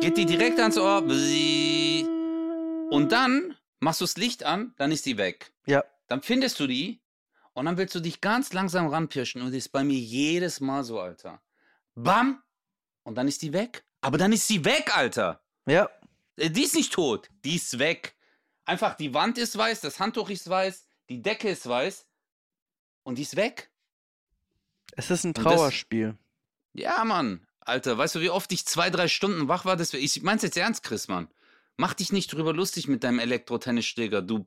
Geht 0.00 0.16
die 0.16 0.26
direkt 0.26 0.58
ans 0.60 0.76
Ohr. 0.78 0.98
Und 2.90 3.12
dann 3.12 3.56
machst 3.80 4.00
du 4.00 4.04
das 4.04 4.16
Licht 4.16 4.44
an, 4.44 4.74
dann 4.78 4.92
ist 4.92 5.06
die 5.06 5.16
weg. 5.16 5.52
Ja. 5.66 5.84
Dann 6.08 6.22
findest 6.22 6.58
du 6.60 6.66
die 6.66 7.00
und 7.52 7.66
dann 7.66 7.76
willst 7.76 7.94
du 7.94 8.00
dich 8.00 8.20
ganz 8.20 8.52
langsam 8.52 8.86
ranpirschen 8.88 9.42
und 9.42 9.48
das 9.48 9.56
ist 9.56 9.68
bei 9.70 9.84
mir 9.84 9.98
jedes 9.98 10.60
Mal 10.60 10.84
so, 10.84 11.00
Alter. 11.00 11.40
Bam! 11.94 12.42
Und 13.02 13.16
dann 13.16 13.26
ist 13.28 13.42
die 13.42 13.52
weg. 13.52 13.84
Aber 14.00 14.18
dann 14.18 14.32
ist 14.32 14.46
sie 14.46 14.64
weg, 14.64 14.96
Alter. 14.96 15.40
Ja. 15.66 15.88
Äh, 16.36 16.50
Die 16.50 16.62
ist 16.64 16.74
nicht 16.74 16.92
tot, 16.92 17.28
die 17.44 17.56
ist 17.56 17.78
weg. 17.78 18.14
Einfach 18.64 18.94
die 18.96 19.14
Wand 19.14 19.38
ist 19.38 19.56
weiß, 19.56 19.80
das 19.80 19.98
Handtuch 19.98 20.30
ist 20.30 20.48
weiß, 20.48 20.86
die 21.08 21.22
Decke 21.22 21.48
ist 21.48 21.66
weiß 21.68 22.06
und 23.02 23.16
die 23.18 23.22
ist 23.22 23.36
weg. 23.36 23.70
Es 24.92 25.10
ist 25.10 25.24
ein 25.24 25.32
das- 25.32 25.44
Trauerspiel. 25.44 26.16
Ja, 26.74 27.02
Mann. 27.04 27.46
Alter, 27.60 27.98
weißt 27.98 28.14
du, 28.14 28.20
wie 28.20 28.30
oft 28.30 28.50
ich 28.52 28.64
zwei, 28.66 28.88
drei 28.90 29.08
Stunden 29.08 29.48
wach 29.48 29.64
war? 29.64 29.76
Das, 29.76 29.92
ich 29.94 30.22
mein's 30.22 30.42
jetzt 30.42 30.56
ernst, 30.56 30.82
Chris, 30.82 31.08
Mann. 31.08 31.28
Mach 31.76 31.92
dich 31.94 32.12
nicht 32.12 32.32
drüber 32.32 32.52
lustig 32.52 32.88
mit 32.88 33.04
deinem 33.04 33.18
Elektro-Tennisschläger, 33.18 34.22
du 34.22 34.46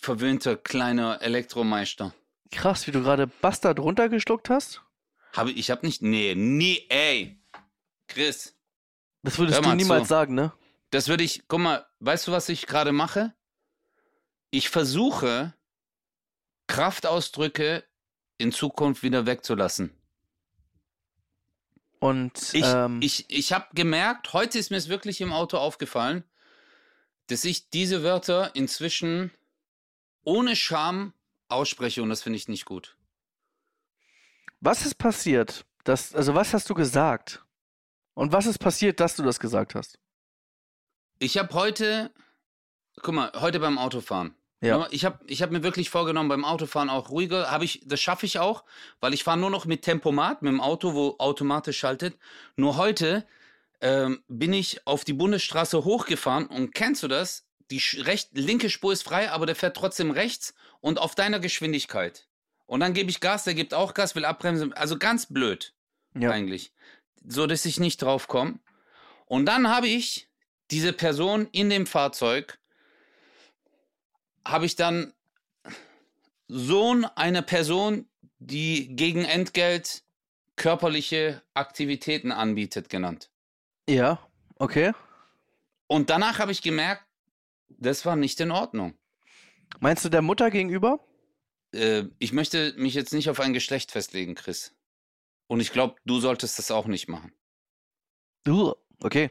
verwöhnter 0.00 0.56
kleiner 0.56 1.20
Elektromeister. 1.22 2.14
Krass, 2.52 2.86
wie 2.86 2.92
du 2.92 3.02
gerade 3.02 3.26
Bastard 3.26 3.78
runtergeschluckt 3.80 4.50
hast. 4.50 4.82
Habe 5.36 5.50
ich 5.50 5.70
hab 5.70 5.82
nicht. 5.82 6.00
Nee, 6.02 6.34
nie, 6.34 6.86
ey. 6.88 7.38
Chris, 8.08 8.56
Das 9.22 9.38
würdest 9.38 9.58
du 9.58 9.62
mal 9.62 9.76
niemals 9.76 10.04
zu. 10.04 10.08
sagen, 10.08 10.34
ne? 10.34 10.52
das 10.90 11.08
würde 11.08 11.24
ich. 11.24 11.42
Guck 11.48 11.60
mal, 11.60 11.86
weißt 12.00 12.26
du, 12.26 12.32
was 12.32 12.48
ich 12.48 12.66
gerade 12.66 12.92
mache? 12.92 13.34
Ich 14.50 14.70
versuche, 14.70 15.54
Kraftausdrücke 16.66 17.84
in 18.38 18.52
Zukunft 18.52 19.02
wieder 19.02 19.26
wegzulassen. 19.26 19.92
Und 22.00 22.54
Ich, 22.54 22.64
ähm, 22.64 23.00
ich, 23.02 23.26
ich 23.28 23.52
habe 23.52 23.66
gemerkt, 23.74 24.32
heute 24.32 24.58
ist 24.58 24.70
mir 24.70 24.76
es 24.76 24.88
wirklich 24.88 25.20
im 25.20 25.32
Auto 25.32 25.58
aufgefallen, 25.58 26.22
dass 27.26 27.44
ich 27.44 27.70
diese 27.70 28.02
Wörter 28.04 28.54
inzwischen 28.54 29.32
ohne 30.22 30.54
Scham 30.54 31.12
ausspreche 31.48 32.02
und 32.02 32.08
das 32.10 32.22
finde 32.22 32.36
ich 32.36 32.48
nicht 32.48 32.64
gut. 32.64 32.96
was 34.60 34.86
ist 34.86 34.94
passiert? 34.96 35.64
Das, 35.84 36.14
also 36.14 36.34
was 36.34 36.54
hast 36.54 36.70
du 36.70 36.74
gesagt? 36.74 37.44
Und 38.18 38.32
was 38.32 38.46
ist 38.46 38.58
passiert, 38.58 38.98
dass 38.98 39.14
du 39.14 39.22
das 39.22 39.38
gesagt 39.38 39.76
hast? 39.76 40.00
Ich 41.20 41.38
habe 41.38 41.54
heute, 41.54 42.10
guck 43.00 43.14
mal, 43.14 43.30
heute 43.36 43.60
beim 43.60 43.78
Autofahren. 43.78 44.34
Ja. 44.60 44.88
Ich 44.90 45.04
habe 45.04 45.20
ich 45.28 45.40
hab 45.40 45.52
mir 45.52 45.62
wirklich 45.62 45.88
vorgenommen, 45.88 46.28
beim 46.28 46.44
Autofahren 46.44 46.90
auch 46.90 47.10
ruhiger, 47.10 47.48
habe 47.48 47.64
ich, 47.64 47.80
das 47.86 48.00
schaffe 48.00 48.26
ich 48.26 48.40
auch, 48.40 48.64
weil 48.98 49.14
ich 49.14 49.22
fahre 49.22 49.38
nur 49.38 49.50
noch 49.50 49.66
mit 49.66 49.82
Tempomat, 49.82 50.42
mit 50.42 50.50
dem 50.50 50.60
Auto, 50.60 50.94
wo 50.94 51.14
automatisch 51.20 51.78
schaltet. 51.78 52.18
Nur 52.56 52.76
heute 52.76 53.24
ähm, 53.80 54.20
bin 54.26 54.52
ich 54.52 54.84
auf 54.84 55.04
die 55.04 55.12
Bundesstraße 55.12 55.84
hochgefahren 55.84 56.46
und 56.46 56.74
kennst 56.74 57.04
du 57.04 57.08
das? 57.08 57.46
Die 57.70 57.80
recht, 58.00 58.30
linke 58.32 58.68
Spur 58.68 58.92
ist 58.92 59.04
frei, 59.04 59.30
aber 59.30 59.46
der 59.46 59.54
fährt 59.54 59.76
trotzdem 59.76 60.10
rechts 60.10 60.54
und 60.80 60.98
auf 60.98 61.14
deiner 61.14 61.38
Geschwindigkeit. 61.38 62.26
Und 62.66 62.80
dann 62.80 62.94
gebe 62.94 63.10
ich 63.10 63.20
Gas, 63.20 63.44
der 63.44 63.54
gibt 63.54 63.74
auch 63.74 63.94
Gas, 63.94 64.16
will 64.16 64.24
abbremsen. 64.24 64.72
Also 64.72 64.98
ganz 64.98 65.26
blöd 65.26 65.72
Ja. 66.14 66.32
eigentlich. 66.32 66.72
So, 67.28 67.46
dass 67.46 67.66
ich 67.66 67.78
nicht 67.78 68.00
drauf 68.00 68.26
komme. 68.26 68.58
Und 69.26 69.46
dann 69.46 69.68
habe 69.68 69.86
ich 69.86 70.28
diese 70.70 70.92
Person 70.92 71.46
in 71.52 71.68
dem 71.68 71.86
Fahrzeug, 71.86 72.58
habe 74.46 74.64
ich 74.64 74.76
dann 74.76 75.12
Sohn 76.48 77.04
einer 77.04 77.42
Person, 77.42 78.08
die 78.38 78.96
gegen 78.96 79.24
Entgelt 79.24 80.02
körperliche 80.56 81.42
Aktivitäten 81.52 82.32
anbietet, 82.32 82.88
genannt. 82.88 83.30
Ja, 83.88 84.18
okay. 84.56 84.92
Und 85.86 86.08
danach 86.08 86.38
habe 86.38 86.52
ich 86.52 86.62
gemerkt, 86.62 87.04
das 87.68 88.06
war 88.06 88.16
nicht 88.16 88.40
in 88.40 88.50
Ordnung. 88.50 88.94
Meinst 89.80 90.04
du 90.04 90.08
der 90.08 90.22
Mutter 90.22 90.50
gegenüber? 90.50 90.98
Äh, 91.72 92.04
ich 92.18 92.32
möchte 92.32 92.72
mich 92.76 92.94
jetzt 92.94 93.12
nicht 93.12 93.28
auf 93.28 93.40
ein 93.40 93.52
Geschlecht 93.52 93.92
festlegen, 93.92 94.34
Chris. 94.34 94.74
Und 95.48 95.60
ich 95.60 95.72
glaube, 95.72 95.96
du 96.04 96.20
solltest 96.20 96.58
das 96.58 96.70
auch 96.70 96.86
nicht 96.86 97.08
machen. 97.08 97.32
Uh, 98.46 98.74
okay. 99.02 99.30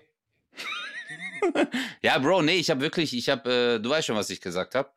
ja, 2.02 2.18
Bro, 2.20 2.42
nee, 2.42 2.56
ich 2.58 2.70
habe 2.70 2.82
wirklich, 2.82 3.16
ich 3.16 3.30
habe, 3.30 3.76
äh, 3.76 3.80
du 3.80 3.90
weißt 3.90 4.08
schon, 4.08 4.16
was 4.16 4.30
ich 4.30 4.42
gesagt 4.42 4.76
habe. 4.76 4.92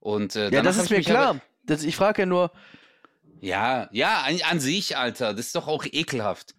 Und 0.00 0.36
äh, 0.36 0.50
Ja, 0.50 0.62
das 0.62 0.76
ist 0.76 0.90
mir 0.90 1.00
klar. 1.00 1.28
aber- 1.30 1.40
Das, 1.64 1.82
ich 1.84 1.96
frage 1.96 2.22
ja 2.22 2.26
nur, 2.26 2.52
Ja, 3.40 3.88
ja, 3.92 4.22
an, 4.22 4.40
an 4.42 4.60
sich, 4.60 4.96
Alter, 4.96 5.32
das 5.34 5.46
ist 5.46 5.54
doch 5.54 5.68
auch 5.68 5.84
ekelhaft. 5.84 6.54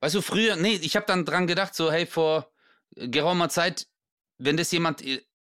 Weißt 0.00 0.14
du, 0.14 0.20
früher, 0.22 0.56
nee, 0.56 0.78
ich 0.82 0.96
habe 0.96 1.06
dann 1.06 1.24
dran 1.24 1.46
gedacht, 1.46 1.74
so, 1.74 1.90
hey, 1.90 2.04
vor 2.06 2.50
geraumer 2.96 3.48
Zeit, 3.48 3.86
wenn 4.38 4.56
das 4.56 4.70
jemand, 4.72 5.02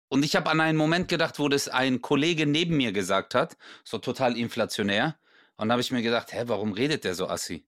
und 0.08 0.24
ich 0.24 0.36
habe 0.36 0.48
an 0.50 0.60
einen 0.60 0.78
Moment 0.78 1.08
gedacht, 1.08 1.38
wo 1.38 1.48
das 1.48 1.68
ein 1.68 2.00
Kollege 2.00 2.46
neben 2.46 2.76
mir 2.76 2.92
gesagt 2.92 3.34
hat, 3.34 3.56
so 3.84 3.98
total 3.98 4.36
inflationär, 4.38 5.18
und 5.56 5.68
da 5.68 5.72
habe 5.72 5.82
ich 5.82 5.90
mir 5.90 6.02
gedacht, 6.02 6.32
hä, 6.32 6.44
warum 6.46 6.72
redet 6.72 7.04
der 7.04 7.14
so 7.14 7.28
assi? 7.28 7.66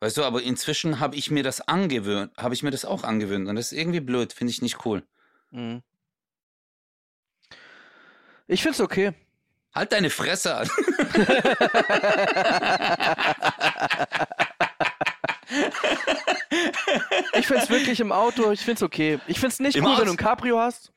Weißt 0.00 0.16
du, 0.16 0.24
aber 0.24 0.42
inzwischen 0.42 0.98
habe 0.98 1.14
ich 1.16 1.30
mir 1.30 1.42
das 1.42 1.60
angewöhnt, 1.60 2.32
habe 2.38 2.54
ich 2.54 2.62
mir 2.62 2.70
das 2.70 2.86
auch 2.86 3.04
angewöhnt, 3.04 3.46
und 3.48 3.56
das 3.56 3.72
ist 3.72 3.78
irgendwie 3.78 4.00
blöd, 4.00 4.32
finde 4.32 4.50
ich 4.50 4.62
nicht 4.62 4.84
cool. 4.86 5.02
Mhm. 5.50 5.82
Ich 8.46 8.62
find's 8.62 8.80
okay. 8.80 9.12
Halt 9.74 9.92
deine 9.92 10.08
Fresse, 10.10 10.54
Alter. 10.56 10.72
Ich 17.34 17.46
find's 17.46 17.70
wirklich 17.70 18.00
im 18.00 18.12
Auto, 18.12 18.50
ich 18.50 18.60
find's 18.60 18.82
okay. 18.82 19.18
Ich 19.26 19.40
find's 19.40 19.60
nicht 19.60 19.76
Im 19.76 19.84
cool, 19.84 19.92
Auto? 19.92 20.00
wenn 20.00 20.06
du 20.06 20.12
ein 20.12 20.16
Cabrio 20.16 20.58
hast. 20.58 20.92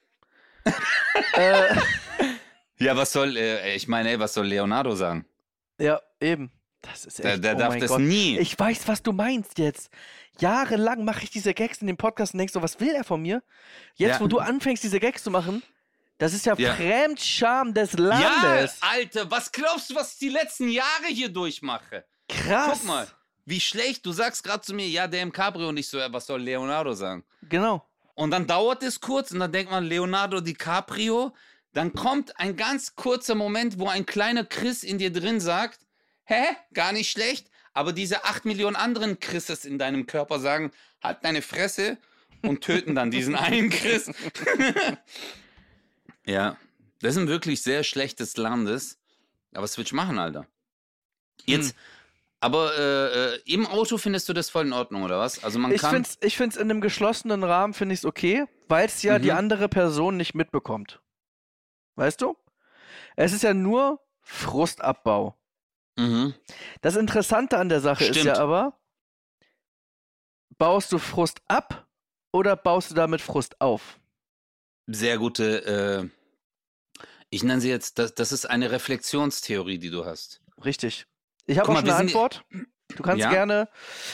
äh, 1.34 1.76
Ja, 2.80 2.95
was 2.95 3.12
soll, 3.12 3.38
äh, 3.38 3.76
ich 3.76 3.88
meine, 3.88 4.10
ey, 4.12 4.20
was 4.20 4.34
soll 4.34 4.47
Leonardo 4.47 4.95
sagen? 4.95 5.26
ja, 5.80 5.99
eben. 6.20 6.51
Das 6.84 7.06
ist 7.06 7.20
echt, 7.20 7.26
Der, 7.26 7.38
der 7.40 7.56
oh 7.56 7.60
darf 7.60 7.78
das 7.80 7.90
Gott. 7.90 8.02
nie. 8.02 8.38
Ich 8.38 8.58
weiß, 8.60 8.88
was 8.88 9.02
du 9.02 9.12
meinst 9.14 9.58
jetzt. 9.58 9.90
Jahrelang 10.40 11.04
mache 11.06 11.24
ich 11.24 11.32
diese 11.32 11.54
Gags 11.54 11.80
in 11.82 11.88
dem 11.88 11.98
Podcast 11.98 12.34
und 12.34 12.38
denkst 12.40 12.54
so, 12.54 12.62
was 12.62 12.80
will 12.80 12.90
er 12.94 13.04
von 13.04 13.22
mir? 13.22 13.42
Jetzt, 13.96 14.16
Ja. 14.16 14.20
wo 14.20 14.28
du 14.28 14.40
anfängst, 14.40 14.84
diese 14.84 15.00
Gags 15.00 15.24
zu 15.24 15.32
machen, 15.32 15.64
das 16.18 16.34
ist 16.34 16.46
ja, 16.46 16.56
Ja. 16.58 16.74
Fremdscham 16.76 17.74
des 17.74 17.94
Ja, 17.94 18.00
Landes. 18.00 18.78
Alter, 18.82 19.30
was 19.32 19.52
glaubst 19.52 19.90
du, 19.90 19.96
was 19.96 20.14
ich 20.14 20.20
die 20.20 20.30
letzten 20.30 20.70
Jahre 20.70 21.08
hier 21.08 21.30
durchmache? 21.30 22.06
Krass. 22.30 22.80
Guck 22.80 22.86
mal, 22.86 23.08
wie 23.46 23.60
schlecht. 23.60 24.06
Du 24.06 24.12
sagst 24.12 24.44
gerade 24.44 24.62
zu 24.62 24.74
mir, 24.74 24.88
ja, 24.88 25.08
der 25.08 25.22
im 25.22 25.32
Cabrio 25.32 25.70
und 25.70 25.78
ich 25.78 25.88
so, 25.88 25.98
ja, 25.98 26.12
was 26.12 26.26
soll 26.26 26.42
Leonardo 26.42 26.94
sagen? 26.94 27.24
Genau. 27.44 27.86
Und 28.16 28.32
dann 28.32 28.46
dauert 28.46 28.84
es 28.84 29.00
kurz 29.00 29.32
und 29.32 29.40
dann 29.40 29.52
denkt 29.52 29.72
man, 29.72 29.86
Leonardo 29.86 30.40
DiCaprio. 30.42 31.34
Dann 31.74 31.94
kommt 31.94 32.40
ein 32.40 32.56
ganz 32.56 32.96
kurzer 32.96 33.34
Moment, 33.36 33.80
wo 33.80 33.88
ein 33.88 34.06
kleiner 34.06 34.44
Chris 34.46 34.84
in 34.84 34.98
dir 35.00 35.12
drin 35.12 35.40
sagt, 35.40 35.80
hä, 36.26 36.43
gar 36.74 36.91
nicht 36.93 37.09
schlecht. 37.09 37.49
Aber 37.74 37.93
diese 37.93 38.24
acht 38.26 38.45
Millionen 38.45 38.76
anderen 38.76 39.19
Chrises 39.19 39.65
in 39.65 39.80
deinem 39.80 40.05
Körper 40.05 40.39
sagen, 40.39 40.71
halt 41.01 41.24
deine 41.24 41.41
Fresse 41.41 41.97
und 42.43 42.61
töten 42.61 42.95
dann 42.95 43.09
diesen 43.11 43.36
einen 43.47 43.69
Chris. 43.69 44.07
ja, 46.26 46.57
das 47.01 47.15
ist 47.15 47.21
ein 47.21 47.28
wirklich 47.28 47.61
sehr 47.61 47.84
schlechtes 47.84 48.38
Landes. 48.38 48.99
Aber 49.53 49.63
was 49.63 49.78
willst 49.78 49.91
du 49.91 49.95
machen, 49.95 50.19
Alter? 50.19 50.47
Jetzt, 51.45 51.76
aber 52.39 52.78
äh, 52.78 53.34
äh, 53.36 53.39
im 53.45 53.65
Auto 53.65 53.97
findest 53.97 54.30
du 54.30 54.34
das 54.34 54.49
voll 54.49 54.65
in 54.65 54.74
Ordnung, 54.74 55.03
oder 55.03 55.19
was? 55.19 55.43
Also 55.43 55.59
man 55.59 55.71
Ich 55.71 55.82
kann. 55.82 55.91
find's, 55.95 56.17
ich 56.21 56.38
find's 56.38 56.55
in 56.55 56.69
einem 56.69 56.82
geschlossenen 56.82 57.43
Rahmen, 57.43 57.74
finde 57.74 57.93
ich's 57.93 58.05
okay, 58.05 58.45
weil 58.67 58.86
es 58.86 59.01
ja 59.03 59.17
Mhm. 59.17 59.21
die 59.24 59.32
andere 59.32 59.69
Person 59.69 60.17
nicht 60.17 60.34
mitbekommt. 60.36 61.01
Weißt 61.95 62.21
du? 62.21 62.36
Es 63.15 63.34
ist 63.34 63.43
ja 63.43 63.53
nur 63.53 63.99
Frustabbau. 64.21 65.38
Mhm. 65.98 66.34
Das 66.82 66.96
Interessante 66.96 67.58
an 67.58 67.70
der 67.70 67.82
Sache 67.82 68.04
ist 68.06 68.12
Stimmt. 68.18 68.26
ja 68.26 68.38
aber, 68.41 68.80
baust 70.58 70.91
du 70.91 70.98
Frust 70.98 71.41
ab 71.48 71.88
oder 72.32 72.56
baust 72.56 72.91
du 72.91 72.96
damit 72.96 73.22
Frust 73.22 73.60
auf? 73.62 74.00
sehr 74.86 75.18
gute, 75.18 76.10
äh, 77.02 77.06
ich 77.30 77.41
nenne 77.44 77.62
sie 77.62 77.70
jetzt, 77.70 78.00
das, 78.00 78.14
das 78.16 78.34
ist 78.34 78.46
eine 78.46 78.70
Reflexionstheorie, 78.72 79.80
die 79.80 79.89
du 79.89 80.04
hast. 80.06 80.41
Richtig. 80.66 81.06
Ich 81.46 81.58
habe 81.58 81.70
auch 81.70 81.74
mal, 81.74 81.80
schon 81.80 81.89
eine 81.89 81.98
Antwort. 82.00 82.44
Du 82.96 83.02
kannst 83.02 83.22
Ja? 83.22 83.30
gerne, 83.30 83.70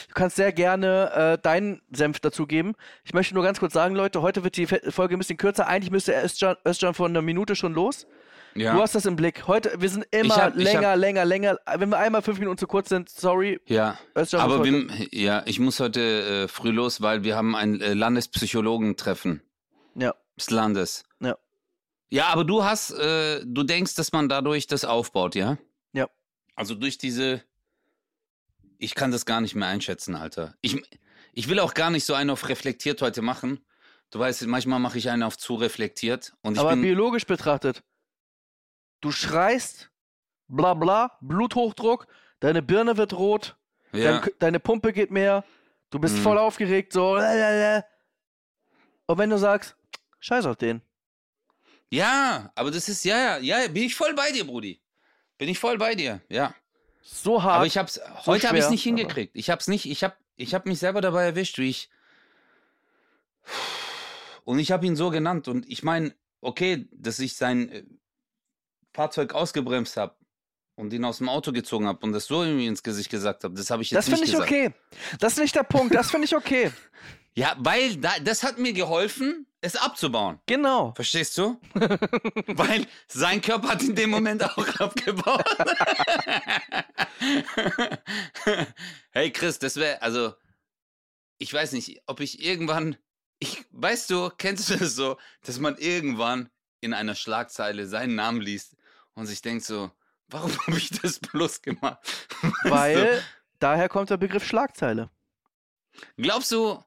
du 0.08 0.14
kannst 0.14 0.36
sehr 0.36 0.52
gerne 0.52 1.10
äh, 1.12 1.42
deinen 1.42 1.82
Senf 1.90 2.20
dazugeben. 2.20 2.76
Ich 3.04 3.12
möchte 3.14 3.34
nur 3.34 3.42
ganz 3.42 3.58
kurz 3.58 3.72
sagen, 3.72 3.96
Leute, 3.96 4.22
heute 4.22 4.44
wird 4.44 4.56
die 4.56 4.66
Folge 4.66 5.16
ein 5.16 5.18
bisschen 5.18 5.36
kürzer. 5.38 5.66
Eigentlich 5.66 5.90
müsste 5.90 6.12
Özcan, 6.14 6.56
Özcan 6.64 6.94
vor 6.94 7.06
einer 7.08 7.20
Minute 7.20 7.56
schon 7.56 7.74
los. 7.74 8.06
Ja. 8.54 8.74
Du 8.74 8.80
hast 8.82 8.94
das 8.94 9.06
im 9.06 9.14
Blick. 9.16 9.46
Heute, 9.46 9.72
wir 9.80 9.88
sind 9.88 10.04
immer 10.10 10.34
hab- 10.36 10.56
länger, 10.56 10.88
hab- 10.90 10.98
länger, 10.98 11.24
länger. 11.24 11.58
Wenn 11.76 11.88
wir 11.90 11.98
einmal 11.98 12.20
fünf 12.22 12.38
Minuten 12.40 12.58
zu 12.58 12.66
kurz 12.66 12.88
sind, 12.88 13.08
sorry. 13.08 13.60
ja. 13.66 13.96
Aber 14.32 14.64
wir, 14.64 14.88
ja, 15.12 15.42
ich 15.46 15.60
muss 15.60 15.78
heute 15.78 16.00
äh, 16.44 16.48
früh 16.48 16.70
los, 16.70 17.00
weil 17.00 17.22
wir 17.22 17.36
haben 17.36 17.54
ein 17.54 17.80
äh, 17.80 17.94
Landespsychologentreffen 17.94 19.42
Ja. 19.94 20.14
des 20.36 20.50
Landes. 20.50 21.04
Ja. 21.20 21.36
Ja, 22.10 22.26
aber 22.26 22.44
du 22.44 22.64
hast, 22.64 22.90
äh, 22.90 23.40
du 23.46 23.62
denkst, 23.62 23.94
dass 23.94 24.10
man 24.12 24.28
dadurch 24.28 24.66
das 24.66 24.84
aufbaut, 24.84 25.36
ja? 25.36 25.56
Ja. 25.92 26.08
Also 26.56 26.74
durch 26.74 26.98
diese, 26.98 27.42
ich 28.78 28.94
kann 28.96 29.12
das 29.12 29.26
gar 29.26 29.40
nicht 29.40 29.54
mehr 29.54 29.68
einschätzen, 29.68 30.16
Alter. 30.16 30.54
Ich, 30.60 30.82
ich 31.32 31.48
will 31.48 31.60
auch 31.60 31.74
gar 31.74 31.90
nicht 31.90 32.04
so 32.04 32.14
einen 32.14 32.30
auf 32.30 32.48
reflektiert 32.48 33.00
heute 33.00 33.22
machen. 33.22 33.60
Du 34.10 34.18
weißt, 34.18 34.44
manchmal 34.48 34.80
mache 34.80 34.98
ich 34.98 35.08
einen 35.08 35.22
auf 35.22 35.38
zu 35.38 35.54
reflektiert 35.54 36.32
und 36.42 36.58
Aber 36.58 36.74
biologisch 36.74 37.26
betrachtet, 37.26 37.84
du 39.00 39.10
schreist, 39.12 39.90
bla 40.48 40.74
bla, 40.74 41.16
Bluthochdruck, 41.20 42.06
deine 42.40 42.62
Birne 42.62 42.96
wird 42.96 43.12
rot, 43.14 43.56
ja, 43.92 44.20
dein, 44.20 44.30
deine 44.38 44.60
Pumpe 44.60 44.92
geht 44.92 45.10
mehr, 45.10 45.44
du 45.90 45.98
bist 45.98 46.16
Mhm. 46.16 46.22
voll 46.22 46.38
aufgeregt, 46.38 46.92
so. 46.92 47.14
lalalala. 47.16 47.84
Und 49.06 49.18
wenn 49.18 49.30
du 49.30 49.38
sagst, 49.38 49.76
scheiß 50.20 50.46
auf 50.46 50.56
den. 50.56 50.82
ja, 51.90 52.52
aber 52.54 52.70
das 52.70 52.88
ist, 52.88 53.04
ja, 53.04 53.38
ja, 53.38 53.60
ja, 53.60 53.68
bin 53.68 53.82
ich 53.84 53.94
voll 53.96 54.14
bei 54.14 54.30
dir, 54.32 54.44
Brudi. 54.46 54.80
Bin 55.38 55.48
ich 55.48 55.58
voll 55.58 55.78
bei 55.78 55.94
dir, 55.94 56.20
ja. 56.28 56.54
So 57.02 57.42
hart. 57.42 57.56
Aber 57.56 57.66
ich 57.66 57.78
hab's, 57.78 57.98
heute 58.26 58.46
habe 58.46 58.58
ich 58.58 58.64
es 58.64 58.70
nicht 58.70 58.82
hingekriegt. 58.84 59.34
Ich 59.34 59.50
hab's 59.50 59.66
nicht, 59.68 59.86
ich 59.86 60.04
hab, 60.04 60.16
ich 60.36 60.54
hab 60.54 60.66
mich 60.66 60.78
selber 60.78 61.00
dabei 61.00 61.24
erwischt, 61.24 61.58
wie 61.58 61.70
ich. 61.70 61.88
Und 64.44 64.58
ich 64.58 64.70
habe 64.70 64.86
ihn 64.86 64.96
so 64.96 65.10
genannt. 65.10 65.48
Und 65.48 65.66
ich 65.68 65.82
meine, 65.82 66.14
okay, 66.40 66.88
dass 66.92 67.18
ich 67.18 67.36
sein 67.36 67.68
äh, 67.70 67.84
Fahrzeug 69.00 69.32
ausgebremst 69.32 69.96
habe 69.96 70.14
und 70.74 70.92
ihn 70.92 71.06
aus 71.06 71.18
dem 71.18 71.30
Auto 71.30 71.52
gezogen 71.52 71.86
habe 71.86 72.04
und 72.04 72.12
das 72.12 72.26
so 72.26 72.42
irgendwie 72.42 72.66
ins 72.66 72.82
Gesicht 72.82 73.08
gesagt 73.08 73.44
habe, 73.44 73.54
das 73.54 73.70
habe 73.70 73.82
ich 73.82 73.90
jetzt 73.90 73.96
das 73.96 74.04
finde 74.04 74.20
nicht 74.20 74.34
ich 74.34 74.34
gesagt. 74.34 74.52
okay. 74.52 75.16
Das 75.18 75.32
ist 75.32 75.38
nicht 75.38 75.54
der 75.54 75.62
Punkt, 75.62 75.94
das 75.94 76.10
finde 76.10 76.26
ich 76.26 76.36
okay. 76.36 76.70
Ja, 77.36 77.54
weil 77.60 77.96
da, 77.96 78.10
das 78.24 78.42
hat 78.42 78.58
mir 78.58 78.72
geholfen, 78.72 79.46
es 79.60 79.76
abzubauen. 79.76 80.40
Genau. 80.46 80.92
Verstehst 80.96 81.38
du? 81.38 81.60
Weil 81.74 82.88
sein 83.06 83.40
Körper 83.40 83.68
hat 83.68 83.82
in 83.84 83.94
dem 83.94 84.10
Moment 84.10 84.42
auch 84.42 84.58
abgebaut. 84.80 85.44
hey 89.12 89.30
Chris, 89.30 89.60
das 89.60 89.76
wäre, 89.76 90.02
also, 90.02 90.34
ich 91.38 91.54
weiß 91.54 91.70
nicht, 91.70 92.02
ob 92.06 92.18
ich 92.18 92.42
irgendwann, 92.44 92.96
ich, 93.38 93.64
weißt 93.70 94.10
du, 94.10 94.30
kennst 94.36 94.68
du 94.68 94.76
das 94.76 94.96
so, 94.96 95.16
dass 95.44 95.60
man 95.60 95.76
irgendwann 95.78 96.50
in 96.80 96.92
einer 96.92 97.14
Schlagzeile 97.14 97.86
seinen 97.86 98.16
Namen 98.16 98.40
liest 98.40 98.76
und 99.20 99.26
sich 99.26 99.42
denkt 99.42 99.64
so, 99.64 99.90
warum 100.28 100.50
habe 100.66 100.78
ich 100.78 100.90
das 100.90 101.18
bloß 101.20 101.62
gemacht? 101.62 101.98
Weißt 102.42 102.64
du? 102.64 102.70
Weil 102.70 103.22
daher 103.58 103.88
kommt 103.88 104.10
der 104.10 104.16
Begriff 104.16 104.44
Schlagzeile. 104.44 105.10
Glaubst 106.16 106.50
du, 106.50 106.82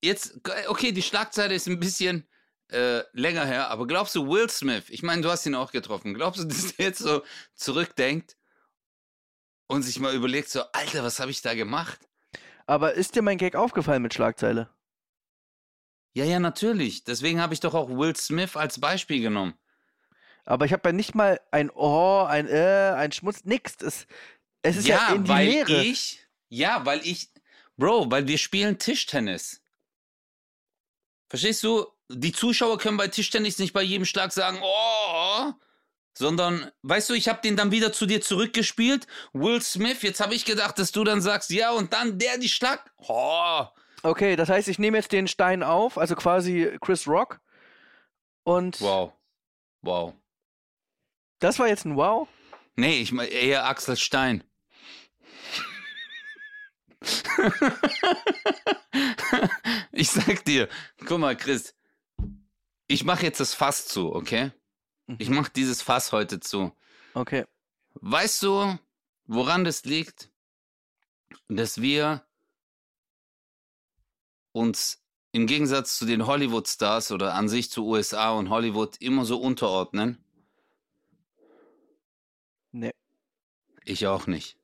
jetzt, 0.00 0.40
okay, 0.68 0.92
die 0.92 1.02
Schlagzeile 1.02 1.54
ist 1.54 1.66
ein 1.66 1.80
bisschen 1.80 2.28
äh, 2.68 3.02
länger 3.12 3.44
her, 3.44 3.70
aber 3.70 3.86
glaubst 3.86 4.14
du, 4.14 4.28
Will 4.28 4.48
Smith, 4.48 4.84
ich 4.88 5.02
meine, 5.02 5.22
du 5.22 5.30
hast 5.30 5.44
ihn 5.44 5.54
auch 5.54 5.72
getroffen, 5.72 6.14
glaubst 6.14 6.40
du, 6.40 6.44
dass 6.48 6.76
der 6.76 6.86
jetzt 6.86 7.00
so 7.00 7.22
zurückdenkt 7.54 8.36
und 9.66 9.82
sich 9.82 9.98
mal 9.98 10.14
überlegt, 10.14 10.48
so, 10.48 10.62
Alter, 10.72 11.02
was 11.02 11.18
habe 11.18 11.30
ich 11.30 11.42
da 11.42 11.54
gemacht? 11.54 11.98
Aber 12.66 12.94
ist 12.94 13.16
dir 13.16 13.22
mein 13.22 13.38
Gag 13.38 13.56
aufgefallen 13.56 14.02
mit 14.02 14.14
Schlagzeile? 14.14 14.70
Ja, 16.14 16.24
ja, 16.24 16.38
natürlich. 16.38 17.04
Deswegen 17.04 17.40
habe 17.40 17.54
ich 17.54 17.60
doch 17.60 17.74
auch 17.74 17.88
Will 17.88 18.14
Smith 18.14 18.54
als 18.54 18.78
Beispiel 18.78 19.20
genommen. 19.20 19.54
Aber 20.44 20.64
ich 20.64 20.72
habe 20.72 20.88
ja 20.88 20.92
nicht 20.92 21.14
mal 21.14 21.40
ein 21.50 21.70
Oh, 21.70 22.24
ein 22.28 22.48
Äh, 22.48 22.92
ein 22.96 23.12
Schmutz, 23.12 23.44
nix. 23.44 23.76
Es, 23.80 24.06
es 24.62 24.76
ist 24.76 24.86
ja, 24.88 25.12
in 25.12 25.24
die 25.24 25.30
weil 25.30 25.46
Leere. 25.48 25.82
ich, 25.82 26.26
ja, 26.48 26.84
weil 26.84 27.00
ich, 27.06 27.30
Bro, 27.76 28.10
weil 28.10 28.26
wir 28.26 28.38
spielen 28.38 28.78
Tischtennis. 28.78 29.62
Verstehst 31.28 31.62
du? 31.62 31.86
Die 32.08 32.32
Zuschauer 32.32 32.76
können 32.78 32.98
bei 32.98 33.08
Tischtennis 33.08 33.58
nicht 33.58 33.72
bei 33.72 33.82
jedem 33.82 34.04
Schlag 34.04 34.32
sagen, 34.32 34.58
oh, 34.62 35.52
sondern, 36.18 36.70
weißt 36.82 37.08
du, 37.08 37.14
ich 37.14 37.28
habe 37.28 37.40
den 37.40 37.56
dann 37.56 37.70
wieder 37.70 37.92
zu 37.92 38.04
dir 38.04 38.20
zurückgespielt. 38.20 39.06
Will 39.32 39.62
Smith, 39.62 40.02
jetzt 40.02 40.20
habe 40.20 40.34
ich 40.34 40.44
gedacht, 40.44 40.78
dass 40.78 40.92
du 40.92 41.04
dann 41.04 41.22
sagst, 41.22 41.48
ja, 41.50 41.70
und 41.70 41.94
dann 41.94 42.18
der 42.18 42.36
die 42.36 42.50
Schlag. 42.50 42.92
Oh, 42.98 43.64
Okay, 44.02 44.34
das 44.34 44.48
heißt, 44.48 44.66
ich 44.68 44.78
nehme 44.78 44.98
jetzt 44.98 45.12
den 45.12 45.28
Stein 45.28 45.62
auf, 45.62 45.96
also 45.96 46.16
quasi 46.16 46.76
Chris 46.80 47.06
Rock. 47.06 47.40
Und 48.44 48.80
wow. 48.80 49.12
Wow. 49.82 50.14
Das 51.42 51.58
war 51.58 51.68
jetzt 51.68 51.84
ein 51.84 51.96
Wow. 51.96 52.28
Nee, 52.76 53.00
ich 53.00 53.12
meine 53.12 53.30
eher 53.30 53.66
Axel 53.66 53.96
Stein. 53.96 54.44
ich 59.92 60.10
sag 60.10 60.44
dir, 60.44 60.68
guck 61.04 61.18
mal, 61.18 61.36
Chris, 61.36 61.74
ich 62.86 63.04
mache 63.04 63.24
jetzt 63.24 63.40
das 63.40 63.54
Fass 63.54 63.88
zu, 63.88 64.14
okay? 64.14 64.52
Ich 65.18 65.30
mache 65.30 65.50
dieses 65.54 65.82
Fass 65.82 66.12
heute 66.12 66.38
zu. 66.38 66.72
Okay. 67.14 67.44
Weißt 67.94 68.42
du, 68.42 68.78
woran 69.26 69.64
das 69.64 69.84
liegt? 69.84 70.30
Dass 71.48 71.80
wir 71.80 72.24
uns 74.52 75.02
im 75.32 75.46
Gegensatz 75.46 75.98
zu 75.98 76.06
den 76.06 76.26
Hollywood-Stars 76.26 77.10
oder 77.10 77.34
an 77.34 77.48
sich 77.48 77.70
zu 77.70 77.86
USA 77.86 78.30
und 78.30 78.48
Hollywood 78.48 78.96
immer 79.00 79.24
so 79.24 79.40
unterordnen? 79.40 80.24
Nee. 82.72 82.92
Ich 83.84 84.06
auch 84.06 84.26
nicht. 84.26 84.56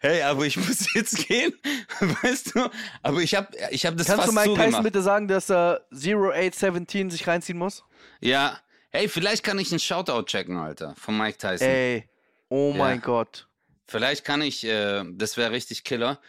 Hey, 0.00 0.22
aber 0.22 0.46
ich 0.46 0.56
muss 0.56 0.94
jetzt 0.94 1.28
gehen, 1.28 1.52
weißt 2.22 2.54
du? 2.54 2.70
Aber 3.02 3.20
ich 3.20 3.34
habe 3.34 3.48
ich 3.70 3.84
hab 3.84 3.96
das 3.96 4.06
Kannst 4.06 4.24
fast 4.24 4.46
du 4.46 4.50
Mike. 4.52 4.64
Tyson 4.64 4.82
bitte 4.82 5.02
sagen, 5.02 5.28
dass 5.28 5.50
er 5.50 5.86
0817 5.92 7.10
sich 7.10 7.26
reinziehen 7.26 7.58
muss? 7.58 7.84
Ja. 8.20 8.58
Hey, 8.90 9.08
vielleicht 9.08 9.44
kann 9.44 9.58
ich 9.58 9.70
einen 9.70 9.78
Shoutout 9.78 10.24
checken, 10.24 10.56
Alter, 10.56 10.94
von 10.96 11.16
Mike 11.16 11.36
Tyson. 11.38 11.68
Ey. 11.68 12.08
Oh 12.48 12.70
Ja. 12.72 12.78
mein 12.78 13.00
Gott. 13.02 13.46
Vielleicht 13.86 14.24
kann 14.24 14.40
ich, 14.40 14.64
äh, 14.64 15.04
das 15.12 15.36
wäre 15.36 15.50
richtig 15.52 15.84
Killer. 15.84 16.20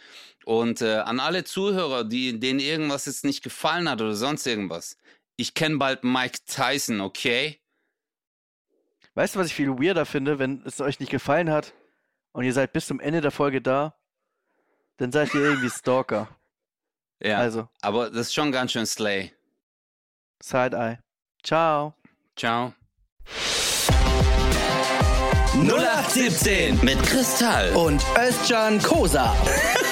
Und 0.44 0.80
äh, 0.82 0.96
an 0.96 1.20
alle 1.20 1.44
Zuhörer, 1.44 2.04
die, 2.04 2.38
denen 2.38 2.60
irgendwas 2.60 3.06
jetzt 3.06 3.24
nicht 3.24 3.42
gefallen 3.42 3.88
hat 3.88 4.00
oder 4.00 4.14
sonst 4.14 4.46
irgendwas. 4.46 4.96
Ich 5.36 5.54
kenne 5.54 5.76
bald 5.78 6.04
Mike 6.04 6.38
Tyson, 6.46 7.00
okay? 7.00 7.60
Weißt 9.14 9.34
du, 9.34 9.38
was 9.38 9.48
ich 9.48 9.54
viel 9.54 9.68
weirder 9.68 10.06
finde, 10.06 10.38
wenn 10.38 10.62
es 10.64 10.80
euch 10.80 10.98
nicht 11.00 11.10
gefallen 11.10 11.50
hat 11.50 11.74
und 12.32 12.44
ihr 12.44 12.52
seid 12.52 12.72
bis 12.72 12.86
zum 12.86 12.98
Ende 13.00 13.20
der 13.20 13.30
Folge 13.30 13.60
da, 13.60 13.94
dann 14.96 15.12
seid 15.12 15.34
ihr 15.34 15.42
irgendwie 15.42 15.70
Stalker. 15.78 16.28
Ja. 17.22 17.38
Also, 17.38 17.68
Aber 17.80 18.10
das 18.10 18.28
ist 18.28 18.34
schon 18.34 18.50
ganz 18.50 18.72
schön 18.72 18.86
slay. 18.86 19.32
Side-Eye. 20.42 20.98
Ciao. 21.44 21.94
Ciao. 22.36 22.74
0817 25.54 26.80
Mit 26.82 27.00
Kristall. 27.04 27.72
und 27.74 28.02
Özcan 28.18 28.80
Kosa. 28.82 29.36